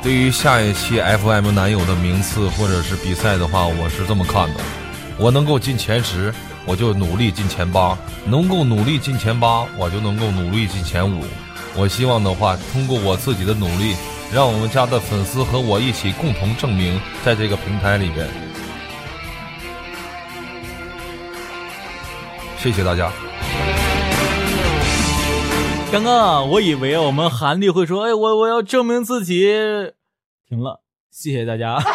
[0.03, 4.61] 对于下一期 FM 男友的名次或者是比赛的话，我是这么看的：
[5.17, 6.35] 我能够进前十，
[6.67, 7.97] 我就努力进前八；
[8.27, 11.25] 能够努力进前八，我就能够努力进前五。
[11.77, 13.95] 我希望的话，通过我自己的努力，
[14.33, 18.29] 让我们家的粉丝和我一起共同证明，在这个平台里边。
[22.57, 23.13] 谢谢大家。
[25.93, 29.47] 刚刚啊，我以为我们韩丽会说：“哎，我我要证明自己。”
[30.49, 30.83] 停了，
[31.13, 31.77] 谢谢大家。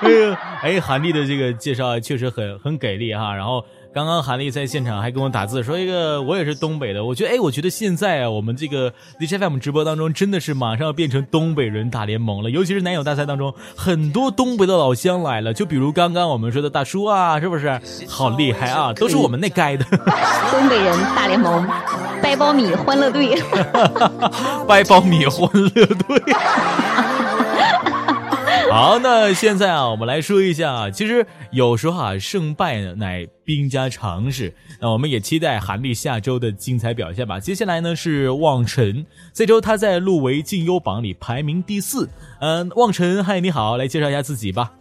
[0.00, 3.64] 哎呀，哎，韩丽的这个介绍确实很很给力哈，然后。
[3.92, 7.04] 刚刚韩丽在现场还跟我打字说一个，我也是东北的。
[7.04, 12.50] 我觉得，哎，我觉得现在啊，我们这个 DJFM 直播当中真的是马上要变成东北人大联盟了。
[12.50, 15.52] 尤其是男友大赛当中，很多东北的老乡来了。
[15.52, 17.80] 就比如刚刚我们说的大叔啊，是不是？
[18.08, 19.84] 好厉害啊，都是我们那该的。
[19.84, 21.66] 东北人大联盟，
[22.22, 23.42] 掰苞米欢乐队。
[24.68, 26.22] 掰苞米欢乐队。
[28.70, 34.54] 好，那现在啊，我们来说一下，其实有时候啊，胜败乃兵家常事。
[34.80, 37.40] 那我们也期待韩立下周的精彩表现吧。
[37.40, 42.08] 接下来呢是望尘，这周他在入围竞优榜里排名第四。
[42.40, 44.72] 嗯，望尘，嗨，你好，来介绍一下自己吧。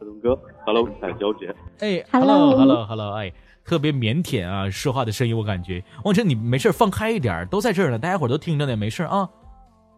[0.00, 3.32] 小东哥，Hello，彩小姐，哎，Hello，Hello，Hello，哎，
[3.64, 5.80] 特别腼腆啊，说话的声音我感觉。
[6.02, 9.28] 望尘，你没事放开一点，都在这儿呢，大家伙都听着呢，没事啊。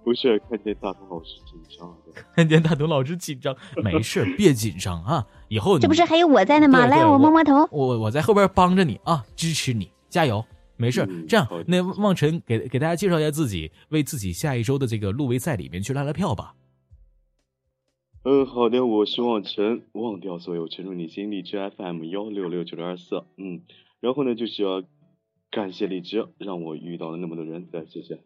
[0.04, 1.96] 不是 看见大头老师紧张，
[2.36, 5.26] 看见大头老师紧张，没事，别紧张啊！
[5.48, 6.86] 以后这不是还有我在呢吗？
[6.86, 10.44] 来，我摸摸头，我我在后边帮着你啊，支持你，加油！
[10.76, 16.54] 没事儿，这样，那望尘给给大家介绍一下自己，为自己下一周的这个路威赛里面去拉拉票吧。
[18.24, 23.62] 嗯，好的，我是望尘，忘掉所有，沉入你心，荔枝 FM 幺六六九六二四，嗯，
[24.00, 24.82] 然后呢，就是要
[25.50, 28.18] 感谢荔枝，让我遇到了那么多人，再谢谢。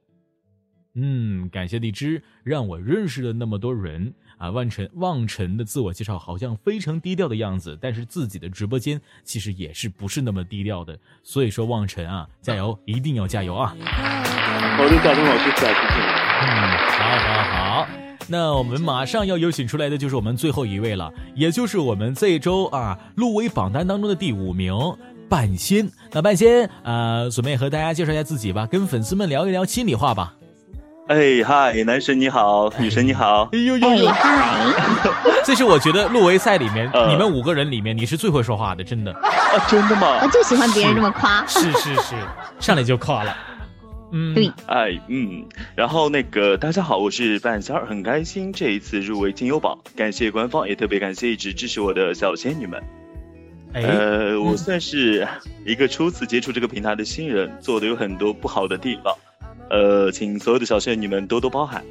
[0.95, 4.51] 嗯，感谢荔枝，让我认识了那么多人啊。
[4.51, 10.99] 望尘望尘的自我介绍好像非常低调的样子，但是自己的直播间其实也是不是那么低调的。
[11.23, 13.77] 所以说，望尘啊，加油，一定要加油啊！
[14.77, 15.99] 好的，大东老师，下期见。
[16.41, 16.47] 嗯，
[16.89, 17.89] 好好好，
[18.27, 24.75] 那我们马上要有请出来的就是我们最后一位了，也就是我们这周啊入围榜单当中的第五名
[25.29, 25.89] 半仙。
[26.11, 30.35] 那半仙啊，准备和大家介绍一下自己吧，跟粉丝们聊一聊心里话吧。
[31.09, 34.61] 哎嗨，男神你好，女神你好，哎呦呦呦，嗨！
[35.43, 40.21] 这是我觉得入围赛里面、你们五个人里面你是最会说话的，真的啊，真的吗？
[40.23, 41.47] 我就喜欢别人这么夸。
[41.47, 42.15] 是是是，
[42.61, 43.35] 上来就夸了。
[44.13, 52.83] 嗯，对，哎嗯，然后那个大家好，我是半仙儿，很开心这一次入围金优榜，感谢官方，也特别感谢一直支持我的小仙女们。
[53.73, 55.27] 哎呃，我算是
[55.65, 59.15] 一个初次接触这个平台的新人，做的有很多不好的地方。
[59.71, 61.83] 呃，请所有的小仙女们多多包涵，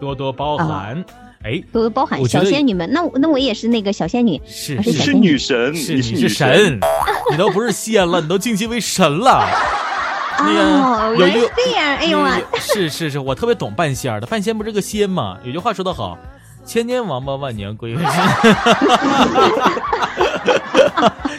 [0.00, 1.04] 多多包涵。
[1.42, 2.90] 哎，多多包涵小仙女们。
[2.92, 5.38] 那我那我也是那个小仙女，是我是女。
[5.38, 6.78] 神，是你是神，
[7.30, 9.48] 你都不是仙了，你都晋级为神了。
[10.42, 11.96] 那哦，个有一个原来是这样。
[11.96, 12.38] 哎呦啊！
[12.58, 15.38] 是是是，我特别懂半仙儿的，半仙不是个仙吗？
[15.44, 16.18] 有句话说得好，
[16.64, 17.96] 千年王八万年龟。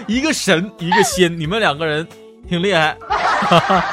[0.07, 2.07] 一个神，一个仙，你们两个人
[2.47, 2.97] 挺厉害。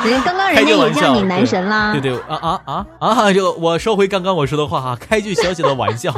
[0.05, 1.93] 人 家刚刚人家也句玩笑，让你男神啦。
[1.93, 3.33] 对对对啊啊啊啊！
[3.33, 6.13] 就我收回刚刚我说的话哈，开句小小的玩笑。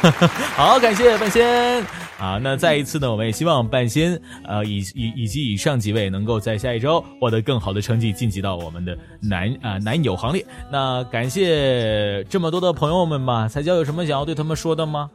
[0.56, 1.82] 好，感谢半仙
[2.18, 2.38] 啊！
[2.42, 10.44] 那再一次呢，我们也希望半仙呃以以以及以上几位能够在下一周获得更好的成绩，晋级到我们的男啊、男友行列。
[10.70, 15.08] 那感谢这么多的朋友们吧，彩椒有什么想要对他们说的吗？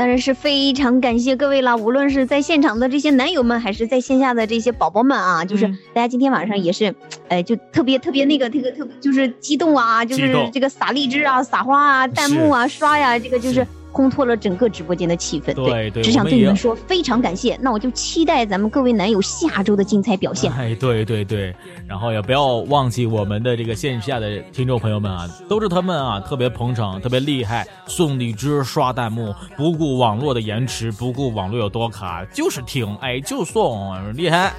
[0.00, 5.78] 当然是非常感谢各位啦，无论是在现场的这些男友们，还是在线下的这些宝宝们啊，就是嗯。
[5.92, 6.94] 大家今天晚上也是，
[7.28, 15.54] 呃，就特别特别那个这个特就是激动啊，就是这个撒荔枝啊、撒花啊、弹幕啊、刷呀，这个就是烘托了整个直播间的气氛。
[15.54, 20.52] 对对只想对你们说非常感谢，那我就期待咱们各位男友下周的精彩表现。
[20.52, 21.54] 哎，对对对，
[21.86, 34.52] 然后也不要忘记我们的这个线下的听众朋友们啊，都是他们啊，特别捧场，特别厉害，送荔枝、刷弹幕，不顾网络的延迟，不顾网络有多卡，就是听，哎，就送，厉害。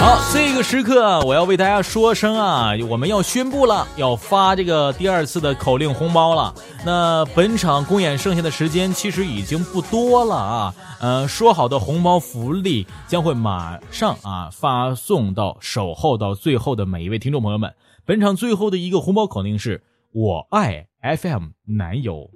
[0.00, 6.54] 好，这个时刻，我要为大家说声啊，我们要宣布了，要发这个第二次的口令红包了。
[6.86, 17.74] 那本场公演剩下的时间其实已经不多了啊，呃，说好的红包福利将会马上啊发送到守候到最后的每一位听众朋友们。
[18.06, 19.82] 本场最后的一个红包口令是
[20.14, 22.30] “我爱 FM 男友”，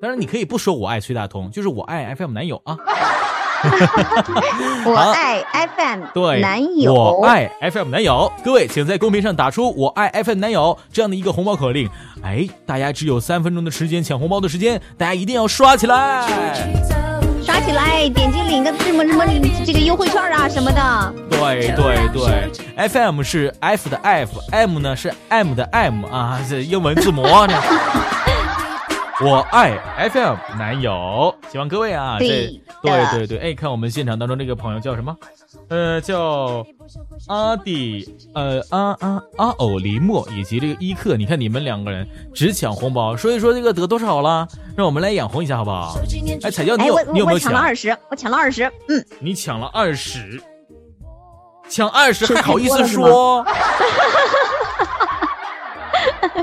[0.00, 2.78] 当然你可以不说我爱崔大同，就是我爱 FM 男友啊。
[4.84, 5.42] 我爱
[5.76, 8.30] FM 对，男友，我爱 FM 男友。
[8.44, 11.88] 各位，请在公屏上打出“我爱 FM 男友”这样的一个红包口令。
[12.22, 16.26] 哎，大家只有三分钟的时间抢红包的时间，大家一定要刷起来。
[17.44, 19.24] 刷起来，点击领个什么什么
[19.64, 21.14] 这个优惠券啊什么的。
[21.30, 27.54] 对对对，FM 是 F 的 F，M 呢是 M 的 M 啊，这英文字母呢。
[29.20, 29.76] 我爱
[30.10, 35.16] FM 男友，希望各位啊，对这对对对，哎，看我们现场当中这个朋友叫什么？
[35.68, 36.64] 呃，叫
[37.26, 44.46] 阿迪，呃，阿阿阿偶黎墨以及这个伊克，你看你们两个人只抢红包，所以说这个得多少了？
[44.76, 45.98] 让我们来眼红一下好不好？
[46.44, 50.40] 哎，彩椒，你哎，有我你有没有我抢了二十，我抢了二十，嗯，你抢了二十，
[51.68, 53.44] 抢二十还好意思说？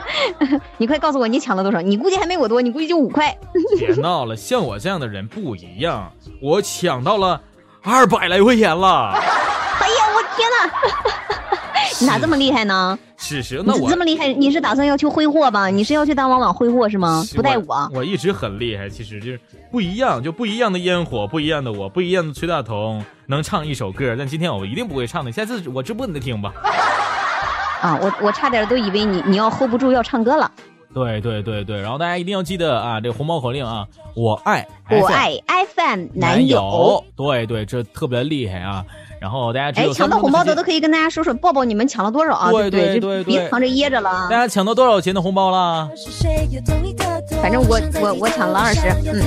[0.77, 1.81] 你快告诉我你抢了多少？
[1.81, 3.35] 你估计还没我多，你估计就五块。
[3.77, 6.11] 别闹了，像我这样的人不一样，
[6.41, 7.41] 我抢到了
[7.81, 9.11] 二百来块钱了。
[9.13, 10.71] 哎呀，我天哪！
[12.01, 12.97] 你咋这么厉害呢？
[13.17, 15.67] 是是，那我这么厉害，你是打算要去挥霍吧？
[15.67, 17.23] 你是要去当网网挥霍是吗？
[17.33, 17.89] 不带我。
[17.93, 19.39] 我一直很厉害，其实就是
[19.71, 26.53] 不一样，就不一样的烟火，不一样的我，不一样的崔大同能唱一首歌，但今天我一定不会唱的，下次我直播你再听吧。
[27.81, 30.49] 啊，我我差点都以为你你要 hold 不住要唱歌了。
[30.93, 33.85] 对对对对，然后大家一定要记得啊，这个红包口令啊，
[34.15, 35.37] 我爱我爱
[35.75, 37.03] FM 男友。
[37.17, 38.85] 对对，这特别厉害啊。
[39.19, 42.49] 然后大家只有，哎抢到红包的都可以跟大家说说，抱抱你们抢了多少啊？
[42.51, 44.37] 对对对对别藏着掖着了大。
[44.37, 45.89] 家抢到多少钱的红包了？
[47.45, 49.21] 反正我我我抢了二十，嗯。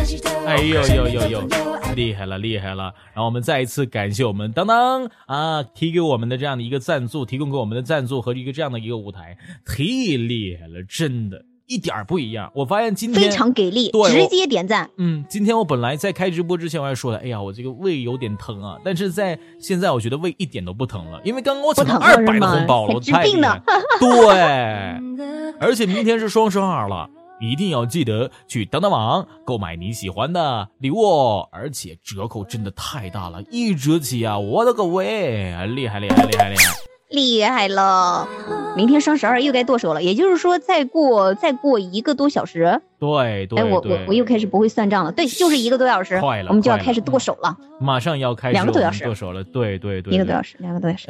[0.45, 1.49] 哎呦呦呦呦，
[1.95, 2.93] 厉害了厉害了！
[3.15, 11.45] 然后我们再一次感谢我们当当啊，提给我们的这样的一个赞助，提供给我们的赞助和一个这样的一个舞台，忒厉害了，真的。
[11.69, 14.91] 一点儿不一样，我发现今天非常给力，对，直接点赞。
[14.97, 23.63] 嗯，今天我本来在开直播之前我还说了，哎呀，我这个胃有点疼啊，但是在现在我觉得胃一点都不疼了，因为刚刚我抢了二百的红包了，太厉害。
[24.01, 27.09] 对， 而且明天是双十二了，
[27.41, 36.75] 一定要记得去当当网购买你喜欢的礼物哦，而且折扣真的太大了，一折起啊，我的个喂，厉害厉害厉害厉害！
[37.11, 38.29] 厉害了！
[38.77, 49.05] 明天双十二又该剁手了，也就是说，再过再过一个多小时，对对，哎，我我我又开始不会算账了，对，就是一个多小时，快了，我们就要开始剁手了，马上要开始两个多小时。
[49.05, 51.07] 剁手了，对对对，一个多小时，两个多小时，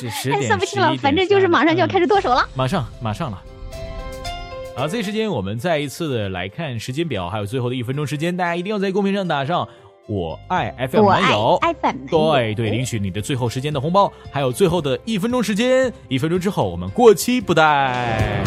[0.00, 3.40] 是十点， 算不清了，反正就是马上就要开始剁手了，马上马上了。
[4.74, 9.68] 好，这时间我们再一次的来看时间表，还有最后的一分钟时间，大家一定要在公屏上打上。
[10.08, 11.60] 我爱 FM 网友，
[12.10, 18.42] 对对，领取你的最后时间的红包，还有最后的一分钟时间，一分钟之后我们过期不待。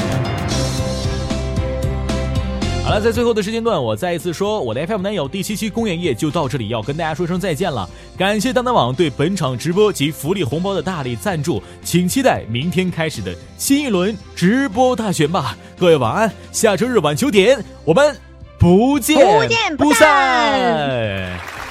[2.85, 7.89] 好了，在最后的时间段，我再一次说，我的 FM 男友第七期公演夜就到这里，要跟大家说声再见了。
[8.15, 15.57] 感谢当当网对本场直播及福利红包的大力赞助，请期待明天开始的新一轮直播大选吧。
[15.79, 18.15] 各位晚安，下周日晚九点我们。
[18.57, 21.64] 不见不见不散。